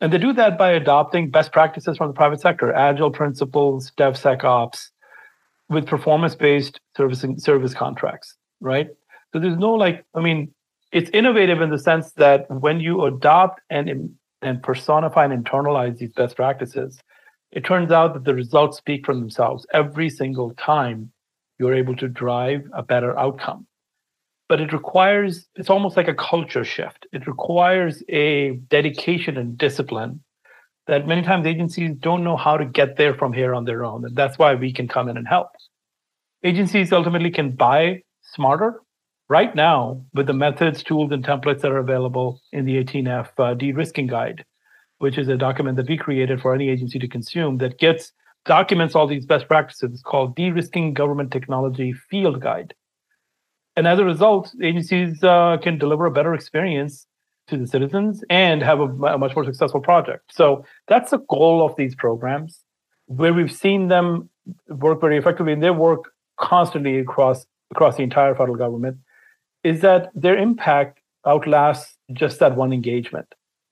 And 0.01 0.13
they 0.13 0.19
do 0.19 0.33
that 0.35 0.57
by 0.57 0.71
adopting 0.71 1.33
best 1.33 1.51
practices 1.51 1.97
from 1.97 2.07
the 2.07 2.15
private 2.15 2.41
sector, 2.41 2.73
agile 2.73 3.11
principles, 3.11 3.91
DevSecOps, 3.99 4.91
with 5.69 5.87
performance-based 5.87 6.81
servicing 6.97 7.39
service 7.39 7.75
contracts, 7.75 8.37
right? 8.61 8.89
So 9.33 9.39
there's 9.39 9.59
no 9.59 9.73
like, 9.73 10.05
I 10.15 10.21
mean, 10.21 10.53
it's 10.93 11.11
innovative 11.13 11.61
in 11.61 11.71
the 11.71 11.79
sense 11.79 12.13
that 12.13 12.49
when 12.51 12.81
you 12.81 13.05
adopt 13.05 13.61
and 13.71 14.17
and 14.43 14.63
personify 14.63 15.25
and 15.25 15.45
internalize 15.45 15.99
these 15.99 16.13
best 16.13 16.37
practices, 16.37 17.01
it 17.51 17.65
turns 17.65 17.91
out 17.91 18.15
that 18.15 18.25
the 18.25 18.35
results 18.35 18.77
speak 18.79 19.07
for 19.07 19.15
themselves 19.15 19.67
every 19.73 20.11
single 20.11 20.53
time 20.55 21.11
you're 21.59 21.75
able 21.75 21.97
to 21.97 22.09
drive 22.09 22.63
a 22.75 22.83
better 22.83 23.19
outcome. 23.19 23.67
But 24.49 24.61
it 24.61 24.73
requires, 24.73 25.47
it's 25.55 25.71
almost 25.71 25.97
like 25.97 26.09
a 26.09 26.15
culture 26.15 26.65
shift. 26.65 27.07
It 27.13 27.27
requires 27.27 28.03
a 28.09 28.57
dedication 28.69 29.37
and 29.37 29.57
discipline 29.57 30.23
that 30.87 31.07
many 31.07 31.23
times 31.23 31.47
agencies 31.47 31.97
don't 31.99 32.25
know 32.25 32.37
how 32.37 32.57
to 32.57 32.65
get 32.65 32.97
there 32.97 33.15
from 33.15 33.33
here 33.33 33.55
on 33.55 33.65
their 33.65 33.85
own. 33.85 34.05
And 34.05 34.15
that's 34.15 34.39
why 34.39 34.55
we 34.55 34.73
can 34.73 34.87
come 34.89 35.09
in 35.09 35.17
and 35.17 35.27
help. 35.27 35.49
Agencies 36.43 36.93
ultimately 36.93 37.31
can 37.31 37.53
buy 37.53 38.03
smarter 38.23 38.81
right 39.29 39.55
now 39.55 40.05
with 40.13 40.27
the 40.27 40.35
methods, 40.35 40.83
tools, 40.83 41.11
and 41.11 41.25
templates 41.25 41.61
that 41.63 41.73
are 41.73 41.79
available 41.79 42.41
in 42.53 42.67
the 42.67 42.85
18F 42.85 43.29
uh, 43.39 43.55
de 43.55 43.73
risking 43.73 44.07
guide, 44.07 44.45
which 44.99 45.17
is 45.17 45.29
a 45.29 45.37
document 45.37 45.77
that 45.77 45.89
we 45.89 45.97
created 45.97 46.41
for 46.41 46.55
any 46.55 46.69
agency 46.69 46.99
to 46.99 47.09
consume 47.09 47.59
that 47.59 47.79
gets 47.79 48.13
documents 48.45 48.95
all 48.95 49.07
these 49.07 49.25
best 49.25 49.49
practices. 49.49 49.91
It's 49.93 50.03
called 50.03 50.37
De 50.37 50.51
Risking 50.51 50.93
Government 50.93 51.31
Technology 51.31 51.95
Field 52.11 52.41
Guide. 52.41 52.75
And 53.77 53.89
as 53.89 53.99
a 53.99 54.05
result, 54.05 54.53
agencies 54.63 55.25
uh, 55.25 55.57
can 55.63 55.79
deliver 55.79 56.07
a 56.07 56.11
better 56.11 56.35
experience 56.35 57.07
to 57.49 57.57
the 57.57 57.67
citizens 57.67 58.25
and 58.31 58.63
have 58.63 58.81
a, 58.81 58.85
a, 58.85 59.19
much 59.19 59.35
more 59.35 59.45
successful 59.45 59.81
project. 59.81 60.33
So 60.33 60.65
that's 60.89 61.11
the 61.11 61.19
goal 61.19 61.65
of 61.65 61.77
these 61.77 61.95
programs, 61.95 62.61
where 63.07 63.33
we've 63.33 63.53
seen 63.53 63.89
them 63.89 64.31
work 64.69 65.01
very 65.01 65.19
effectively, 65.19 65.53
and 65.53 65.63
they 65.63 65.71
work 65.71 66.13
constantly 66.39 66.99
across 66.99 67.47
across 67.71 67.97
the 67.97 68.03
entire 68.03 68.35
federal 68.35 68.57
government. 68.57 68.99
Is 69.63 69.81
that 69.81 70.11
their 70.15 70.37
impact 70.37 71.01
outlasts 71.27 71.97
just 72.13 72.39
that 72.41 72.57
one 72.57 72.73
engagement? 72.73 73.27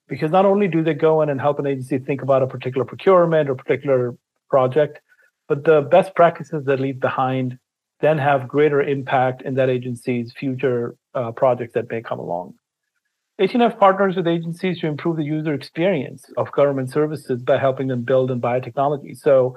Because 0.09 0.31
not 0.31 0.45
only 0.45 0.69
do 0.69 0.83
they 0.83 0.95
go 0.95 1.23
in 1.23 1.29
and 1.29 1.41
help 1.41 1.59
an 1.59 1.67
agency 1.67 1.99
think 1.99 2.23
about 2.23 2.43
a 2.43 2.47
particular 2.47 2.85
procurement 2.85 3.49
or 3.49 3.55
particular 3.55 4.17
project, 4.51 5.01
but 5.49 5.65
the 5.65 5.83
best 5.83 6.15
practices 6.15 6.65
that 6.65 6.81
leave 6.81 7.01
behind 7.01 7.59
then 8.01 8.19
have 8.19 8.49
greater 8.49 8.83
impact 8.83 9.43
in 9.43 9.55
that 9.55 9.71
agency's 9.71 10.33
future 10.33 10.97
uh, 11.15 11.31
projects 11.31 11.73
that 11.75 11.89
may 11.89 12.03
come 12.03 12.19
along. 12.19 12.55
18F 13.43 13.79
partners 13.79 14.15
with 14.15 14.29
agencies 14.29 14.79
to 14.81 14.87
improve 14.87 15.17
the 15.17 15.25
user 15.25 15.53
experience 15.53 16.31
of 16.37 16.53
government 16.53 16.91
services 16.91 17.43
by 17.43 17.59
helping 17.59 17.89
them 17.89 18.03
build 18.03 18.31
and 18.31 18.41
buy 18.41 18.61
technology. 18.61 19.15
So, 19.15 19.57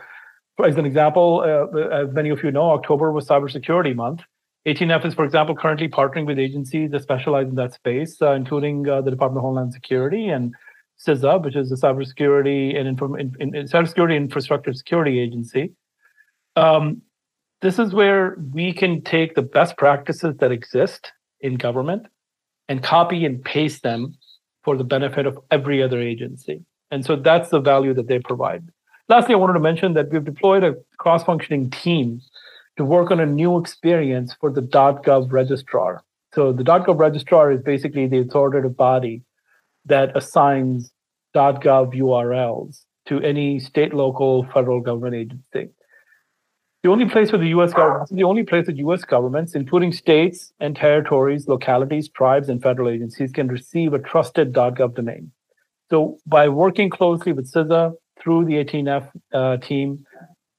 as 0.63 0.75
an 0.77 0.86
example, 0.86 1.43
uh, 1.45 1.77
as 2.01 2.11
many 2.13 2.29
of 2.29 2.43
you 2.43 2.51
know, 2.51 2.71
October 2.71 3.11
was 3.11 3.27
Cybersecurity 3.27 3.95
Month. 3.95 4.21
18F 4.65 5.05
is, 5.05 5.13
for 5.13 5.23
example, 5.23 5.55
currently 5.55 5.88
partnering 5.88 6.25
with 6.25 6.39
agencies 6.39 6.89
that 6.91 7.03
specialize 7.03 7.47
in 7.47 7.55
that 7.55 7.73
space, 7.73 8.19
uh, 8.21 8.31
including 8.31 8.89
uh, 8.89 9.01
the 9.01 9.11
Department 9.11 9.39
of 9.39 9.43
Homeland 9.43 9.73
Security 9.73 10.29
and 10.29 10.55
CISA, 10.97 11.43
which 11.43 11.55
is 11.55 11.69
the 11.69 11.75
Cybersecurity 11.75 12.75
and 12.75 12.88
Inform- 12.88 13.19
in, 13.19 13.36
in, 13.39 13.51
Cybersecurity 13.67 14.15
Infrastructure 14.15 14.73
Security 14.73 15.19
Agency. 15.19 15.73
Um, 16.55 17.03
this 17.61 17.77
is 17.77 17.93
where 17.93 18.38
we 18.53 18.73
can 18.73 19.03
take 19.03 19.36
the 19.36 19.43
best 19.43 19.77
practices 19.77 20.36
that 20.39 20.51
exist 20.51 21.11
in 21.41 21.55
government 21.55 22.07
and 22.68 22.84
copy 22.84 23.26
and 23.26 23.43
paste 23.43 23.84
them 23.84 24.16
for 24.63 24.76
the 24.76 24.84
benefit 24.84 25.26
of 25.26 25.39
every 25.51 25.82
other 25.84 26.01
agency. 26.01 26.63
And 26.91 27.05
so 27.05 27.16
that's 27.16 27.49
the 27.49 27.59
value 27.59 27.93
that 27.93 28.07
they 28.07 28.20
provide. 28.20 28.68
Lastly, 29.07 29.36
I 29.36 29.38
wanted 29.38 29.53
to 29.53 29.59
mention 29.59 29.93
that 29.93 30.09
we've 30.09 30.24
deployed 30.24 30.63
a 30.63 30.76
cross 30.97 31.24
functioning 31.24 31.70
team 31.70 32.22
to 32.78 32.84
work 32.84 33.11
on 33.11 33.20
a 33.20 33.26
new 33.26 33.57
experience 33.57 34.36
for 34.39 34.51
the 34.51 34.61
.gov 34.61 35.32
registrar. 35.32 36.03
So 36.34 36.51
the 36.51 36.63
.gov 36.63 36.99
registrar 36.99 37.51
is 37.51 37.61
basically 37.61 38.07
the 38.07 38.20
authoritative 38.20 38.76
body 38.76 39.24
that 39.86 40.16
assigns 40.18 40.91
.gov 41.36 41.93
URLs 41.93 42.84
to 43.05 43.22
any 43.22 43.59
state, 43.59 43.93
local, 43.93 44.45
federal 44.51 44.82
government 44.82 45.16
agency. 45.16 45.74
The 46.86 46.91
only 46.91 47.09
place 47.09 47.31
where 47.31 47.39
the 47.39 47.47
U.S. 47.47 47.73
government, 47.73 48.11
the 48.11 48.25
only 48.25 48.43
place 48.43 48.67
that 48.67 48.77
U.S. 48.77 49.03
governments, 49.03 49.55
including 49.55 49.91
states 49.91 50.53
and 50.59 50.75
territories, 50.75 51.47
localities, 51.47 52.09
tribes, 52.09 52.47
and 52.47 52.61
federal 52.61 52.89
agencies, 52.89 53.31
can 53.31 53.47
receive 53.47 53.93
a 53.93 53.97
trusted 53.97 54.53
.gov 54.53 54.93
domain. 54.93 55.31
So 55.89 56.19
by 56.27 56.47
working 56.47 56.91
closely 56.91 57.33
with 57.33 57.51
CISA 57.51 57.95
through 58.21 58.45
the 58.45 58.63
18F 58.63 59.09
uh, 59.33 59.57
team, 59.57 60.05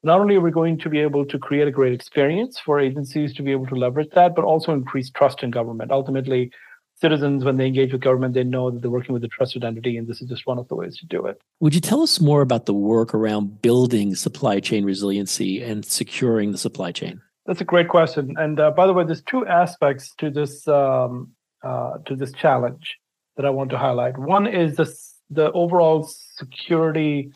not 0.03 0.19
only 0.19 0.35
are 0.35 0.41
we 0.41 0.51
going 0.51 0.81
to 0.81 0.89
be 0.89 0.99
able 0.99 1.25
to 1.27 1.39
create 1.39 1.69
a 1.69 1.71
great 1.71 1.93
experience 1.93 2.59
for 2.59 2.81
agencies 2.81 3.33
to 3.35 3.45
be 3.45 3.53
able 3.53 3.67
to 3.67 3.77
leverage 3.77 4.11
that, 4.17 4.35
but 4.35 4.45
also 4.45 4.73
increase 4.73 5.11
trust 5.11 5.45
in 5.45 5.53
government. 5.53 5.93
Ultimately, 5.93 6.51
citizens, 6.97 7.45
when 7.45 7.57
they 7.57 7.67
engage 7.67 7.93
with 7.93 8.01
government, 8.01 8.35
they 8.35 8.45
know 8.45 8.71
that 8.71 8.81
they're 8.81 8.91
working 8.91 9.13
with 9.13 9.25
a 9.25 9.29
trusted 9.29 9.65
entity, 9.65 9.97
and 9.97 10.07
this 10.07 10.21
is 10.21 10.29
just 10.29 10.47
one 10.47 10.59
of 10.59 10.67
the 10.69 10.75
ways 10.75 10.97
to 10.99 11.07
do 11.07 11.27
it. 11.27 11.41
Would 11.61 11.75
you 11.75 11.81
tell 11.81 12.03
us 12.03 12.21
more 12.21 12.43
about 12.43 12.67
the 12.67 12.75
work 12.75 13.15
around 13.15 13.63
building 13.63 14.15
supply 14.15 14.61
chain 14.61 14.85
resiliency 14.85 15.63
and 15.63 15.85
securing 15.85 16.53
the 16.53 16.59
supply 16.59 16.93
chain? 16.93 17.21
That's 17.45 17.61
a 17.61 17.65
great 17.65 17.89
question. 17.89 18.35
And 18.39 18.59
uh, 18.59 18.73
by 18.73 18.87
the 18.87 18.93
way, 18.93 19.05
there's 19.05 19.23
two 19.23 19.47
aspects 19.47 20.15
to 20.19 20.31
this 20.31 20.67
um, 20.67 21.33
uh, 21.63 21.99
to 22.07 22.17
this 22.17 22.33
challenge 22.33 22.97
that 23.37 23.47
I 23.47 23.51
want 23.51 23.71
to 23.71 23.79
highlight. 23.79 24.19
One 24.19 24.47
is 24.47 24.77
this, 24.77 25.15
the 25.31 25.53
overall 25.53 26.09
security 26.37 27.33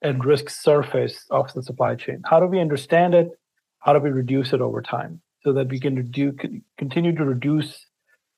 and 0.00 0.24
risk 0.24 0.50
surface 0.50 1.24
of 1.30 1.52
the 1.52 1.62
supply 1.62 1.94
chain. 1.94 2.22
How 2.24 2.40
do 2.40 2.46
we 2.46 2.60
understand 2.60 3.14
it? 3.14 3.28
How 3.80 3.92
do 3.92 3.98
we 3.98 4.10
reduce 4.10 4.52
it 4.52 4.60
over 4.60 4.82
time 4.82 5.20
so 5.42 5.52
that 5.52 5.68
we 5.68 5.78
can 5.78 5.96
reduce, 5.96 6.34
continue 6.78 7.14
to 7.14 7.24
reduce 7.24 7.86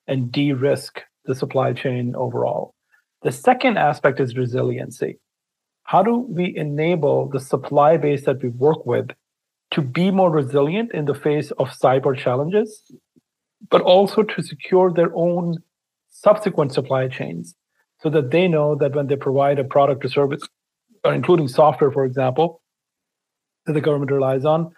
and 0.06 0.30
de 0.30 0.52
risk 0.52 1.02
the 1.24 1.34
supply 1.34 1.72
chain 1.72 2.14
overall? 2.16 2.74
The 3.22 3.32
second 3.32 3.78
aspect 3.78 4.20
is 4.20 4.36
resiliency. 4.36 5.18
How 5.84 6.02
do 6.02 6.18
we 6.28 6.56
enable 6.56 7.28
the 7.28 7.40
supply 7.40 7.96
base 7.96 8.24
that 8.24 8.42
we 8.42 8.48
work 8.48 8.84
with 8.86 9.10
to 9.72 9.82
be 9.82 10.10
more 10.10 10.30
resilient 10.30 10.92
in 10.92 11.04
the 11.04 11.14
face 11.14 11.50
of 11.52 11.68
cyber 11.70 12.16
challenges, 12.16 12.82
but 13.70 13.82
also 13.82 14.22
to 14.22 14.42
secure 14.42 14.92
their 14.92 15.10
own 15.14 15.58
subsequent 16.10 16.72
supply 16.72 17.08
chains 17.08 17.54
so 18.00 18.08
that 18.10 18.30
they 18.30 18.46
know 18.46 18.74
that 18.74 18.94
when 18.94 19.06
they 19.06 19.16
provide 19.16 19.58
a 19.58 19.64
product 19.64 20.04
or 20.04 20.08
service 20.08 20.42
uh, 21.04 21.10
including 21.10 21.48
software, 21.48 21.90
for 21.90 22.04
example, 22.04 22.62
that 23.66 23.74
the 23.74 23.80
government 23.80 24.10
relies 24.10 24.44
on, 24.44 24.74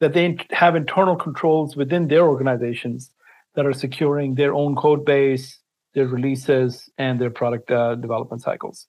that 0.00 0.12
they 0.12 0.36
have 0.50 0.76
internal 0.76 1.16
controls 1.16 1.76
within 1.76 2.08
their 2.08 2.26
organizations 2.26 3.10
that 3.54 3.66
are 3.66 3.72
securing 3.72 4.34
their 4.34 4.54
own 4.54 4.76
code 4.76 5.04
base, 5.04 5.58
their 5.94 6.06
releases, 6.06 6.88
and 6.98 7.20
their 7.20 7.30
product 7.30 7.70
uh, 7.70 7.94
development 7.96 8.42
cycles. 8.42 8.86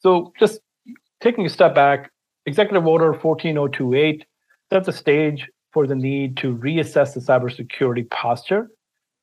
So, 0.00 0.32
just 0.38 0.60
taking 1.20 1.46
a 1.46 1.48
step 1.48 1.74
back, 1.74 2.10
Executive 2.46 2.86
Order 2.86 3.14
14028 3.14 4.24
sets 4.72 4.88
a 4.88 4.92
stage 4.92 5.48
for 5.72 5.86
the 5.86 5.94
need 5.94 6.36
to 6.38 6.56
reassess 6.56 7.14
the 7.14 7.20
cybersecurity 7.20 8.08
posture 8.10 8.68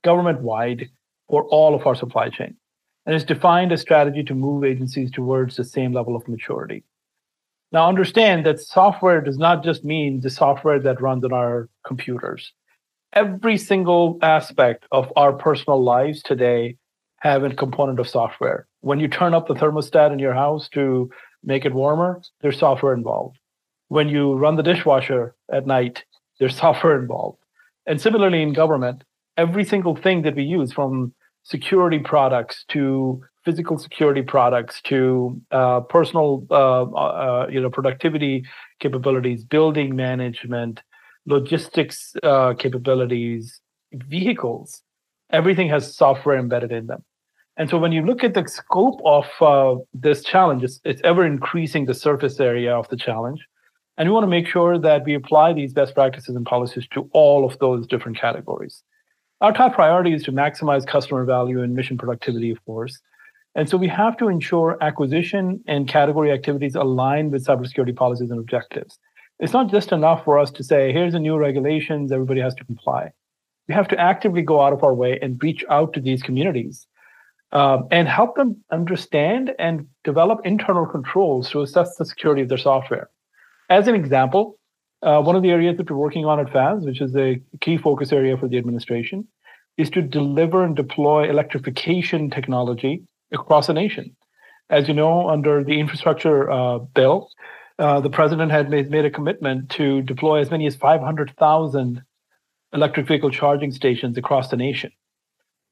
government 0.04 0.42
wide 0.42 0.90
for 1.30 1.44
all 1.46 1.76
of 1.76 1.86
our 1.86 1.96
supply 1.96 2.30
chain. 2.30 2.56
And 3.06 3.16
it's 3.16 3.26
defined 3.26 3.72
a 3.72 3.78
strategy 3.78 4.24
to 4.24 4.36
move 4.36 4.64
agencies 4.64 5.12
towards 5.12 5.56
the 5.56 5.64
same 5.64 5.94
level 5.94 6.16
of 6.16 6.28
maturity. 6.28 6.84
Now, 7.72 7.88
understand 7.88 8.46
that 8.46 8.60
software 8.60 9.22
does 9.22 9.38
not 9.38 9.64
just 9.64 9.84
mean 9.84 10.22
the 10.22 10.30
software 10.30 10.80
that 10.80 11.02
runs 11.02 11.26
on 11.26 11.34
our 11.34 11.70
computers. 11.86 12.54
Every 13.18 13.58
single 13.58 14.20
aspect 14.22 14.86
of 14.92 15.12
our 15.16 15.34
personal 15.34 15.84
lives 15.84 16.22
today 16.22 16.78
have 17.22 17.44
a 17.44 17.50
component 17.50 18.00
of 18.00 18.08
software. 18.08 18.68
When 18.82 19.00
you 19.00 19.08
turn 19.08 19.34
up 19.34 19.48
the 19.48 19.56
thermostat 19.56 20.14
in 20.14 20.20
your 20.20 20.36
house 20.36 20.70
to 20.76 21.10
make 21.44 21.66
it 21.66 21.74
warmer, 21.74 22.22
there's 22.42 22.60
software 22.60 22.94
involved. 22.94 23.40
When 23.88 24.08
you 24.08 24.36
run 24.36 24.56
the 24.56 24.62
dishwasher 24.62 25.34
at 25.52 25.66
night, 25.66 26.04
there's 26.40 26.56
software 26.66 27.00
involved. 27.02 27.40
And 27.88 28.00
similarly 28.00 28.44
in 28.44 28.54
government, 28.54 29.04
every 29.36 29.66
single 29.66 29.96
thing 29.96 30.22
that 30.22 30.36
we 30.36 30.44
use 30.44 30.72
from 30.72 31.12
security 31.42 31.98
products 31.98 32.66
to 32.68 33.20
physical 33.44 33.80
security 33.80 34.22
products 34.22 34.80
to 34.84 35.42
uh, 35.50 35.80
personal 35.80 36.46
uh, 36.52 36.84
uh, 36.84 37.48
you 37.50 37.60
know 37.60 37.72
productivity 37.72 38.46
capabilities 38.80 39.44
building 39.44 39.96
management 39.96 40.84
logistics 41.28 42.16
uh, 42.24 42.54
capabilities 42.58 43.62
vehicles 43.94 44.82
everything 45.32 45.70
has 45.70 45.96
software 45.96 46.38
embedded 46.38 46.72
in 46.72 46.88
them. 46.88 47.04
And 47.58 47.70
so 47.70 47.78
when 47.78 47.92
you 47.92 48.06
look 48.06 48.24
at 48.24 48.34
the 48.34 48.48
scope 48.48 49.02
of 49.04 49.26
uh, 49.42 49.82
this 49.94 50.24
challenge 50.24 50.64
it's, 50.64 50.80
it's 50.86 51.02
ever 51.04 51.26
increasing 51.26 51.86
the 51.86 51.94
surface 51.94 52.40
area 52.40 52.74
of 52.76 52.88
the 52.90 52.98
challenge. 52.98 53.46
And 53.98 54.08
we 54.08 54.14
want 54.14 54.24
to 54.24 54.30
make 54.30 54.48
sure 54.48 54.78
that 54.78 55.06
we 55.06 55.16
apply 55.16 55.54
these 55.54 55.74
best 55.74 55.96
practices 55.96 56.36
and 56.36 56.46
policies 56.46 56.88
to 56.94 57.10
all 57.14 57.46
of 57.46 57.58
those 57.60 57.88
different 57.88 58.20
categories. 58.20 58.84
Our 59.42 59.54
top 59.54 59.74
priority 59.74 60.14
is 60.14 60.24
to 60.24 60.32
maximize 60.32 60.86
customer 60.86 61.26
value 61.26 61.62
and 61.62 61.74
mission 61.74 61.98
productivity 61.98 62.52
of 62.52 62.64
course. 62.66 63.00
And 63.56 63.68
so 63.68 63.76
we 63.76 63.88
have 63.88 64.16
to 64.18 64.28
ensure 64.28 64.78
acquisition 64.82 65.64
and 65.68 65.88
category 65.88 66.32
activities 66.32 66.76
align 66.76 67.32
with 67.32 67.46
cybersecurity 67.46 67.96
policies 67.96 68.30
and 68.30 68.40
objectives. 68.40 69.00
It's 69.40 69.54
not 69.54 69.70
just 69.70 69.92
enough 69.92 70.24
for 70.24 70.40
us 70.40 70.52
to 70.52 70.64
say, 70.64 70.92
here's 70.92 71.14
the 71.14 71.20
new 71.20 71.38
regulations, 71.38 72.12
everybody 72.12 72.42
has 72.42 72.56
to 72.56 72.66
comply. 72.66 73.12
We 73.68 73.74
have 73.74 73.88
to 73.90 74.00
actively 74.00 74.42
go 74.42 74.62
out 74.62 74.74
of 74.74 74.84
our 74.84 74.94
way 74.94 75.20
and 75.22 75.42
reach 75.44 75.64
out 75.70 75.94
to 75.94 76.02
these 76.02 76.24
communities 76.24 76.88
um, 77.52 77.88
and 77.92 78.08
help 78.08 78.36
them 78.36 78.64
understand 78.72 79.54
and 79.60 79.88
develop 80.04 80.40
internal 80.44 80.86
controls 80.86 81.50
to 81.52 81.62
assess 81.62 81.96
the 81.98 82.06
security 82.06 82.42
of 82.42 82.50
their 82.50 82.58
software. 82.58 83.10
As 83.70 83.88
an 83.88 83.96
example, 83.96 84.58
uh, 85.04 85.22
one 85.22 85.36
of 85.36 85.44
the 85.44 85.52
areas 85.52 85.78
that 85.78 85.90
we're 85.90 85.98
working 85.98 86.26
on 86.26 86.40
at 86.40 86.52
FAS, 86.52 86.84
which 86.84 87.02
is 87.02 87.16
a 87.16 87.42
key 87.62 87.78
focus 87.78 88.12
area 88.12 88.38
for 88.38 88.48
the 88.48 88.58
administration, 88.58 89.28
is 89.78 89.90
to 89.92 90.02
deliver 90.02 90.64
and 90.64 90.76
deploy 90.76 91.30
electrification 91.30 92.30
technology 92.32 93.04
across 93.32 93.68
the 93.68 93.74
nation. 93.74 94.16
As 94.70 94.88
you 94.88 94.94
know, 94.94 95.30
under 95.30 95.64
the 95.64 95.80
infrastructure 95.80 96.50
uh, 96.50 96.80
bill, 96.80 97.30
uh, 97.80 98.00
the 98.00 98.10
president 98.10 98.52
had 98.52 98.70
made, 98.70 98.90
made 98.90 99.06
a 99.06 99.12
commitment 99.12 99.70
to 99.72 100.02
deploy 100.02 100.40
as 100.40 100.50
many 100.50 100.66
as 100.66 100.76
500,000 100.76 102.02
electric 102.74 103.08
vehicle 103.08 103.30
charging 103.30 103.72
stations 103.72 104.18
across 104.18 104.50
the 104.50 104.58
nation. 104.58 104.92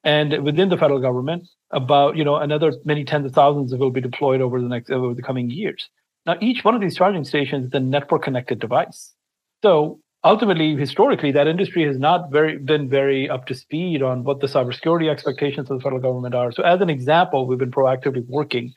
And 0.04 0.44
within 0.44 0.68
the 0.68 0.78
federal 0.78 1.00
government, 1.00 1.48
about 1.72 2.16
you 2.16 2.24
know 2.24 2.36
another 2.36 2.72
many 2.84 3.04
tens 3.04 3.26
of 3.26 3.32
thousands 3.32 3.74
will 3.74 3.90
be 3.90 4.00
deployed 4.00 4.40
over 4.40 4.60
the 4.60 4.68
next 4.68 4.88
over 4.90 5.14
the 5.14 5.22
coming 5.22 5.50
years. 5.50 5.88
Now, 6.24 6.36
each 6.40 6.64
one 6.64 6.76
of 6.76 6.80
these 6.80 6.96
charging 6.96 7.24
stations 7.24 7.66
is 7.66 7.74
a 7.74 7.80
network 7.80 8.22
connected 8.22 8.60
device. 8.60 9.12
So 9.64 10.00
ultimately, 10.22 10.76
historically, 10.76 11.32
that 11.32 11.48
industry 11.48 11.84
has 11.84 11.98
not 11.98 12.30
very 12.30 12.56
been 12.56 12.88
very 12.88 13.28
up 13.28 13.46
to 13.46 13.54
speed 13.56 14.00
on 14.00 14.22
what 14.22 14.38
the 14.38 14.46
cybersecurity 14.46 15.10
expectations 15.10 15.70
of 15.70 15.78
the 15.78 15.82
federal 15.82 16.00
government 16.00 16.36
are. 16.36 16.52
So, 16.52 16.62
as 16.62 16.80
an 16.80 16.88
example, 16.90 17.46
we've 17.48 17.58
been 17.58 17.72
proactively 17.72 18.24
working 18.28 18.72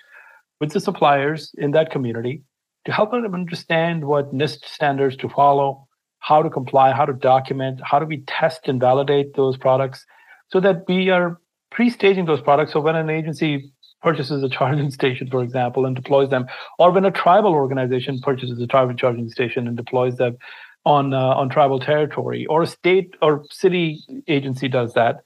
with 0.60 0.74
the 0.74 0.80
suppliers 0.80 1.52
in 1.60 1.72
that 1.72 1.92
community 1.92 2.42
to 2.86 2.92
help 2.92 3.12
them 3.12 3.34
understand 3.34 4.06
what 4.06 4.34
NIST 4.34 4.66
standards 4.66 5.16
to 5.18 5.30
follow, 5.30 5.88
how 6.20 6.42
to 6.42 6.50
comply, 6.50 6.92
how 6.92 7.06
to 7.06 7.14
document, 7.14 7.80
how 7.84 8.00
do 8.00 8.06
we 8.06 8.22
test 8.22 8.68
and 8.68 8.80
validate 8.80 9.36
those 9.36 9.58
products, 9.58 10.06
so 10.50 10.60
that 10.60 10.84
we 10.88 11.10
are 11.10 11.40
pre-staging 11.72 12.26
those 12.26 12.42
products. 12.42 12.74
So 12.74 12.80
when 12.80 12.96
an 12.96 13.10
agency 13.10 13.72
purchases 14.02 14.44
a 14.44 14.50
charging 14.50 14.92
station, 15.00 15.30
for 15.30 15.44
example, 15.44 15.86
and 15.86 15.96
deploys 15.96 16.30
them, 16.30 16.46
or 16.78 16.92
when 16.92 17.06
a 17.06 17.12
tribal 17.12 17.54
organization 17.54 18.20
purchases 18.22 18.60
a 18.60 18.68
tribal 18.68 18.96
charging 18.96 19.30
station 19.30 19.68
and 19.68 19.78
deploys 19.78 20.18
them 20.18 20.38
on 20.86 21.14
uh, 21.14 21.18
on 21.20 21.50
tribal 21.50 21.80
territory, 21.80 22.46
or 22.46 22.64
a 22.64 22.68
state 22.68 23.14
or 23.22 23.44
city 23.52 24.00
agency 24.28 24.68
does 24.68 24.94
that, 24.94 25.18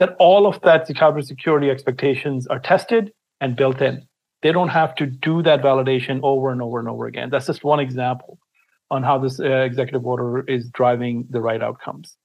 that 0.00 0.16
all 0.18 0.46
of 0.46 0.60
that 0.62 0.88
cybersecurity 0.88 1.70
expectations 1.70 2.46
are 2.48 2.58
tested 2.58 3.12
and 3.40 3.54
built 3.56 3.80
in. 3.80 4.06
They 4.42 4.52
don't 4.52 4.68
have 4.68 4.94
to 4.96 5.06
do 5.06 5.42
that 5.42 5.62
validation 5.62 6.20
over 6.22 6.50
and 6.50 6.62
over 6.62 6.78
and 6.78 6.88
over 6.88 7.06
again. 7.06 7.30
That's 7.30 7.46
just 7.46 7.64
one 7.64 7.80
example 7.80 8.38
on 8.90 9.02
how 9.02 9.18
this 9.18 9.38
uh, 9.38 9.44
executive 9.44 10.06
order 10.06 10.44
is 10.48 10.70
driving 10.70 11.26
the 11.30 11.40
right 11.40 11.62
outcomes 11.62 12.16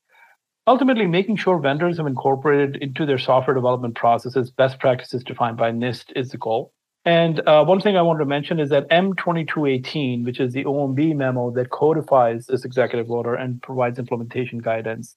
ultimately 0.67 1.05
making 1.05 1.37
sure 1.37 1.59
vendors 1.59 1.97
have 1.97 2.07
incorporated 2.07 2.81
into 2.81 3.05
their 3.05 3.19
software 3.19 3.53
development 3.53 3.95
processes 3.95 4.49
best 4.49 4.79
practices 4.79 5.23
defined 5.23 5.57
by 5.57 5.71
NIST 5.71 6.11
is 6.15 6.29
the 6.29 6.37
goal. 6.37 6.71
And 7.05 7.47
uh, 7.47 7.63
one 7.63 7.79
thing 7.81 7.97
I 7.97 8.01
wanted 8.01 8.19
to 8.19 8.25
mention 8.25 8.59
is 8.59 8.69
that 8.69 8.89
M2218, 8.89 10.25
which 10.25 10.39
is 10.39 10.53
the 10.53 10.63
OMB 10.63 11.15
memo 11.15 11.51
that 11.51 11.69
codifies 11.69 12.47
this 12.47 12.65
executive 12.65 13.11
order 13.11 13.35
and 13.35 13.61
provides 13.61 13.99
implementation 13.99 14.57
guidance, 14.57 15.15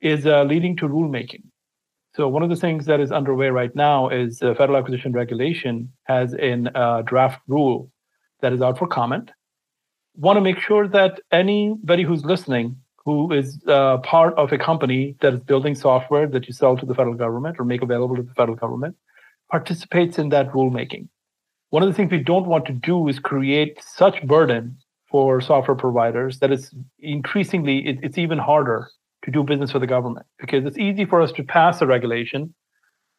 is 0.00 0.24
uh, 0.24 0.44
leading 0.44 0.76
to 0.78 0.88
rulemaking. 0.88 1.42
So 2.14 2.28
one 2.28 2.42
of 2.42 2.50
the 2.50 2.56
things 2.56 2.86
that 2.86 3.00
is 3.00 3.12
underway 3.12 3.50
right 3.50 3.74
now 3.74 4.08
is 4.08 4.38
the 4.38 4.54
Federal 4.54 4.78
Acquisition 4.78 5.12
Regulation 5.12 5.92
has 6.04 6.34
a 6.34 6.76
uh, 6.76 7.02
draft 7.02 7.40
rule 7.46 7.90
that 8.40 8.52
is 8.52 8.60
out 8.60 8.78
for 8.78 8.88
comment. 8.88 9.30
Want 10.16 10.36
to 10.36 10.40
make 10.40 10.58
sure 10.58 10.88
that 10.88 11.20
anybody 11.30 12.02
who's 12.02 12.24
listening 12.24 12.76
who 13.04 13.32
is 13.32 13.60
uh, 13.66 13.98
part 13.98 14.34
of 14.34 14.52
a 14.52 14.58
company 14.58 15.16
that 15.20 15.34
is 15.34 15.40
building 15.40 15.74
software 15.74 16.26
that 16.26 16.46
you 16.46 16.52
sell 16.52 16.76
to 16.76 16.84
the 16.84 16.94
federal 16.94 17.14
government 17.14 17.56
or 17.58 17.64
make 17.64 17.82
available 17.82 18.16
to 18.16 18.22
the 18.22 18.34
federal 18.34 18.56
government 18.56 18.96
participates 19.50 20.18
in 20.18 20.28
that 20.28 20.50
rulemaking. 20.50 21.08
One 21.70 21.82
of 21.82 21.88
the 21.88 21.94
things 21.94 22.10
we 22.10 22.18
don't 22.18 22.46
want 22.46 22.66
to 22.66 22.72
do 22.72 23.08
is 23.08 23.18
create 23.18 23.82
such 23.82 24.22
burden 24.26 24.76
for 25.10 25.40
software 25.40 25.76
providers 25.76 26.38
that 26.38 26.52
it's 26.52 26.74
increasingly 27.00 27.86
it, 27.86 27.98
it's 28.02 28.18
even 28.18 28.38
harder 28.38 28.88
to 29.24 29.30
do 29.30 29.42
business 29.42 29.72
with 29.72 29.82
the 29.82 29.86
government 29.86 30.26
because 30.38 30.64
it's 30.64 30.78
easy 30.78 31.04
for 31.04 31.20
us 31.20 31.32
to 31.32 31.42
pass 31.42 31.80
a 31.80 31.86
regulation, 31.86 32.54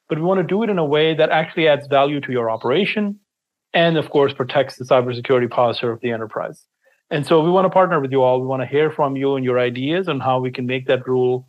but 0.09 0.17
we 0.17 0.23
want 0.23 0.39
to 0.39 0.43
do 0.43 0.63
it 0.63 0.69
in 0.69 0.77
a 0.77 0.85
way 0.85 1.13
that 1.13 1.29
actually 1.29 1.67
adds 1.67 1.87
value 1.87 2.19
to 2.21 2.31
your 2.31 2.49
operation 2.49 3.19
and 3.73 3.97
of 3.97 4.09
course 4.09 4.33
protects 4.33 4.77
the 4.77 4.85
cybersecurity 4.85 5.49
posture 5.49 5.91
of 5.91 6.01
the 6.01 6.11
enterprise. 6.11 6.65
And 7.09 7.25
so 7.25 7.41
we 7.41 7.51
want 7.51 7.65
to 7.65 7.69
partner 7.69 7.99
with 7.99 8.11
you 8.11 8.21
all. 8.21 8.39
We 8.39 8.47
want 8.47 8.61
to 8.61 8.67
hear 8.67 8.89
from 8.89 9.15
you 9.15 9.35
and 9.35 9.43
your 9.43 9.59
ideas 9.59 10.07
on 10.07 10.19
how 10.19 10.39
we 10.39 10.51
can 10.51 10.65
make 10.65 10.87
that 10.87 11.07
rule 11.07 11.45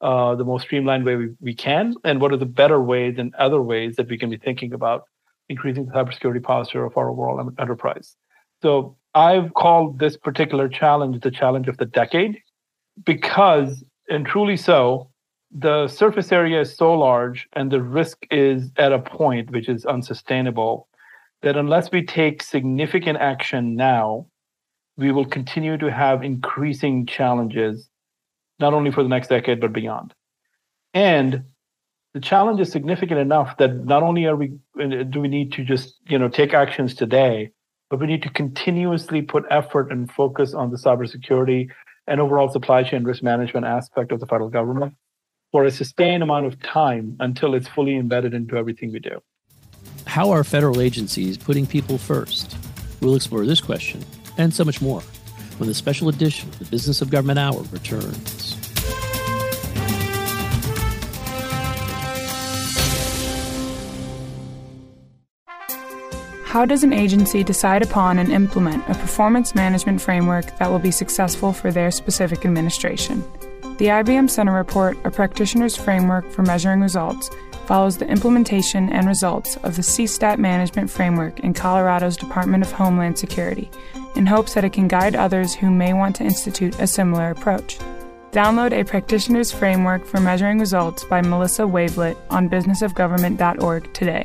uh, 0.00 0.34
the 0.34 0.44
most 0.44 0.64
streamlined 0.64 1.04
way 1.04 1.16
we, 1.16 1.28
we 1.40 1.54
can, 1.54 1.94
and 2.04 2.20
what 2.20 2.32
are 2.32 2.36
the 2.36 2.44
better 2.44 2.80
ways 2.82 3.14
and 3.16 3.34
other 3.36 3.62
ways 3.62 3.96
that 3.96 4.08
we 4.08 4.18
can 4.18 4.28
be 4.28 4.36
thinking 4.36 4.74
about 4.74 5.04
increasing 5.48 5.86
the 5.86 5.92
cybersecurity 5.92 6.42
posture 6.42 6.84
of 6.84 6.96
our 6.96 7.10
overall 7.10 7.50
enterprise. 7.58 8.16
So 8.60 8.96
I've 9.14 9.54
called 9.54 9.98
this 9.98 10.16
particular 10.16 10.68
challenge 10.68 11.20
the 11.20 11.30
challenge 11.30 11.68
of 11.68 11.76
the 11.76 11.86
decade 11.86 12.38
because, 13.04 13.84
and 14.08 14.26
truly 14.26 14.56
so, 14.56 15.10
the 15.50 15.86
surface 15.88 16.32
area 16.32 16.60
is 16.60 16.76
so 16.76 16.92
large 16.94 17.48
and 17.52 17.70
the 17.70 17.80
risk 17.80 18.26
is 18.30 18.70
at 18.76 18.92
a 18.92 18.98
point 18.98 19.50
which 19.50 19.68
is 19.68 19.86
unsustainable 19.86 20.88
that 21.42 21.56
unless 21.56 21.92
we 21.92 22.02
take 22.02 22.42
significant 22.42 23.18
action 23.18 23.76
now, 23.76 24.26
we 24.96 25.12
will 25.12 25.26
continue 25.26 25.76
to 25.78 25.92
have 25.92 26.24
increasing 26.24 27.06
challenges, 27.06 27.88
not 28.58 28.74
only 28.74 28.90
for 28.90 29.02
the 29.02 29.08
next 29.08 29.28
decade, 29.28 29.60
but 29.60 29.72
beyond. 29.72 30.14
And 30.92 31.44
the 32.14 32.20
challenge 32.20 32.60
is 32.60 32.70
significant 32.70 33.20
enough 33.20 33.56
that 33.58 33.84
not 33.84 34.02
only 34.02 34.24
are 34.26 34.36
we 34.36 34.52
do 34.76 35.20
we 35.20 35.28
need 35.28 35.52
to 35.52 35.64
just 35.64 35.96
you 36.06 36.18
know 36.18 36.28
take 36.28 36.54
actions 36.54 36.94
today, 36.94 37.50
but 37.90 38.00
we 38.00 38.06
need 38.06 38.22
to 38.22 38.30
continuously 38.30 39.20
put 39.20 39.44
effort 39.50 39.90
and 39.90 40.10
focus 40.10 40.54
on 40.54 40.70
the 40.70 40.76
cybersecurity 40.76 41.68
and 42.06 42.20
overall 42.20 42.48
supply 42.48 42.82
chain 42.82 43.04
risk 43.04 43.22
management 43.22 43.66
aspect 43.66 44.12
of 44.12 44.20
the 44.20 44.26
federal 44.26 44.50
government 44.50 44.94
for 45.52 45.64
a 45.64 45.70
sustained 45.70 46.22
amount 46.22 46.46
of 46.46 46.60
time 46.60 47.16
until 47.20 47.54
it's 47.54 47.68
fully 47.68 47.96
embedded 47.96 48.34
into 48.34 48.56
everything 48.56 48.92
we 48.92 48.98
do. 48.98 49.20
How 50.06 50.30
are 50.30 50.44
federal 50.44 50.80
agencies 50.80 51.38
putting 51.38 51.66
people 51.66 51.98
first? 51.98 52.56
We'll 53.00 53.14
explore 53.14 53.46
this 53.46 53.60
question 53.60 54.04
and 54.36 54.52
so 54.52 54.64
much 54.64 54.80
more 54.82 55.00
when 55.58 55.68
the 55.68 55.74
special 55.74 56.08
edition 56.08 56.48
of 56.48 56.58
the 56.58 56.64
Business 56.64 57.00
of 57.00 57.10
Government 57.10 57.38
Hour 57.38 57.62
returns. 57.70 58.43
How 66.54 66.64
does 66.64 66.84
an 66.84 66.92
agency 66.92 67.42
decide 67.42 67.82
upon 67.82 68.20
and 68.20 68.30
implement 68.30 68.88
a 68.88 68.94
performance 68.94 69.56
management 69.56 70.00
framework 70.00 70.56
that 70.58 70.70
will 70.70 70.78
be 70.78 70.92
successful 70.92 71.52
for 71.52 71.72
their 71.72 71.90
specific 71.90 72.46
administration? 72.46 73.24
The 73.78 73.86
IBM 73.86 74.30
Center 74.30 74.52
Report, 74.52 74.96
a 75.02 75.10
practitioner's 75.10 75.74
framework 75.74 76.30
for 76.30 76.42
measuring 76.42 76.80
results, 76.80 77.28
follows 77.66 77.98
the 77.98 78.06
implementation 78.06 78.88
and 78.90 79.08
results 79.08 79.56
of 79.64 79.74
the 79.74 79.82
CSTAT 79.82 80.38
management 80.38 80.90
framework 80.90 81.40
in 81.40 81.54
Colorado's 81.54 82.16
Department 82.16 82.62
of 82.62 82.70
Homeland 82.70 83.18
Security 83.18 83.68
in 84.14 84.24
hopes 84.24 84.54
that 84.54 84.64
it 84.64 84.72
can 84.72 84.86
guide 84.86 85.16
others 85.16 85.54
who 85.54 85.72
may 85.72 85.92
want 85.92 86.14
to 86.14 86.24
institute 86.24 86.78
a 86.78 86.86
similar 86.86 87.30
approach. 87.30 87.80
Download 88.30 88.72
a 88.72 88.84
practitioner's 88.84 89.50
framework 89.50 90.06
for 90.06 90.20
measuring 90.20 90.60
results 90.60 91.02
by 91.02 91.20
Melissa 91.20 91.62
Wavelet 91.62 92.16
on 92.30 92.48
businessofgovernment.org 92.48 93.92
today. 93.92 94.24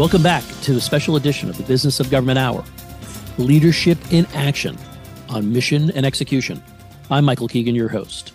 Welcome 0.00 0.22
back 0.22 0.44
to 0.62 0.72
the 0.72 0.80
special 0.80 1.16
edition 1.16 1.50
of 1.50 1.58
the 1.58 1.62
Business 1.62 2.00
of 2.00 2.08
Government 2.08 2.38
Hour 2.38 2.64
Leadership 3.36 3.98
in 4.10 4.24
Action 4.32 4.78
on 5.28 5.52
Mission 5.52 5.90
and 5.90 6.06
Execution. 6.06 6.62
I'm 7.10 7.26
Michael 7.26 7.48
Keegan, 7.48 7.74
your 7.74 7.90
host. 7.90 8.32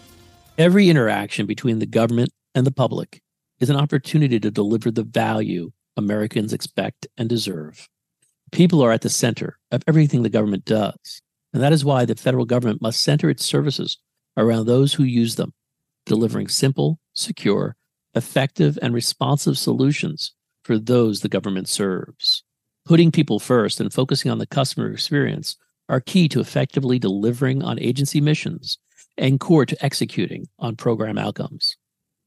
Every 0.60 0.90
interaction 0.90 1.48
between 1.48 1.80
the 1.80 1.88
government 1.88 2.30
and 2.54 2.68
the 2.68 2.72
public 2.72 3.20
is 3.60 3.72
an 3.72 3.78
opportunity 3.78 4.40
to 4.42 4.52
deliver 4.52 4.92
the 4.92 5.02
value 5.02 5.72
Americans 5.98 6.54
expect 6.54 7.08
and 7.18 7.28
deserve. 7.28 7.90
People 8.52 8.84
are 8.84 8.92
at 8.92 9.02
the 9.02 9.10
center 9.10 9.58
of 9.72 9.82
everything 9.88 10.22
the 10.22 10.30
government 10.30 10.66
does, 10.66 11.24
and 11.52 11.64
that 11.64 11.74
is 11.74 11.84
why 11.84 12.06
the 12.06 12.14
federal 12.14 12.46
government 12.46 12.80
must 12.80 13.02
center 13.02 13.28
its 13.28 13.44
services 13.44 13.98
around 14.38 14.68
those 14.68 14.94
who 14.94 15.04
use 15.04 15.36
them, 15.36 15.52
delivering 16.06 16.48
simple, 16.48 17.00
secure, 17.14 17.76
effective, 18.14 18.78
and 18.84 18.94
responsive 18.94 19.58
solutions 19.58 20.35
for 20.66 20.80
those 20.80 21.20
the 21.20 21.30
government 21.30 21.70
serves. 21.70 22.44
Putting 22.86 23.12
people 23.12 23.40
first 23.40 23.80
and 23.80 23.94
focusing 23.94 24.32
on 24.32 24.40
the 24.40 24.48
customer 24.48 24.92
experience 24.92 25.56
are 25.88 26.02
key 26.02 26.28
to 26.30 26.40
effectively 26.40 26.98
delivering 26.98 27.62
on 27.62 27.80
agency 27.80 28.20
missions 28.20 28.80
and 29.16 29.40
core 29.40 29.66
to 29.66 29.86
executing 29.86 30.48
on 30.58 30.76
program 30.76 31.18
outcomes. 31.18 31.78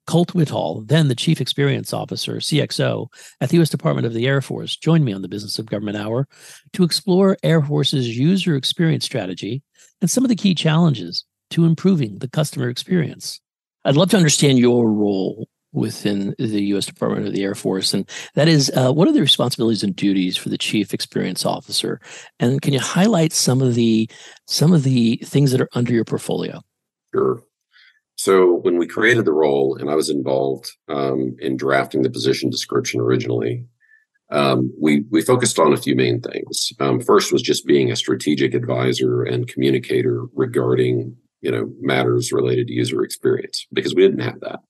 Colt 0.07 0.35
Whittall, 0.35 0.87
then 0.87 1.09
the 1.09 1.15
Chief 1.15 1.41
Experience 1.41 1.93
Officer, 1.93 2.37
CXO, 2.37 3.09
at 3.41 3.51
the 3.51 3.57
U.S. 3.57 3.69
Department 3.69 4.07
of 4.07 4.15
the 4.15 4.27
Air 4.27 4.41
Force, 4.41 4.75
joined 4.77 5.05
me 5.05 5.13
on 5.13 5.21
the 5.21 5.29
Business 5.29 5.59
of 5.59 5.67
Government 5.67 5.99
Hour 5.99 6.27
to 6.73 6.85
explore 6.85 7.37
Air 7.43 7.61
Force's 7.61 8.17
user 8.17 8.55
experience 8.55 9.05
strategy 9.05 9.63
and 10.01 10.09
some 10.09 10.25
of 10.25 10.31
the 10.31 10.37
key 10.37 10.55
challenges 10.55 11.25
to 11.51 11.67
improving 11.67 12.19
the 12.19 12.29
customer 12.29 12.71
experience. 12.71 13.41
I'd 13.85 13.97
love 13.97 14.11
to 14.11 14.17
understand 14.17 14.59
your 14.59 14.91
role 14.91 15.49
within 15.73 16.35
the 16.39 16.63
U.S. 16.65 16.87
Department 16.87 17.27
of 17.27 17.33
the 17.33 17.43
Air 17.43 17.55
Force, 17.55 17.93
and 17.93 18.09
that 18.35 18.49
is 18.49 18.71
uh, 18.77 18.93
what 18.93 19.09
are 19.09 19.13
the 19.13 19.21
responsibilities 19.21 19.83
and 19.83 19.95
duties 19.95 20.37
for 20.37 20.49
the 20.49 20.59
Chief 20.59 20.95
Experience 20.95 21.45
Officer? 21.45 22.01
And 22.41 22.63
can 22.63 22.73
you 22.73 22.81
highlight 22.81 23.33
some 23.33 23.63
of 23.63 23.75
the 23.75 24.09
some 24.47 24.73
of 24.73 24.83
the 24.83 25.17
things 25.25 25.53
that 25.53 25.61
are 25.61 25.69
under 25.75 25.93
your 25.93 26.05
portfolio? 26.05 26.61
Sure. 27.15 27.43
So 28.17 28.55
when 28.63 28.79
we 28.79 28.87
created 28.87 29.25
the 29.25 29.33
role, 29.33 29.77
and 29.77 29.89
I 29.89 29.95
was 29.95 30.11
involved 30.11 30.73
um, 30.89 31.37
in 31.39 31.57
drafting 31.57 32.03
the 32.03 32.11
position 32.11 32.51
description 32.51 33.01
originally, 33.01 33.65
um, 34.31 34.73
we 34.79 35.05
we 35.11 35.23
focused 35.23 35.59
on 35.59 35.73
a 35.73 35.77
few 35.77 35.95
main 35.95 36.21
things. 36.21 36.73
Um, 36.81 37.01
first 37.01 37.33
was 37.33 37.43
just 37.43 37.67
being 37.67 37.91
a 37.91 37.97
strategic 37.97 38.55
advisor 38.55 39.23
and 39.23 39.49
communicator 39.49 40.25
regarding 40.35 41.17
you 41.41 41.51
know 41.51 41.71
matters 41.81 42.33
related 42.33 42.67
to 42.67 42.75
user 42.75 43.03
experience 43.03 43.67
because 43.73 43.95
we 43.95 44.03
didn't 44.03 44.21
have 44.21 44.41
that. 44.41 44.61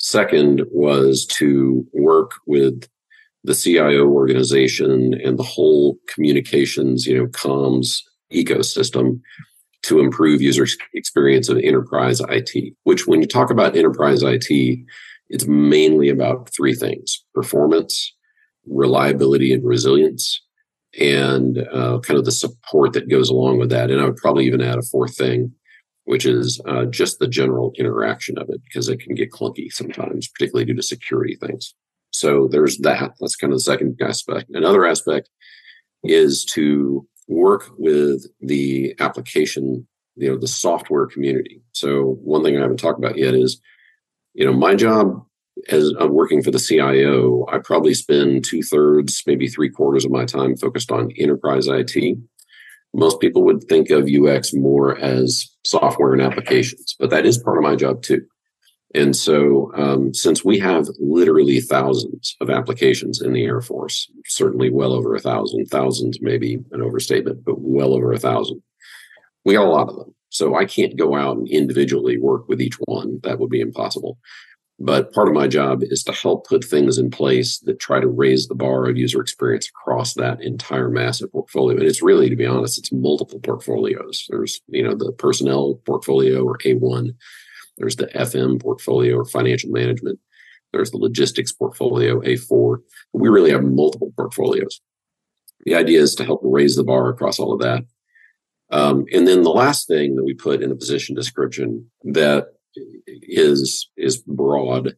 Second 0.00 0.62
was 0.70 1.26
to 1.26 1.86
work 1.92 2.32
with 2.46 2.88
the 3.44 3.54
CIO 3.54 4.08
organization 4.08 5.14
and 5.22 5.38
the 5.38 5.42
whole 5.42 5.98
communications, 6.08 7.06
you 7.06 7.16
know, 7.16 7.26
comms 7.26 7.98
ecosystem 8.32 9.20
to 9.82 10.00
improve 10.00 10.40
user 10.40 10.66
experience 10.94 11.50
of 11.50 11.58
enterprise 11.58 12.20
IT, 12.30 12.74
which 12.84 13.06
when 13.06 13.20
you 13.20 13.26
talk 13.26 13.50
about 13.50 13.76
enterprise 13.76 14.22
IT, 14.22 14.78
it's 15.28 15.46
mainly 15.46 16.08
about 16.08 16.48
three 16.54 16.74
things 16.74 17.22
performance, 17.34 18.14
reliability, 18.66 19.52
and 19.52 19.64
resilience, 19.66 20.42
and 20.98 21.58
uh, 21.72 22.00
kind 22.00 22.18
of 22.18 22.24
the 22.24 22.32
support 22.32 22.94
that 22.94 23.10
goes 23.10 23.28
along 23.28 23.58
with 23.58 23.68
that. 23.68 23.90
And 23.90 24.00
I 24.00 24.06
would 24.06 24.16
probably 24.16 24.46
even 24.46 24.62
add 24.62 24.78
a 24.78 24.82
fourth 24.82 25.14
thing, 25.14 25.52
which 26.10 26.26
is 26.26 26.60
uh, 26.66 26.84
just 26.86 27.20
the 27.20 27.28
general 27.28 27.72
interaction 27.78 28.36
of 28.36 28.50
it 28.50 28.60
because 28.64 28.88
it 28.88 28.98
can 28.98 29.14
get 29.14 29.30
clunky 29.30 29.70
sometimes, 29.70 30.26
particularly 30.26 30.64
due 30.64 30.74
to 30.74 30.82
security 30.82 31.36
things. 31.36 31.72
So 32.10 32.48
there's 32.50 32.78
that. 32.78 33.12
That's 33.20 33.36
kind 33.36 33.52
of 33.52 33.60
the 33.60 33.62
second 33.62 33.96
aspect. 34.02 34.50
Another 34.52 34.84
aspect 34.84 35.30
is 36.02 36.44
to 36.46 37.06
work 37.28 37.70
with 37.78 38.26
the 38.40 38.92
application, 38.98 39.86
you 40.16 40.30
know, 40.30 40.36
the 40.36 40.48
software 40.48 41.06
community. 41.06 41.62
So 41.70 42.18
one 42.24 42.42
thing 42.42 42.58
I 42.58 42.62
haven't 42.62 42.80
talked 42.80 42.98
about 42.98 43.16
yet 43.16 43.34
is, 43.34 43.60
you 44.34 44.44
know, 44.44 44.52
my 44.52 44.74
job 44.74 45.24
as 45.68 45.92
I'm 46.00 46.12
working 46.12 46.42
for 46.42 46.50
the 46.50 46.58
CIO, 46.58 47.46
I 47.52 47.58
probably 47.58 47.94
spend 47.94 48.44
two 48.44 48.64
thirds, 48.64 49.22
maybe 49.28 49.46
three 49.46 49.70
quarters 49.70 50.04
of 50.04 50.10
my 50.10 50.24
time 50.24 50.56
focused 50.56 50.90
on 50.90 51.12
enterprise 51.16 51.68
IT 51.68 52.18
most 52.94 53.20
people 53.20 53.44
would 53.44 53.64
think 53.64 53.90
of 53.90 54.08
UX 54.08 54.52
more 54.52 54.98
as 54.98 55.48
software 55.64 56.12
and 56.12 56.22
applications, 56.22 56.96
but 56.98 57.10
that 57.10 57.26
is 57.26 57.38
part 57.38 57.58
of 57.58 57.62
my 57.62 57.76
job 57.76 58.02
too. 58.02 58.22
And 58.94 59.14
so, 59.14 59.70
um, 59.76 60.12
since 60.12 60.44
we 60.44 60.58
have 60.58 60.88
literally 60.98 61.60
thousands 61.60 62.36
of 62.40 62.50
applications 62.50 63.22
in 63.22 63.32
the 63.32 63.44
Air 63.44 63.60
Force, 63.60 64.10
certainly 64.26 64.68
well 64.68 64.92
over 64.92 65.14
a 65.14 65.20
thousand, 65.20 65.66
thousands 65.66 66.18
maybe 66.20 66.58
an 66.72 66.82
overstatement, 66.82 67.44
but 67.44 67.60
well 67.60 67.94
over 67.94 68.12
a 68.12 68.18
thousand, 68.18 68.60
we 69.44 69.54
got 69.54 69.66
a 69.66 69.70
lot 69.70 69.88
of 69.88 69.96
them. 69.96 70.14
So 70.30 70.56
I 70.56 70.64
can't 70.64 70.96
go 70.96 71.14
out 71.14 71.36
and 71.36 71.48
individually 71.48 72.18
work 72.18 72.48
with 72.48 72.60
each 72.60 72.76
one. 72.86 73.20
That 73.22 73.38
would 73.38 73.50
be 73.50 73.60
impossible. 73.60 74.18
But 74.82 75.12
part 75.12 75.28
of 75.28 75.34
my 75.34 75.46
job 75.46 75.82
is 75.82 76.02
to 76.04 76.12
help 76.12 76.46
put 76.46 76.64
things 76.64 76.96
in 76.96 77.10
place 77.10 77.58
that 77.60 77.78
try 77.78 78.00
to 78.00 78.08
raise 78.08 78.48
the 78.48 78.54
bar 78.54 78.88
of 78.88 78.96
user 78.96 79.20
experience 79.20 79.68
across 79.68 80.14
that 80.14 80.40
entire 80.40 80.88
massive 80.88 81.30
portfolio. 81.30 81.76
And 81.76 81.86
it's 81.86 82.02
really, 82.02 82.30
to 82.30 82.36
be 82.36 82.46
honest, 82.46 82.78
it's 82.78 82.90
multiple 82.90 83.40
portfolios. 83.40 84.26
There's, 84.30 84.62
you 84.68 84.82
know, 84.82 84.94
the 84.94 85.12
personnel 85.12 85.74
portfolio 85.84 86.42
or 86.42 86.56
A1. 86.64 87.10
There's 87.76 87.96
the 87.96 88.06
FM 88.06 88.60
portfolio 88.60 89.16
or 89.16 89.26
financial 89.26 89.70
management. 89.70 90.18
There's 90.72 90.92
the 90.92 90.96
logistics 90.96 91.52
portfolio, 91.52 92.20
A4. 92.22 92.78
We 93.12 93.28
really 93.28 93.50
have 93.50 93.62
multiple 93.62 94.14
portfolios. 94.16 94.80
The 95.66 95.74
idea 95.74 96.00
is 96.00 96.14
to 96.14 96.24
help 96.24 96.40
raise 96.42 96.76
the 96.76 96.84
bar 96.84 97.10
across 97.10 97.38
all 97.38 97.52
of 97.52 97.60
that. 97.60 97.84
Um, 98.70 99.04
and 99.12 99.28
then 99.28 99.42
the 99.42 99.50
last 99.50 99.88
thing 99.88 100.16
that 100.16 100.24
we 100.24 100.32
put 100.32 100.62
in 100.62 100.70
the 100.70 100.76
position 100.76 101.14
description 101.14 101.90
that 102.04 102.46
is 103.06 103.88
is 103.96 104.18
broad. 104.18 104.94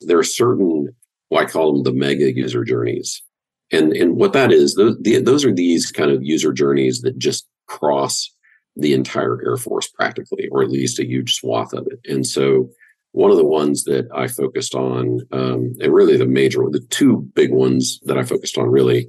There 0.00 0.18
are 0.18 0.24
certain, 0.24 0.94
well, 1.30 1.42
I 1.42 1.46
call 1.46 1.72
them 1.72 1.82
the 1.82 1.98
mega 1.98 2.32
user 2.32 2.64
journeys, 2.64 3.22
and 3.70 3.92
and 3.92 4.16
what 4.16 4.32
that 4.32 4.52
is, 4.52 4.74
those 4.74 4.96
the, 5.00 5.20
those 5.20 5.44
are 5.44 5.54
these 5.54 5.90
kind 5.90 6.10
of 6.10 6.22
user 6.22 6.52
journeys 6.52 7.02
that 7.02 7.18
just 7.18 7.46
cross 7.66 8.30
the 8.76 8.94
entire 8.94 9.40
Air 9.44 9.56
Force 9.56 9.88
practically, 9.88 10.48
or 10.50 10.62
at 10.62 10.70
least 10.70 10.98
a 10.98 11.06
huge 11.06 11.34
swath 11.34 11.72
of 11.72 11.86
it. 11.86 12.00
And 12.10 12.26
so, 12.26 12.70
one 13.12 13.30
of 13.30 13.36
the 13.36 13.44
ones 13.44 13.84
that 13.84 14.08
I 14.14 14.28
focused 14.28 14.74
on, 14.74 15.20
um, 15.32 15.74
and 15.80 15.92
really 15.92 16.16
the 16.16 16.26
major, 16.26 16.62
the 16.70 16.84
two 16.90 17.18
big 17.34 17.52
ones 17.52 18.00
that 18.04 18.18
I 18.18 18.24
focused 18.24 18.56
on 18.58 18.68
really 18.68 19.08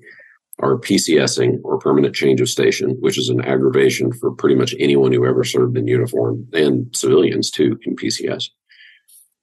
are 0.60 0.78
PCSing 0.78 1.60
or 1.64 1.80
permanent 1.80 2.16
change 2.16 2.40
of 2.40 2.50
station, 2.50 2.92
which 3.00 3.18
is 3.18 3.30
an 3.30 3.42
aggravation 3.42 4.12
for 4.14 4.32
pretty 4.32 4.56
much 4.56 4.76
anyone 4.80 5.12
who 5.12 5.26
ever 5.26 5.44
served 5.44 5.78
in 5.78 5.88
uniform 5.88 6.48
and 6.54 6.96
civilians 6.96 7.50
too 7.50 7.76
can 7.78 7.96
PCS. 7.96 8.50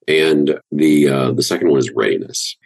And 0.08 0.60
the 0.72 1.08
uh, 1.08 1.32
the 1.32 1.42
second 1.42 1.70
one 1.70 1.78
is 1.78 1.90
readiness. 1.90 2.56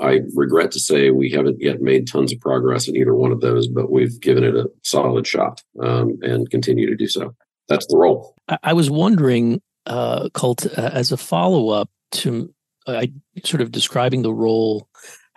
I 0.00 0.20
regret 0.34 0.70
to 0.72 0.80
say 0.80 1.10
we 1.10 1.30
haven't 1.30 1.60
yet 1.60 1.80
made 1.80 2.06
tons 2.06 2.32
of 2.32 2.40
progress 2.40 2.86
in 2.86 2.96
either 2.96 3.14
one 3.14 3.32
of 3.32 3.40
those, 3.40 3.66
but 3.66 3.90
we've 3.90 4.20
given 4.20 4.44
it 4.44 4.54
a 4.54 4.70
solid 4.84 5.26
shot 5.26 5.62
um, 5.82 6.18
and 6.22 6.48
continue 6.50 6.88
to 6.88 6.96
do 6.96 7.08
so. 7.08 7.34
That's 7.68 7.86
the 7.88 7.96
role. 7.96 8.36
I 8.62 8.72
was 8.72 8.90
wondering, 8.90 9.60
uh, 9.86 10.28
Colt, 10.34 10.66
uh, 10.66 10.90
as 10.92 11.10
a 11.10 11.16
follow 11.16 11.70
up 11.70 11.90
to 12.12 12.52
I 12.86 13.12
sort 13.44 13.60
of 13.60 13.70
describing 13.70 14.22
the 14.22 14.32
role 14.32 14.88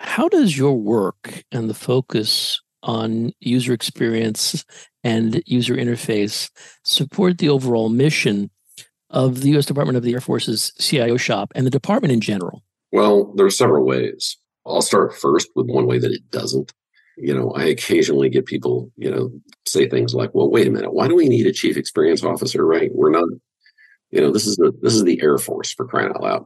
how 0.02 0.28
does 0.28 0.58
your 0.58 0.74
work 0.74 1.44
and 1.52 1.70
the 1.70 1.74
focus 1.74 2.60
on 2.84 3.32
user 3.40 3.72
experience 3.72 4.66
and 5.04 5.44
user 5.46 5.76
interface 5.76 6.50
support 6.84 7.38
the 7.38 7.50
overall 7.50 7.90
mission 7.90 8.50
of 9.12 9.42
the 9.42 9.50
U.S. 9.52 9.66
Department 9.66 9.98
of 9.98 10.04
the 10.04 10.14
Air 10.14 10.22
Force's 10.22 10.74
CIO 10.80 11.18
shop 11.18 11.52
and 11.54 11.66
the 11.66 11.72
department 11.72 12.12
in 12.12 12.22
general? 12.22 12.64
Well, 12.92 13.32
there 13.36 13.46
are 13.46 13.52
several 13.52 13.86
ways. 13.86 14.38
I'll 14.66 14.82
start 14.82 15.16
first 15.16 15.50
with 15.56 15.68
one 15.68 15.86
way 15.86 16.00
that 16.00 16.12
it 16.12 16.30
doesn't. 16.32 16.74
You 17.18 17.36
know, 17.36 17.52
I 17.52 17.66
occasionally 17.66 18.30
get 18.30 18.46
people, 18.46 18.92
you 18.98 19.12
know, 19.12 19.32
say 19.68 19.88
things 19.88 20.16
like, 20.16 20.34
"Well, 20.34 20.50
wait 20.50 20.68
a 20.68 20.72
minute, 20.72 20.94
why 20.94 21.08
do 21.08 21.16
we 21.16 21.30
need 21.30 21.46
a 21.46 21.52
chief 21.52 21.78
experience 21.78 22.24
officer?" 22.24 22.66
Right? 22.66 22.90
We're 22.94 23.12
not, 23.12 23.28
you 24.10 24.22
know, 24.22 24.32
this 24.32 24.48
is 24.48 24.56
the 24.56 24.72
this 24.82 24.96
is 24.96 25.04
the 25.04 25.22
Air 25.22 25.38
Force 25.38 25.72
for 25.74 25.86
crying 25.86 26.10
out 26.10 26.24
loud, 26.24 26.46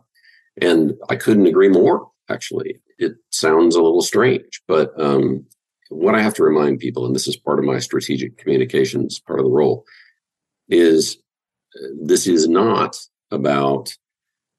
and 0.62 0.94
I 1.10 1.16
couldn't 1.16 1.46
agree 1.46 1.70
more. 1.70 2.10
Actually, 2.30 2.80
it 2.98 3.14
sounds 3.32 3.76
a 3.76 3.82
little 3.82 4.02
strange, 4.02 4.62
but 4.68 4.92
um, 5.00 5.46
what 5.90 6.16
I 6.16 6.22
have 6.22 6.34
to 6.36 6.44
remind 6.44 6.80
people, 6.80 7.06
and 7.06 7.16
this 7.16 7.28
is 7.28 7.38
part 7.38 7.60
of 7.60 7.66
my 7.66 7.80
strategic 7.80 8.38
communications 8.38 9.20
part 9.20 9.40
of 9.40 9.46
the 9.46 9.52
role, 9.52 9.86
is 10.70 11.18
uh, 11.76 11.88
this 12.02 12.28
is 12.28 12.48
not 12.48 12.98
about 13.32 13.96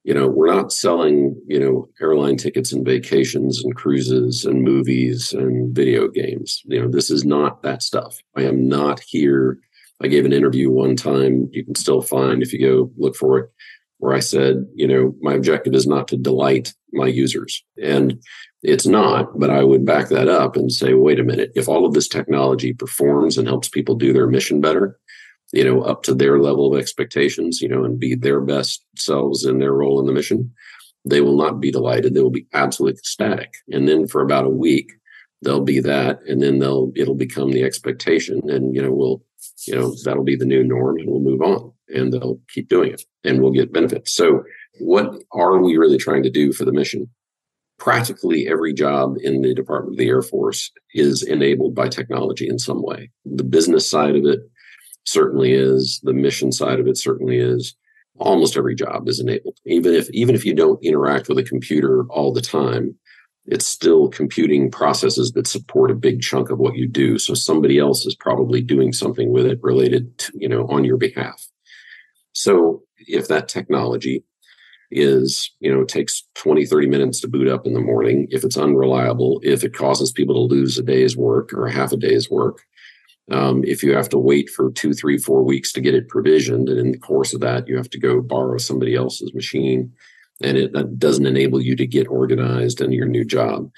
you 0.05 0.15
know 0.15 0.29
we're 0.29 0.53
not 0.53 0.73
selling 0.73 1.41
you 1.49 1.59
know 1.59 1.89
airline 2.01 2.37
tickets 2.37 2.73
and 2.73 2.85
vacations 2.85 3.65
and 3.65 3.75
cruises 3.75 4.45
and 4.45 4.63
movies 4.63 5.33
and 5.33 5.75
video 5.75 6.09
games. 6.09 6.63
You 6.65 6.83
know 6.83 6.89
this 6.89 7.11
is 7.11 7.25
not 7.25 7.63
that 7.63 7.83
stuff. 7.83 8.17
I 8.37 8.43
am 8.43 8.69
not 8.69 9.01
here. 9.01 9.59
I 10.03 10.09
gave 10.09 10.27
an 10.27 10.33
interview 10.33 10.71
one 10.71 10.95
time. 10.95 11.49
You 11.53 11.65
can 11.65 11.75
still 11.75 12.03
find 12.03 12.43
if 12.43 12.53
you 12.53 12.61
go 12.61 12.91
look 12.99 13.17
for 13.17 13.39
it 13.39 13.51
where 13.99 14.15
I 14.15 14.21
said, 14.21 14.67
you 14.75 14.87
know, 14.87 15.15
my 15.21 15.35
objective 15.35 15.75
is 15.75 15.87
not 15.87 16.09
to 16.09 16.17
delight 16.17 16.75
my 16.93 17.07
users. 17.07 17.65
And 17.83 18.23
it's 18.63 18.87
not, 18.87 19.39
but 19.39 19.51
I 19.51 19.63
would 19.63 19.85
back 19.85 20.09
that 20.09 20.29
up 20.29 20.57
and 20.57 20.71
say, 20.71 20.95
wait 20.95 21.21
a 21.21 21.25
minute, 21.25 21.53
if 21.55 21.69
all 21.69 21.87
of 21.87 21.95
this 21.95 22.09
technology 22.09 22.73
performs 22.73 23.39
and 23.39 23.49
helps 23.49 23.69
people 23.69 23.95
do 23.95 24.13
their 24.13 24.27
mission 24.27 24.61
better, 24.61 24.99
you 25.53 25.65
know, 25.65 25.83
up 25.83 26.03
to 26.05 26.15
their 26.15 26.41
level 26.41 26.73
of 26.73 26.79
expectations, 26.79 27.61
you 27.63 27.69
know, 27.69 27.85
and 27.85 27.99
be 27.99 28.15
their 28.15 28.41
best 28.41 28.85
selves 28.97 29.45
in 29.45 29.59
their 29.59 29.73
role 29.73 30.01
in 30.01 30.07
the 30.07 30.13
mission, 30.13 30.53
they 31.05 31.21
will 31.21 31.37
not 31.37 31.61
be 31.61 31.71
delighted. 31.71 32.15
They 32.15 32.21
will 32.21 32.31
be 32.31 32.47
absolutely 32.53 32.99
ecstatic. 32.99 33.55
And 33.71 33.89
then 33.89 34.09
for 34.09 34.21
about 34.23 34.45
a 34.45 34.51
week, 34.51 34.91
they'll 35.43 35.65
be 35.65 35.81
that, 35.81 36.21
and 36.29 36.43
then 36.43 36.59
they'll 36.59 36.93
it'll 36.97 37.15
become 37.15 37.53
the 37.53 37.65
expectation, 37.65 38.41
and 38.49 38.75
you 38.75 38.83
know, 38.83 38.93
we'll 38.93 39.23
you 39.67 39.75
know 39.75 39.95
that'll 40.05 40.25
be 40.25 40.37
the 40.37 40.45
new 40.45 40.65
norm, 40.65 40.99
and 40.99 41.09
we'll 41.09 41.21
move 41.21 41.43
on 41.43 41.73
and 41.89 42.13
they'll 42.13 42.41
keep 42.53 42.69
doing 42.69 42.93
it 42.93 43.03
and 43.25 43.41
we'll 43.41 43.53
get 43.53 43.73
benefits. 43.73 44.13
So, 44.13 44.43
what 44.79 45.15
are 45.33 45.59
we 45.59 45.77
really 45.77 45.99
trying 45.99 46.23
to 46.25 46.31
do 46.31 46.53
for 46.53 46.65
the 46.65 46.73
mission? 46.73 47.09
Practically 47.79 48.49
every 48.49 48.73
job 48.73 49.17
in 49.23 49.43
the 49.43 49.55
Department 49.55 49.95
of 49.95 49.99
the 49.99 50.09
Air 50.09 50.23
Force 50.23 50.71
is 50.95 51.23
enabled 51.23 51.75
by 51.75 51.89
technology 51.89 52.49
in 52.49 52.59
some 52.59 52.83
way. 52.83 53.11
The 53.25 53.45
business 53.45 53.89
side 53.89 54.17
of 54.17 54.25
it 54.25 54.41
certainly 55.05 55.53
is, 55.53 56.01
the 56.03 56.13
mission 56.13 56.53
side 56.53 56.81
of 56.81 56.87
it 56.87 56.97
certainly 56.97 57.39
is. 57.39 57.75
Almost 58.19 58.57
every 58.57 58.75
job 58.75 59.09
is 59.09 59.21
enabled. 59.21 59.59
Even 59.67 59.95
if 59.95 60.09
even 60.11 60.35
if 60.35 60.45
you 60.45 60.55
don't 60.55 60.83
interact 60.83 61.29
with 61.29 61.39
a 61.39 61.45
computer 61.45 62.05
all 62.09 62.33
the 62.33 62.41
time, 62.41 62.95
it's 63.47 63.67
still 63.67 64.09
computing 64.09 64.71
processes 64.71 65.33
that 65.33 65.47
support 65.47 65.91
a 65.91 65.95
big 65.95 66.21
chunk 66.21 66.51
of 66.51 66.59
what 66.59 66.77
you 66.77 66.89
do. 66.89 67.19
So 67.19 67.35
somebody 67.35 67.79
else 67.79 68.05
is 68.05 68.17
probably 68.17 68.61
doing 68.61 68.93
something 68.93 69.33
with 69.33 69.47
it 69.47 69.61
related 69.63 70.19
to, 70.19 70.33
you 70.35 70.49
know, 70.49 70.67
on 70.69 70.85
your 70.85 70.97
behalf. 70.97 71.47
So 72.33 72.83
if 72.99 73.29
that 73.29 73.49
technology 73.49 74.25
is 74.91 75.51
you 75.61 75.73
know 75.73 75.85
takes 75.85 76.23
20 76.37 76.65
30 76.65 76.87
minutes 76.87 77.21
to 77.21 77.29
boot 77.29 77.49
up 77.49 77.67
in 77.67 77.75
the 77.75 77.81
morning 77.81 78.29
if 78.31 78.45
it's 78.45 78.57
unreliable 78.57 79.41
if 79.43 79.65
it 79.65 79.75
causes 79.75 80.13
people 80.13 80.35
to 80.35 80.55
lose 80.55 80.79
a 80.79 80.83
day's 80.83 81.17
work 81.17 81.53
or 81.53 81.67
a 81.67 81.73
half 81.73 81.93
a 81.93 81.97
day's 81.97 82.31
work 82.31 82.63
um, 83.33 83.65
if 83.65 83.83
you 83.83 83.93
have 83.97 84.09
to 84.09 84.19
wait 84.19 84.49
for 84.49 84.71
two 84.71 84.93
three 84.93 85.19
four 85.19 85.43
weeks 85.43 85.73
to 85.73 85.81
get 85.81 85.95
it 85.95 86.09
provisioned 86.09 86.69
and 86.69 86.79
in 86.79 86.93
the 86.93 86.99
course 86.99 87.35
of 87.35 87.41
that 87.41 87.67
you 87.67 87.77
have 87.77 87.91
to 87.91 87.99
go 87.99 88.21
borrow 88.21 88.59
somebody 88.59 88.95
else's 88.95 89.35
machine 89.35 89.93
and 90.43 90.57
it 90.57 90.99
doesn't 90.99 91.27
enable 91.27 91.61
you 91.61 91.75
to 91.77 91.87
get 91.87 92.09
organized 92.09 92.81
in 92.81 92.93
your 92.93 93.07
new 93.07 93.25
job 93.25 93.71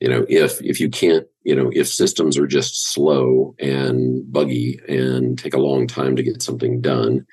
you 0.00 0.08
know 0.08 0.24
if 0.28 0.60
if 0.62 0.80
you 0.80 0.88
can't 0.88 1.26
you 1.42 1.54
know 1.54 1.70
if 1.74 1.88
systems 1.88 2.38
are 2.38 2.46
just 2.46 2.92
slow 2.92 3.54
and 3.58 4.30
buggy 4.32 4.80
and 4.88 5.38
take 5.38 5.54
a 5.54 5.60
long 5.60 5.86
time 5.86 6.16
to 6.16 6.22
get 6.22 6.42
something 6.42 6.80
done 6.80 7.26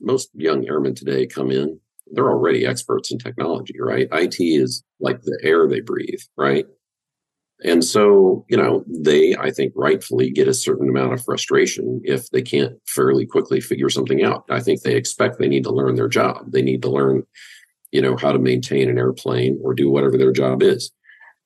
most 0.00 0.28
young 0.34 0.66
airmen 0.68 0.94
today 0.94 1.26
come 1.26 1.50
in 1.50 1.78
they're 2.12 2.30
already 2.30 2.66
experts 2.66 3.10
in 3.10 3.18
technology, 3.18 3.74
right? 3.80 4.08
IT 4.12 4.36
is 4.40 4.82
like 5.00 5.22
the 5.22 5.38
air 5.42 5.68
they 5.68 5.80
breathe, 5.80 6.20
right? 6.36 6.66
And 7.64 7.82
so, 7.82 8.44
you 8.48 8.58
know, 8.58 8.84
they, 8.86 9.34
I 9.36 9.50
think, 9.50 9.72
rightfully 9.74 10.30
get 10.30 10.48
a 10.48 10.54
certain 10.54 10.88
amount 10.88 11.14
of 11.14 11.24
frustration 11.24 12.00
if 12.04 12.30
they 12.30 12.42
can't 12.42 12.74
fairly 12.86 13.24
quickly 13.24 13.60
figure 13.60 13.88
something 13.88 14.22
out. 14.22 14.44
I 14.50 14.60
think 14.60 14.82
they 14.82 14.96
expect 14.96 15.38
they 15.38 15.48
need 15.48 15.64
to 15.64 15.72
learn 15.72 15.94
their 15.94 16.08
job. 16.08 16.52
They 16.52 16.60
need 16.60 16.82
to 16.82 16.90
learn, 16.90 17.22
you 17.90 18.02
know, 18.02 18.16
how 18.18 18.32
to 18.32 18.38
maintain 18.38 18.90
an 18.90 18.98
airplane 18.98 19.58
or 19.62 19.72
do 19.72 19.90
whatever 19.90 20.18
their 20.18 20.32
job 20.32 20.62
is. 20.62 20.92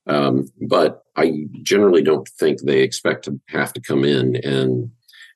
Um, 0.09 0.49
but 0.69 1.03
I 1.16 1.45
generally 1.62 2.03
don't 2.03 2.29
think 2.29 2.62
they 2.62 2.81
expect 2.83 3.25
to 3.27 3.41
have 3.49 3.73
to 3.75 3.81
come 3.81 4.05
in 4.05 4.37
and 4.37 4.91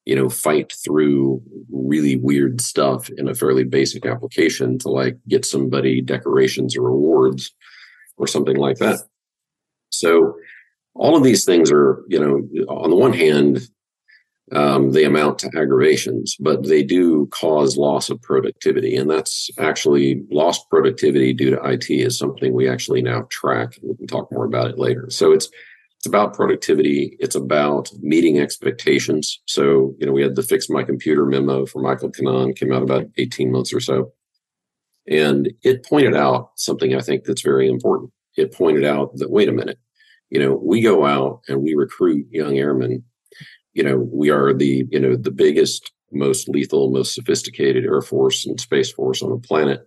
you 0.04 0.16
know, 0.16 0.28
fight 0.28 0.72
through 0.84 1.40
really 1.70 2.16
weird 2.16 2.60
stuff 2.60 3.08
in 3.16 3.28
a 3.28 3.34
fairly 3.34 3.64
basic 3.64 4.04
application 4.04 4.78
to 4.78 4.88
like 4.88 5.16
get 5.28 5.44
somebody 5.44 6.00
decorations 6.00 6.76
or 6.76 6.88
awards 6.88 7.54
or 8.16 8.26
something 8.26 8.56
like 8.56 8.78
that. 8.78 9.00
So 9.90 10.34
all 10.94 11.16
of 11.16 11.22
these 11.22 11.44
things 11.44 11.70
are, 11.70 12.04
you 12.08 12.18
know, 12.18 12.64
on 12.68 12.90
the 12.90 12.96
one 12.96 13.12
hand, 13.12 13.60
um, 14.52 14.92
they 14.92 15.04
amount 15.04 15.38
to 15.38 15.50
aggravations, 15.56 16.36
but 16.38 16.66
they 16.68 16.82
do 16.82 17.26
cause 17.28 17.78
loss 17.78 18.10
of 18.10 18.20
productivity. 18.20 18.96
And 18.96 19.10
that's 19.10 19.48
actually 19.58 20.22
lost 20.30 20.68
productivity 20.68 21.32
due 21.32 21.50
to 21.50 21.64
IT 21.64 21.88
is 21.88 22.18
something 22.18 22.52
we 22.52 22.68
actually 22.68 23.00
now 23.00 23.26
track. 23.30 23.78
We 23.82 23.96
can 23.96 24.06
talk 24.06 24.30
more 24.30 24.44
about 24.44 24.70
it 24.70 24.78
later. 24.78 25.08
So 25.08 25.32
it's 25.32 25.48
it's 26.02 26.08
about 26.08 26.34
productivity. 26.34 27.16
It's 27.20 27.36
about 27.36 27.88
meeting 28.00 28.40
expectations. 28.40 29.40
So, 29.46 29.94
you 30.00 30.06
know, 30.06 30.10
we 30.10 30.20
had 30.20 30.34
the 30.34 30.42
Fix 30.42 30.68
My 30.68 30.82
Computer 30.82 31.24
memo 31.24 31.64
from 31.64 31.84
Michael 31.84 32.10
Kanaan, 32.10 32.56
came 32.56 32.72
out 32.72 32.82
about 32.82 33.06
18 33.18 33.52
months 33.52 33.72
or 33.72 33.78
so. 33.78 34.12
And 35.08 35.52
it 35.62 35.84
pointed 35.84 36.16
out 36.16 36.50
something 36.56 36.92
I 36.96 37.02
think 37.02 37.22
that's 37.22 37.42
very 37.42 37.68
important. 37.68 38.10
It 38.36 38.52
pointed 38.52 38.84
out 38.84 39.14
that, 39.18 39.30
wait 39.30 39.48
a 39.48 39.52
minute, 39.52 39.78
you 40.32 40.38
know, 40.38 40.54
we 40.54 40.80
go 40.80 41.04
out 41.04 41.42
and 41.46 41.62
we 41.62 41.74
recruit 41.74 42.26
young 42.30 42.56
airmen. 42.56 43.04
You 43.74 43.82
know, 43.82 43.98
we 43.98 44.30
are 44.30 44.54
the, 44.54 44.86
you 44.90 44.98
know, 44.98 45.14
the 45.14 45.30
biggest, 45.30 45.92
most 46.10 46.48
lethal, 46.48 46.90
most 46.90 47.14
sophisticated 47.14 47.84
Air 47.84 48.00
Force 48.00 48.46
and 48.46 48.58
Space 48.58 48.90
Force 48.90 49.22
on 49.22 49.28
the 49.28 49.36
planet. 49.36 49.86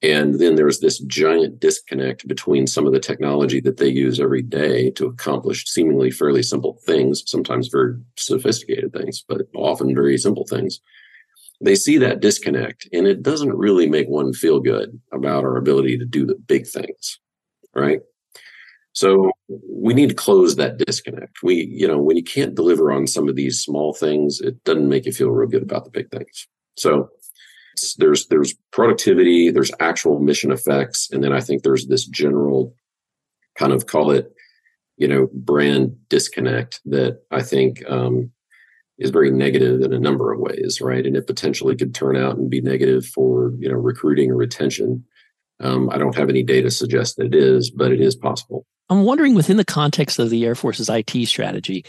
And 0.00 0.40
then 0.40 0.54
there's 0.54 0.80
this 0.80 1.00
giant 1.00 1.60
disconnect 1.60 2.26
between 2.26 2.66
some 2.66 2.86
of 2.86 2.94
the 2.94 3.00
technology 3.00 3.60
that 3.60 3.76
they 3.76 3.88
use 3.88 4.18
every 4.18 4.40
day 4.40 4.90
to 4.92 5.04
accomplish 5.04 5.66
seemingly 5.66 6.10
fairly 6.10 6.42
simple 6.42 6.78
things, 6.86 7.22
sometimes 7.26 7.68
very 7.68 7.96
sophisticated 8.16 8.94
things, 8.94 9.22
but 9.28 9.42
often 9.54 9.94
very 9.94 10.16
simple 10.16 10.46
things. 10.46 10.80
They 11.60 11.74
see 11.74 11.98
that 11.98 12.20
disconnect 12.20 12.88
and 12.90 13.06
it 13.06 13.22
doesn't 13.22 13.54
really 13.54 13.86
make 13.86 14.08
one 14.08 14.32
feel 14.32 14.60
good 14.60 14.98
about 15.12 15.44
our 15.44 15.58
ability 15.58 15.98
to 15.98 16.06
do 16.06 16.24
the 16.24 16.36
big 16.36 16.66
things, 16.66 17.18
right? 17.74 18.00
So 18.98 19.30
we 19.48 19.94
need 19.94 20.08
to 20.08 20.14
close 20.16 20.56
that 20.56 20.78
disconnect. 20.78 21.44
We, 21.44 21.68
you 21.70 21.86
know, 21.86 21.98
when 21.98 22.16
you 22.16 22.24
can't 22.24 22.56
deliver 22.56 22.90
on 22.90 23.06
some 23.06 23.28
of 23.28 23.36
these 23.36 23.60
small 23.60 23.94
things, 23.94 24.40
it 24.40 24.64
doesn't 24.64 24.88
make 24.88 25.06
you 25.06 25.12
feel 25.12 25.30
real 25.30 25.48
good 25.48 25.62
about 25.62 25.84
the 25.84 25.90
big 25.92 26.10
things. 26.10 26.48
So 26.76 27.08
there's 27.98 28.26
there's 28.26 28.56
productivity, 28.72 29.52
there's 29.52 29.70
actual 29.78 30.18
mission 30.18 30.50
effects, 30.50 31.10
and 31.12 31.22
then 31.22 31.32
I 31.32 31.40
think 31.40 31.62
there's 31.62 31.86
this 31.86 32.06
general 32.06 32.74
kind 33.56 33.72
of 33.72 33.86
call 33.86 34.10
it, 34.10 34.32
you 34.96 35.06
know, 35.06 35.28
brand 35.32 35.96
disconnect 36.08 36.80
that 36.86 37.20
I 37.30 37.42
think 37.42 37.88
um, 37.88 38.32
is 38.98 39.10
very 39.10 39.30
negative 39.30 39.80
in 39.82 39.92
a 39.92 40.00
number 40.00 40.32
of 40.32 40.40
ways, 40.40 40.80
right? 40.80 41.06
And 41.06 41.16
it 41.16 41.28
potentially 41.28 41.76
could 41.76 41.94
turn 41.94 42.16
out 42.16 42.36
and 42.36 42.50
be 42.50 42.60
negative 42.60 43.06
for 43.06 43.52
you 43.60 43.68
know 43.68 43.76
recruiting 43.76 44.32
or 44.32 44.36
retention. 44.36 45.04
Um, 45.60 45.90
I 45.90 45.98
don't 45.98 46.16
have 46.16 46.28
any 46.28 46.42
data 46.42 46.70
suggest 46.70 47.16
that 47.16 47.26
it 47.26 47.34
is, 47.34 47.70
but 47.70 47.92
it 47.92 48.00
is 48.00 48.14
possible. 48.14 48.66
I'm 48.90 49.04
wondering 49.04 49.34
within 49.34 49.58
the 49.58 49.64
context 49.64 50.18
of 50.18 50.30
the 50.30 50.46
Air 50.46 50.54
Force's 50.54 50.88
IT 50.88 51.26
strategy, 51.26 51.84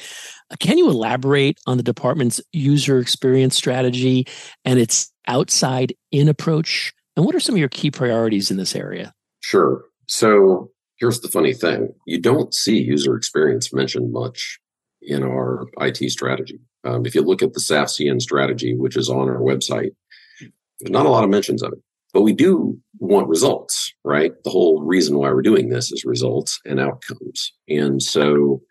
can 0.59 0.77
you 0.77 0.89
elaborate 0.89 1.59
on 1.65 1.77
the 1.77 1.83
department's 1.83 2.41
user 2.51 2.99
experience 2.99 3.55
strategy 3.55 4.27
and 4.65 4.79
its 4.79 5.11
outside 5.27 5.93
in 6.11 6.27
approach? 6.27 6.93
And 7.15 7.25
what 7.25 7.35
are 7.35 7.39
some 7.39 7.55
of 7.55 7.59
your 7.59 7.69
key 7.69 7.91
priorities 7.91 8.51
in 8.51 8.57
this 8.57 8.75
area? 8.75 9.13
Sure. 9.41 9.83
So 10.07 10.71
here's 10.97 11.21
the 11.21 11.29
funny 11.29 11.53
thing 11.53 11.93
you 12.05 12.19
don't 12.19 12.53
see 12.53 12.77
user 12.77 13.15
experience 13.15 13.73
mentioned 13.73 14.11
much 14.11 14.59
in 15.01 15.23
our 15.23 15.67
IT 15.79 16.11
strategy. 16.11 16.59
Um, 16.83 17.05
if 17.05 17.15
you 17.15 17.21
look 17.21 17.41
at 17.41 17.53
the 17.53 17.59
SAFCN 17.59 18.21
strategy, 18.21 18.75
which 18.75 18.97
is 18.97 19.09
on 19.09 19.29
our 19.29 19.39
website, 19.39 19.91
there's 20.39 20.91
not 20.91 21.05
a 21.05 21.09
lot 21.09 21.23
of 21.23 21.29
mentions 21.29 21.63
of 21.63 21.73
it. 21.73 21.79
But 22.13 22.21
we 22.21 22.33
do 22.33 22.79
want 22.99 23.27
results, 23.27 23.93
right? 24.03 24.31
The 24.43 24.49
whole 24.49 24.81
reason 24.81 25.17
why 25.17 25.31
we're 25.31 25.41
doing 25.41 25.69
this 25.69 25.91
is 25.91 26.05
results 26.05 26.59
and 26.65 26.79
outcomes. 26.79 27.53
And 27.67 28.01
so 28.01 28.61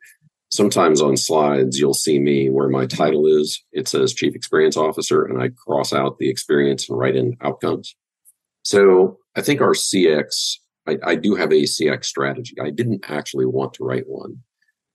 sometimes 0.51 1.01
on 1.01 1.17
slides, 1.17 1.79
you'll 1.79 1.95
see 1.95 2.19
me 2.19 2.51
where 2.51 2.69
my 2.69 2.87
title 2.87 3.27
is. 3.27 3.63
It 3.73 3.89
says 3.89 4.15
Chief 4.15 4.35
Experience 4.35 4.77
Officer, 4.77 5.25
and 5.25 5.43
I 5.43 5.49
cross 5.49 5.93
out 5.93 6.19
the 6.19 6.29
experience 6.29 6.89
and 6.89 6.99
write 6.99 7.17
in 7.17 7.37
outcomes. 7.43 7.95
So 8.63 9.19
I 9.37 9.41
think 9.41 9.61
our 9.61 9.73
CX, 9.73 10.57
I, 10.87 10.99
I 11.05 11.15
do 11.15 11.35
have 11.35 11.51
a 11.51 11.63
CX 11.63 12.05
strategy. 12.05 12.55
I 12.61 12.71
didn't 12.71 13.05
actually 13.09 13.47
want 13.47 13.75
to 13.75 13.85
write 13.85 14.07
one, 14.07 14.43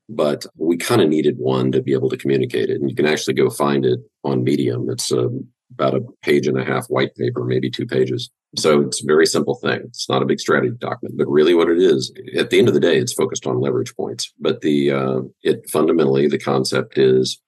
but 0.09 0.45
we 0.57 0.77
kind 0.77 1.01
of 1.01 1.09
needed 1.09 1.38
one 1.38 1.71
to 1.71 1.81
be 1.81 1.93
able 1.93 2.09
to 2.09 2.17
communicate 2.17 2.69
it. 2.69 2.79
And 2.79 2.89
you 2.89 2.95
can 2.95 3.07
actually 3.07 3.34
go 3.34 3.49
find 3.49 3.86
it 3.86 3.99
on 4.23 4.43
Medium. 4.43 4.89
It's 4.89 5.11
um, 5.11 5.47
about 5.71 5.95
a 5.95 6.01
page 6.21 6.45
and 6.45 6.59
a 6.59 6.63
half 6.63 6.88
white 6.88 7.15
paper, 7.15 7.43
maybe 7.43 7.69
two 7.69 7.88
pages. 7.88 8.29
So 8.56 8.82
it's 8.82 9.01
a 9.01 9.08
very 9.08 9.26
simple 9.26 9.56
thing. 9.56 9.82
It's 9.86 10.08
not 10.08 10.22
a 10.22 10.26
big 10.26 10.39
strategy 10.39 10.76
document, 10.78 11.18
but 11.18 11.28
really 11.28 11.54
what 11.54 11.70
it 11.70 11.80
is, 11.80 12.14
at 12.38 12.49
the 12.49 12.60
end 12.60 12.68
of 12.68 12.74
the 12.74 12.80
day, 12.80 12.97
it's 12.97 13.14
focused 13.14 13.47
on 13.47 13.60
leverage 13.60 13.95
points. 13.95 14.32
But 14.39 14.62
the 14.62 14.91
uh, 14.91 15.22
it 15.41 15.70
fundamentally 15.70 16.28
the 16.28 16.39
concept 16.39 16.97
is 16.97 17.41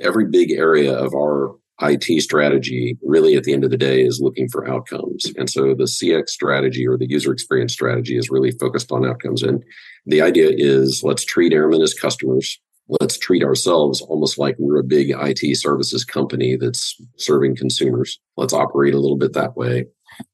every 0.00 0.26
big 0.26 0.52
area 0.52 0.94
of 0.94 1.14
our 1.14 1.54
IT 1.80 2.22
strategy 2.22 2.96
really 3.02 3.34
at 3.34 3.42
the 3.42 3.52
end 3.52 3.64
of 3.64 3.70
the 3.70 3.76
day 3.76 4.02
is 4.02 4.20
looking 4.20 4.48
for 4.48 4.68
outcomes. 4.68 5.32
And 5.36 5.50
so 5.50 5.74
the 5.74 5.84
CX 5.84 6.28
strategy 6.28 6.86
or 6.86 6.96
the 6.96 7.08
user 7.08 7.32
experience 7.32 7.72
strategy 7.72 8.16
is 8.16 8.30
really 8.30 8.52
focused 8.52 8.92
on 8.92 9.04
outcomes. 9.04 9.42
And 9.42 9.64
the 10.06 10.22
idea 10.22 10.50
is 10.52 11.02
let's 11.02 11.24
treat 11.24 11.52
airmen 11.52 11.82
as 11.82 11.92
customers 11.92 12.60
let's 13.00 13.18
treat 13.18 13.42
ourselves 13.42 14.00
almost 14.02 14.38
like 14.38 14.56
we're 14.58 14.80
a 14.80 14.84
big 14.84 15.10
IT 15.10 15.56
services 15.56 16.04
company 16.04 16.56
that's 16.56 16.96
serving 17.16 17.56
consumers. 17.56 18.18
Let's 18.36 18.52
operate 18.52 18.94
a 18.94 19.00
little 19.00 19.16
bit 19.16 19.32
that 19.34 19.56
way. 19.56 19.86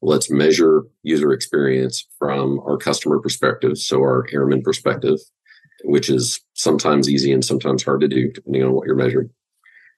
Let's 0.02 0.30
measure 0.30 0.82
user 1.02 1.32
experience 1.32 2.06
from 2.18 2.60
our 2.60 2.76
customer 2.76 3.18
perspective, 3.20 3.78
so 3.78 3.98
our 4.00 4.26
airman 4.32 4.62
perspective, 4.62 5.18
which 5.84 6.08
is 6.08 6.40
sometimes 6.54 7.08
easy 7.08 7.32
and 7.32 7.44
sometimes 7.44 7.82
hard 7.82 8.00
to 8.00 8.08
do, 8.08 8.30
depending 8.32 8.62
on 8.62 8.72
what 8.72 8.86
you're 8.86 8.96
measuring. 8.96 9.30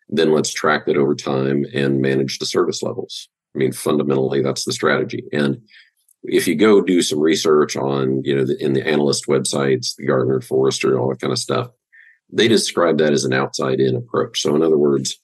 Then 0.09 0.33
let's 0.33 0.53
track 0.53 0.87
that 0.87 0.97
over 0.97 1.15
time 1.15 1.65
and 1.73 2.01
manage 2.01 2.39
the 2.39 2.47
service 2.47 2.83
levels. 2.83 3.29
I 3.55 3.59
mean, 3.59 3.73
fundamentally, 3.73 4.43
that's 4.43 4.65
the 4.65 4.73
strategy. 4.73 5.25
And 5.33 5.63
if 6.23 6.47
you 6.47 6.55
go 6.55 6.83
do 6.83 7.03
some 7.03 7.21
research 7.21 7.77
on, 7.77 8.23
you 8.25 8.37
know, 8.37 8.45
the, 8.45 8.63
in 8.63 8.75
the 8.75 8.87
analyst 8.87 9.27
websites, 9.27 9.95
the 9.97 10.07
Gartner, 10.07 10.41
Forrester, 10.41 10.99
all 10.99 11.09
that 11.11 11.21
kind 11.21 11.33
of 11.33 11.39
stuff, 11.39 11.69
they 12.33 12.49
describe 12.49 12.99
that 12.99 13.13
as 13.13 13.25
an 13.25 13.33
outside 13.33 13.81
in 13.81 13.97
approach. 13.97 14.41
So, 14.41 14.55
in 14.55 14.63
other 14.63 14.79
words, 14.79 15.19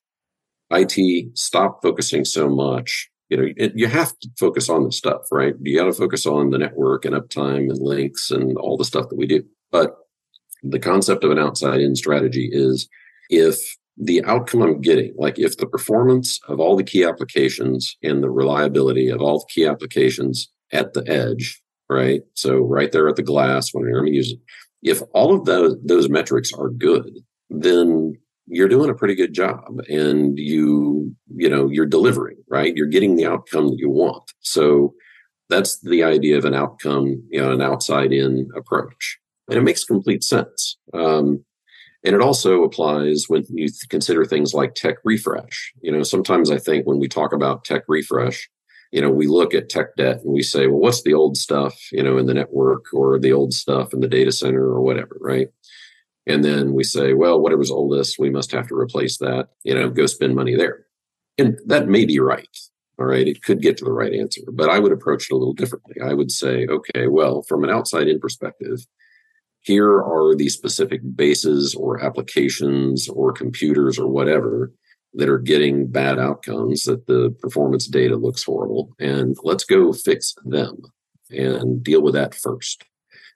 IT 0.70 1.36
stop 1.36 1.82
focusing 1.82 2.24
so 2.24 2.48
much. 2.48 3.08
You 3.28 3.36
know, 3.36 3.48
it, 3.56 3.72
you 3.74 3.86
have 3.88 4.16
to 4.20 4.28
focus 4.38 4.68
on 4.68 4.84
the 4.84 4.92
stuff, 4.92 5.22
right? 5.32 5.54
You 5.60 5.78
got 5.78 5.86
to 5.86 5.92
focus 5.92 6.26
on 6.26 6.50
the 6.50 6.58
network 6.58 7.04
and 7.04 7.14
uptime 7.14 7.70
and 7.70 7.78
links 7.80 8.30
and 8.30 8.56
all 8.56 8.76
the 8.76 8.84
stuff 8.84 9.08
that 9.08 9.16
we 9.16 9.26
do. 9.26 9.42
But 9.72 9.96
the 10.62 10.78
concept 10.78 11.24
of 11.24 11.30
an 11.30 11.38
outside 11.38 11.80
in 11.80 11.96
strategy 11.96 12.48
is 12.52 12.88
if 13.28 13.58
the 13.96 14.22
outcome 14.24 14.62
I'm 14.62 14.80
getting, 14.80 15.14
like 15.16 15.38
if 15.38 15.56
the 15.56 15.66
performance 15.66 16.38
of 16.48 16.60
all 16.60 16.76
the 16.76 16.84
key 16.84 17.02
applications 17.02 17.96
and 18.02 18.22
the 18.22 18.30
reliability 18.30 19.08
of 19.08 19.20
all 19.20 19.40
the 19.40 19.46
key 19.52 19.66
applications 19.66 20.50
at 20.72 20.92
the 20.92 21.02
edge, 21.08 21.60
right? 21.88 22.20
So 22.34 22.58
right 22.60 22.92
there 22.92 23.08
at 23.08 23.16
the 23.16 23.22
glass 23.22 23.70
when 23.72 23.84
you're 23.84 24.06
using 24.06 24.38
if 24.82 25.02
all 25.14 25.34
of 25.34 25.44
those 25.44 25.76
those 25.84 26.08
metrics 26.08 26.52
are 26.52 26.70
good, 26.70 27.10
then 27.50 28.14
you're 28.46 28.68
doing 28.68 28.88
a 28.88 28.94
pretty 28.94 29.14
good 29.14 29.34
job 29.34 29.80
and 29.88 30.38
you 30.38 31.14
you 31.34 31.48
know 31.48 31.68
you're 31.68 31.86
delivering 31.86 32.35
right 32.48 32.76
you're 32.76 32.86
getting 32.86 33.16
the 33.16 33.26
outcome 33.26 33.68
that 33.68 33.78
you 33.78 33.90
want 33.90 34.32
so 34.40 34.94
That's 35.48 35.78
the 35.80 36.02
idea 36.02 36.38
of 36.38 36.44
an 36.44 36.54
outcome, 36.54 37.22
you 37.30 37.40
know, 37.40 37.52
an 37.52 37.62
outside 37.62 38.12
in 38.12 38.48
approach. 38.56 39.18
And 39.48 39.56
it 39.58 39.62
makes 39.62 39.84
complete 39.84 40.24
sense. 40.24 40.76
Um, 40.92 41.44
and 42.04 42.14
it 42.16 42.20
also 42.20 42.64
applies 42.64 43.26
when 43.28 43.44
you 43.48 43.68
th- 43.68 43.88
consider 43.88 44.24
things 44.24 44.54
like 44.54 44.74
tech 44.74 44.96
refresh. 45.04 45.72
You 45.82 45.92
know, 45.92 46.02
sometimes 46.02 46.50
I 46.50 46.58
think 46.58 46.84
when 46.84 46.98
we 46.98 47.08
talk 47.08 47.32
about 47.32 47.64
tech 47.64 47.84
refresh, 47.88 48.48
you 48.92 49.00
know, 49.00 49.10
we 49.10 49.26
look 49.28 49.54
at 49.54 49.68
tech 49.68 49.94
debt 49.96 50.20
and 50.24 50.32
we 50.32 50.42
say, 50.42 50.66
well, 50.66 50.80
what's 50.80 51.02
the 51.02 51.14
old 51.14 51.36
stuff, 51.36 51.74
you 51.92 52.02
know, 52.02 52.18
in 52.18 52.26
the 52.26 52.34
network 52.34 52.86
or 52.92 53.18
the 53.18 53.32
old 53.32 53.52
stuff 53.54 53.92
in 53.92 54.00
the 54.00 54.08
data 54.08 54.32
center 54.32 54.64
or 54.64 54.80
whatever, 54.80 55.16
right? 55.20 55.48
And 56.26 56.44
then 56.44 56.72
we 56.72 56.84
say, 56.84 57.14
well, 57.14 57.40
whatever's 57.40 57.70
oldest, 57.70 58.18
we 58.18 58.30
must 58.30 58.50
have 58.52 58.66
to 58.68 58.74
replace 58.74 59.18
that, 59.18 59.50
you 59.62 59.74
know, 59.74 59.90
go 59.90 60.06
spend 60.06 60.34
money 60.34 60.56
there. 60.56 60.85
And 61.38 61.58
that 61.66 61.88
may 61.88 62.04
be 62.04 62.18
right. 62.18 62.56
All 62.98 63.06
right. 63.06 63.28
It 63.28 63.42
could 63.42 63.60
get 63.60 63.76
to 63.78 63.84
the 63.84 63.92
right 63.92 64.14
answer, 64.14 64.40
but 64.52 64.70
I 64.70 64.78
would 64.78 64.92
approach 64.92 65.30
it 65.30 65.34
a 65.34 65.36
little 65.36 65.52
differently. 65.52 65.96
I 66.02 66.14
would 66.14 66.30
say, 66.30 66.66
okay, 66.66 67.08
well, 67.08 67.42
from 67.42 67.62
an 67.62 67.70
outside 67.70 68.08
in 68.08 68.18
perspective, 68.18 68.86
here 69.60 70.00
are 70.00 70.34
the 70.34 70.48
specific 70.48 71.00
bases 71.14 71.74
or 71.74 72.02
applications 72.02 73.08
or 73.08 73.32
computers 73.32 73.98
or 73.98 74.06
whatever 74.06 74.72
that 75.14 75.28
are 75.28 75.38
getting 75.38 75.88
bad 75.88 76.18
outcomes 76.18 76.84
that 76.84 77.06
the 77.06 77.34
performance 77.40 77.86
data 77.86 78.16
looks 78.16 78.44
horrible 78.44 78.92
and 78.98 79.36
let's 79.42 79.64
go 79.64 79.92
fix 79.92 80.34
them 80.44 80.76
and 81.30 81.82
deal 81.82 82.00
with 82.02 82.14
that 82.14 82.34
first 82.34 82.84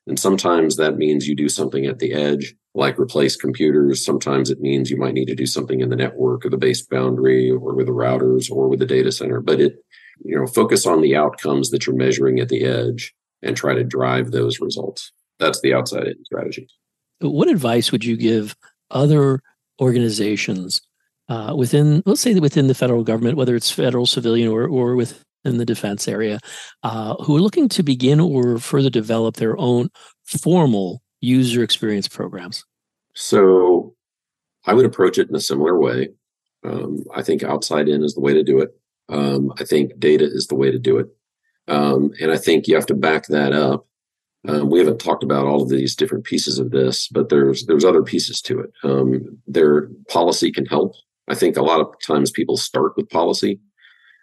and 0.07 0.19
sometimes 0.19 0.77
that 0.77 0.97
means 0.97 1.29
you 1.29 1.37
do 1.37 1.49
something 1.49 1.87
at 1.87 1.99
the 1.99 2.13
edge 2.13 2.55
like 2.75 2.99
replace 2.99 3.37
computers. 3.37 4.05
Sometimes 4.05 4.51
it 4.51 4.61
means 4.61 4.91
you 4.91 4.97
might 4.97 5.15
need 5.15 5.27
to 5.27 5.35
do 5.35 5.47
something 5.47 5.81
in 5.81 5.89
the 5.89 5.97
network 5.97 6.45
or 6.45 6.51
the 6.51 6.57
base 6.57 6.83
boundary 6.83 7.51
or 7.51 7.75
with 7.75 7.87
the 7.87 7.93
routers 7.93 8.51
or 8.51 8.69
with 8.69 8.79
the 8.79 8.87
data 8.87 9.13
center. 9.13 9.41
But 9.41 9.61
it 9.61 9.85
you 10.25 10.37
know 10.37 10.47
focus 10.47 10.87
on 10.87 11.01
the 11.01 11.17
outcomes 11.17 11.71
that 11.71 11.87
you're 11.87 11.97
measuring 11.97 12.41
at 12.41 12.49
the 12.49 12.65
edge 12.65 13.15
and 13.43 13.57
try 13.57 13.75
to 13.75 13.85
drive 13.85 14.31
those 14.31 14.61
results. 14.61 15.13
That's 15.39 15.61
the 15.61 15.75
outside 15.75 16.07
in 16.07 16.25
strategy. 16.25 16.69
What 17.21 17.49
advice 17.49 17.93
would 17.93 18.05
you 18.05 18.17
give 18.17 18.55
other 18.91 19.43
organizations 19.81 20.83
uh, 21.29 21.55
within, 21.57 22.03
let's 22.05 22.21
say, 22.21 22.35
within 22.35 22.67
the 22.67 22.75
federal 22.75 23.05
government, 23.05 23.37
whether 23.37 23.55
it's 23.55 23.71
federal, 23.71 24.07
civilian, 24.07 24.49
or 24.49 24.67
or 24.67 24.97
within 25.45 25.59
the 25.59 25.65
defense 25.65 26.09
area, 26.09 26.39
uh, 26.83 27.15
who 27.17 27.37
are 27.37 27.41
looking 27.41 27.69
to 27.71 27.83
begin 27.83 28.21
or 28.21 28.59
further 28.59 28.91
develop 28.91 29.37
their 29.37 29.59
own 29.59 29.89
formal 30.25 31.03
user 31.21 31.63
experience 31.63 32.09
programs? 32.09 32.65
So, 33.15 33.95
I 34.67 34.75
would 34.75 34.87
approach 34.87 35.19
it 35.19 35.29
in 35.29 35.35
a 35.35 35.41
similar 35.41 35.79
way. 35.79 36.11
Um, 36.65 37.05
I 37.15 37.23
think 37.23 37.43
outside 37.43 37.89
in 37.89 38.05
is 38.05 38.15
the 38.15 38.21
way 38.21 38.35
to 38.35 38.43
do 38.43 38.61
it. 38.61 38.71
Um, 39.09 39.53
I 39.59 39.65
think 39.65 39.99
data 39.99 40.25
is 40.25 40.47
the 40.47 40.55
way 40.55 40.71
to 40.71 40.79
do 40.79 40.99
it. 40.99 41.07
Um, 41.69 42.13
and 42.21 42.31
I 42.31 42.37
think 42.37 42.67
you 42.67 42.75
have 42.75 42.87
to 42.87 42.95
back 42.95 43.27
that 43.29 43.53
up. 43.53 43.87
Um, 44.49 44.71
we 44.71 44.79
haven't 44.79 45.01
talked 45.01 45.23
about 45.23 45.47
all 45.47 45.63
of 45.63 45.69
these 45.69 45.95
different 45.95 46.25
pieces 46.25 46.59
of 46.59 46.71
this, 46.71 47.09
but 47.09 47.29
there's 47.29 47.67
there's 47.67 47.85
other 47.85 48.03
pieces 48.03 48.41
to 48.43 48.61
it. 48.61 48.71
Um, 48.83 49.39
their 49.47 49.89
policy 50.09 50.51
can 50.51 50.67
help. 50.67 50.95
I 51.29 51.35
think 51.35 51.57
a 51.57 51.63
lot 51.63 51.81
of 51.81 51.95
times 52.05 52.31
people 52.31 52.57
start 52.57 52.93
with 52.97 53.11
policy, 53.11 53.61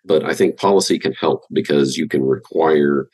but 0.07 0.23
I 0.23 0.33
think 0.33 0.57
policy 0.57 0.97
can 0.97 1.13
help 1.13 1.43
because 1.51 1.97
you 1.97 2.07
can 2.07 2.23
require, 2.23 3.09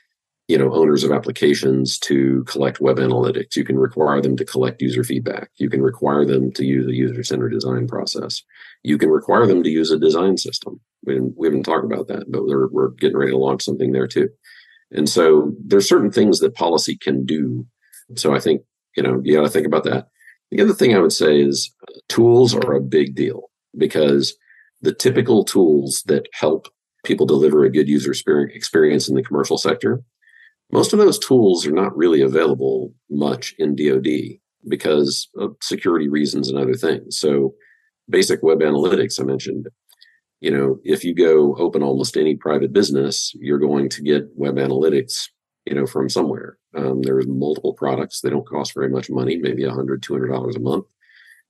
you 0.48 0.58
know, 0.58 0.72
owners 0.74 1.04
of 1.04 1.12
applications 1.12 1.98
to 2.00 2.44
collect 2.46 2.80
web 2.80 2.98
analytics. 2.98 3.56
You 3.56 3.66
can 3.66 3.78
require 3.78 4.22
them 4.22 4.38
to 4.38 4.46
collect 4.46 4.82
user 4.82 5.04
feedback. 5.04 5.50
You 5.58 5.70
can 5.70 5.82
require 5.82 6.26
them 6.26 6.52
to 6.54 6.64
use 6.64 6.88
a 6.88 6.96
user-centered 6.96 7.52
design 7.52 7.88
process. 7.88 8.44
You 8.84 8.98
can 8.98 9.10
require 9.10 9.48
them 9.48 9.64
to 9.64 9.70
use 9.70 9.92
a 9.92 10.00
design 10.00 10.38
system. 10.38 10.80
We, 11.06 11.20
we 11.20 11.48
haven't 11.48 11.64
talked 11.64 11.86
about 11.86 12.08
that, 12.08 12.32
but 12.32 12.46
we're, 12.46 12.70
we're 12.70 12.90
getting 12.90 13.18
ready 13.18 13.32
to 13.32 13.38
launch 13.38 13.64
something 13.64 13.92
there 13.92 14.08
too. 14.08 14.30
And 14.92 15.10
so 15.10 15.54
there's 15.66 15.90
certain 15.90 16.12
things 16.12 16.40
that 16.40 16.56
policy 16.56 16.98
can 16.98 17.26
do. 17.26 17.66
So 18.16 18.36
I 18.36 18.40
think, 18.40 18.62
you 18.96 19.04
know, 19.04 19.20
you 19.24 19.36
got 19.36 19.44
to 19.44 19.50
think 19.50 19.66
about 19.66 19.86
that. 19.86 20.08
The 20.52 20.62
other 20.62 20.74
thing 20.74 20.94
I 20.94 21.00
would 21.00 21.14
say 21.14 21.42
is 21.42 21.74
uh, 21.88 22.00
tools 22.10 22.54
are 22.54 22.74
a 22.74 22.82
big 22.82 23.16
deal 23.16 23.50
because 23.76 24.36
the 24.82 24.94
typical 24.94 25.44
tools 25.44 26.04
that 26.06 26.28
help 26.34 26.68
people 27.04 27.26
deliver 27.26 27.64
a 27.64 27.72
good 27.72 27.88
user 27.88 28.12
experience 28.12 29.08
in 29.08 29.16
the 29.16 29.24
commercial 29.24 29.58
sector, 29.58 30.02
most 30.72 30.94
of 30.94 31.00
those 31.00 31.20
tools 31.20 31.68
are 31.68 31.72
not 31.72 31.96
really 31.96 32.22
available 32.22 32.94
much 33.10 33.54
in 33.60 33.76
DoD 33.76 34.40
because 34.68 35.30
of 35.38 35.56
security 35.62 36.08
reasons 36.08 36.50
and 36.50 36.58
other 36.58 36.74
things. 36.74 37.20
So, 37.20 37.54
basic 38.10 38.42
web 38.42 38.60
analytics, 38.60 39.20
I 39.20 39.24
mentioned, 39.24 39.68
you 40.42 40.52
know, 40.52 40.80
if 40.84 41.04
you 41.04 41.14
go 41.14 41.56
open 41.56 41.84
almost 41.84 42.18
any 42.18 42.36
private 42.36 42.74
business, 42.74 43.32
you're 43.36 43.60
going 43.60 43.90
to 43.90 44.02
get 44.02 44.28
web 44.36 44.56
analytics, 44.56 45.30
you 45.66 45.76
know, 45.76 45.86
from 45.86 46.10
somewhere. 46.10 46.58
Um, 46.76 47.02
there's 47.02 47.28
multiple 47.28 47.74
products. 47.74 48.22
They 48.22 48.30
don't 48.30 48.48
cost 48.48 48.74
very 48.74 48.90
much 48.90 49.10
money, 49.10 49.38
maybe 49.38 49.64
$100, 49.64 50.00
$200 50.00 50.56
a 50.56 50.60
month. 50.60 50.86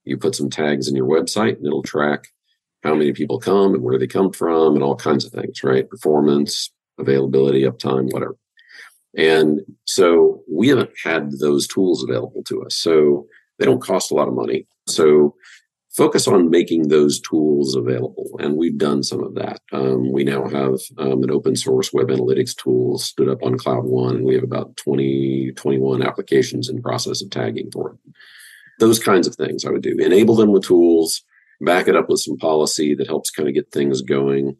You 0.04 0.16
put 0.16 0.34
some 0.34 0.50
tags 0.50 0.86
in 0.86 0.94
your 0.94 1.08
website 1.08 1.56
and 1.56 1.66
it'll 1.66 1.82
track 1.82 2.28
how 2.84 2.94
many 2.94 3.12
people 3.12 3.40
come 3.40 3.74
and 3.74 3.82
where 3.82 3.98
they 3.98 4.06
come 4.06 4.32
from 4.32 4.74
and 4.74 4.82
all 4.82 4.94
kinds 4.94 5.24
of 5.24 5.32
things, 5.32 5.64
right? 5.64 5.88
Performance, 5.88 6.70
availability, 6.98 7.62
uptime, 7.62 8.12
whatever. 8.12 8.36
And 9.16 9.60
so 9.84 10.42
we 10.50 10.68
haven't 10.68 10.90
had 11.02 11.30
those 11.40 11.66
tools 11.66 12.04
available 12.04 12.42
to 12.44 12.62
us. 12.62 12.76
So 12.76 13.26
they 13.58 13.64
don't 13.64 13.82
cost 13.82 14.10
a 14.10 14.14
lot 14.14 14.28
of 14.28 14.34
money. 14.34 14.66
So 14.86 15.34
focus 15.96 16.28
on 16.28 16.50
making 16.50 16.88
those 16.88 17.20
tools 17.20 17.74
available. 17.74 18.36
And 18.40 18.56
we've 18.56 18.76
done 18.76 19.02
some 19.02 19.22
of 19.22 19.34
that. 19.36 19.60
Um, 19.72 20.12
we 20.12 20.24
now 20.24 20.48
have 20.48 20.78
um, 20.98 21.22
an 21.22 21.30
open 21.30 21.56
source 21.56 21.92
web 21.92 22.08
analytics 22.08 22.54
tool 22.54 22.98
stood 22.98 23.28
up 23.28 23.42
on 23.42 23.56
Cloud 23.56 23.84
One, 23.84 24.16
and 24.16 24.24
we 24.24 24.34
have 24.34 24.44
about 24.44 24.76
20, 24.76 25.52
21 25.52 26.02
applications 26.02 26.68
in 26.68 26.82
process 26.82 27.22
of 27.22 27.30
tagging 27.30 27.70
for 27.70 27.92
it 27.92 28.14
those 28.78 28.98
kinds 28.98 29.26
of 29.26 29.34
things 29.36 29.64
I 29.64 29.70
would 29.70 29.82
do. 29.82 29.96
Enable 29.98 30.36
them 30.36 30.52
with 30.52 30.64
tools, 30.64 31.22
back 31.64 31.88
it 31.88 31.96
up 31.96 32.08
with 32.08 32.20
some 32.20 32.36
policy 32.36 32.94
that 32.94 33.06
helps 33.06 33.30
kind 33.30 33.48
of 33.48 33.54
get 33.54 33.70
things 33.70 34.02
going, 34.02 34.56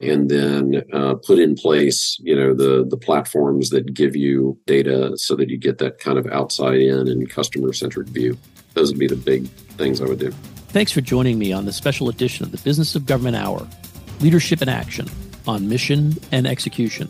and 0.00 0.30
then 0.30 0.82
uh, 0.92 1.14
put 1.14 1.38
in 1.38 1.54
place, 1.54 2.16
you 2.20 2.34
know, 2.34 2.54
the 2.54 2.86
the 2.88 2.96
platforms 2.96 3.70
that 3.70 3.92
give 3.94 4.14
you 4.14 4.58
data 4.66 5.12
so 5.16 5.34
that 5.36 5.48
you 5.48 5.58
get 5.58 5.78
that 5.78 5.98
kind 5.98 6.18
of 6.18 6.26
outside 6.28 6.80
in 6.80 7.08
and 7.08 7.30
customer 7.30 7.72
centric 7.72 8.08
view. 8.08 8.36
Those 8.74 8.90
would 8.90 9.00
be 9.00 9.08
the 9.08 9.16
big 9.16 9.48
things 9.76 10.00
I 10.00 10.04
would 10.04 10.20
do. 10.20 10.30
Thanks 10.68 10.92
for 10.92 11.00
joining 11.00 11.38
me 11.38 11.52
on 11.52 11.64
the 11.64 11.72
special 11.72 12.08
edition 12.08 12.44
of 12.44 12.52
the 12.52 12.58
Business 12.58 12.94
of 12.94 13.06
Government 13.06 13.36
Hour, 13.36 13.66
Leadership 14.20 14.60
in 14.62 14.68
Action 14.68 15.08
on 15.46 15.68
Mission 15.68 16.14
and 16.30 16.46
Execution. 16.46 17.08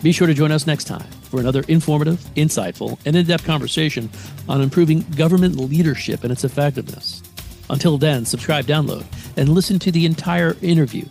Be 0.00 0.12
sure 0.12 0.28
to 0.28 0.34
join 0.34 0.52
us 0.52 0.66
next 0.66 0.84
time 0.84 1.10
for 1.30 1.40
another 1.40 1.64
informative, 1.66 2.20
insightful, 2.36 2.98
and 3.04 3.16
in 3.16 3.26
depth 3.26 3.44
conversation 3.44 4.08
on 4.48 4.60
improving 4.60 5.00
government 5.16 5.56
leadership 5.56 6.22
and 6.22 6.30
its 6.30 6.44
effectiveness. 6.44 7.23
Until 7.74 7.98
then, 7.98 8.24
subscribe, 8.24 8.66
download, 8.66 9.04
and 9.36 9.48
listen 9.48 9.80
to 9.80 9.90
the 9.90 10.06
entire 10.06 10.56
interview 10.62 11.04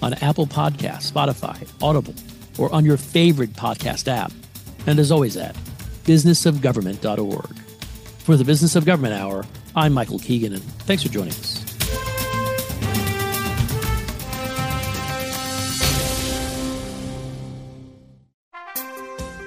on 0.00 0.14
Apple 0.14 0.46
Podcasts, 0.46 1.10
Spotify, 1.10 1.68
Audible, 1.82 2.14
or 2.56 2.72
on 2.72 2.84
your 2.84 2.96
favorite 2.96 3.52
podcast 3.54 4.06
app. 4.06 4.30
And 4.86 5.00
as 5.00 5.10
always, 5.10 5.36
at 5.36 5.56
businessofgovernment.org. 6.04 7.58
For 8.18 8.36
the 8.36 8.44
Business 8.44 8.76
of 8.76 8.84
Government 8.84 9.14
Hour, 9.14 9.44
I'm 9.74 9.92
Michael 9.92 10.20
Keegan, 10.20 10.52
and 10.52 10.62
thanks 10.82 11.02
for 11.02 11.08
joining 11.08 11.30
us. 11.30 11.64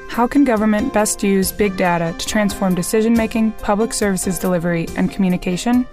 How 0.10 0.28
can 0.28 0.44
government 0.44 0.94
best 0.94 1.24
use 1.24 1.54
big 1.54 1.78
data 1.78 2.14
to 2.18 2.26
transform 2.26 2.76
decision 2.76 3.14
making, 3.14 3.54
public 3.54 3.94
services 3.94 4.38
delivery, 4.38 4.88
and 4.98 5.10
communication? 5.10 5.88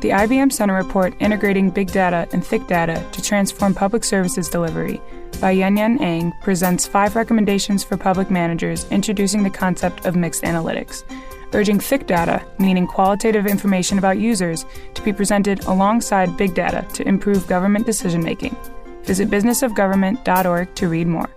The 0.00 0.10
IBM 0.10 0.52
Center 0.52 0.74
report 0.74 1.14
Integrating 1.20 1.70
Big 1.70 1.90
Data 1.90 2.28
and 2.32 2.44
Thick 2.44 2.66
Data 2.66 3.02
to 3.12 3.22
Transform 3.22 3.74
Public 3.74 4.04
Services 4.04 4.46
Delivery 4.46 5.00
by 5.40 5.52
Yuen 5.52 5.78
Yuen 5.78 5.98
Ang 6.02 6.34
presents 6.42 6.86
five 6.86 7.16
recommendations 7.16 7.82
for 7.82 7.96
public 7.96 8.30
managers 8.30 8.86
introducing 8.90 9.42
the 9.42 9.48
concept 9.48 10.04
of 10.04 10.14
mixed 10.14 10.42
analytics, 10.42 11.02
urging 11.54 11.80
thick 11.80 12.06
data, 12.06 12.44
meaning 12.58 12.86
qualitative 12.86 13.46
information 13.46 13.96
about 13.96 14.18
users, 14.18 14.66
to 14.92 15.00
be 15.00 15.14
presented 15.14 15.64
alongside 15.64 16.36
big 16.36 16.54
data 16.54 16.86
to 16.92 17.08
improve 17.08 17.46
government 17.46 17.86
decision 17.86 18.22
making. 18.22 18.54
Visit 19.04 19.30
businessofgovernment.org 19.30 20.74
to 20.74 20.88
read 20.88 21.06
more. 21.06 21.30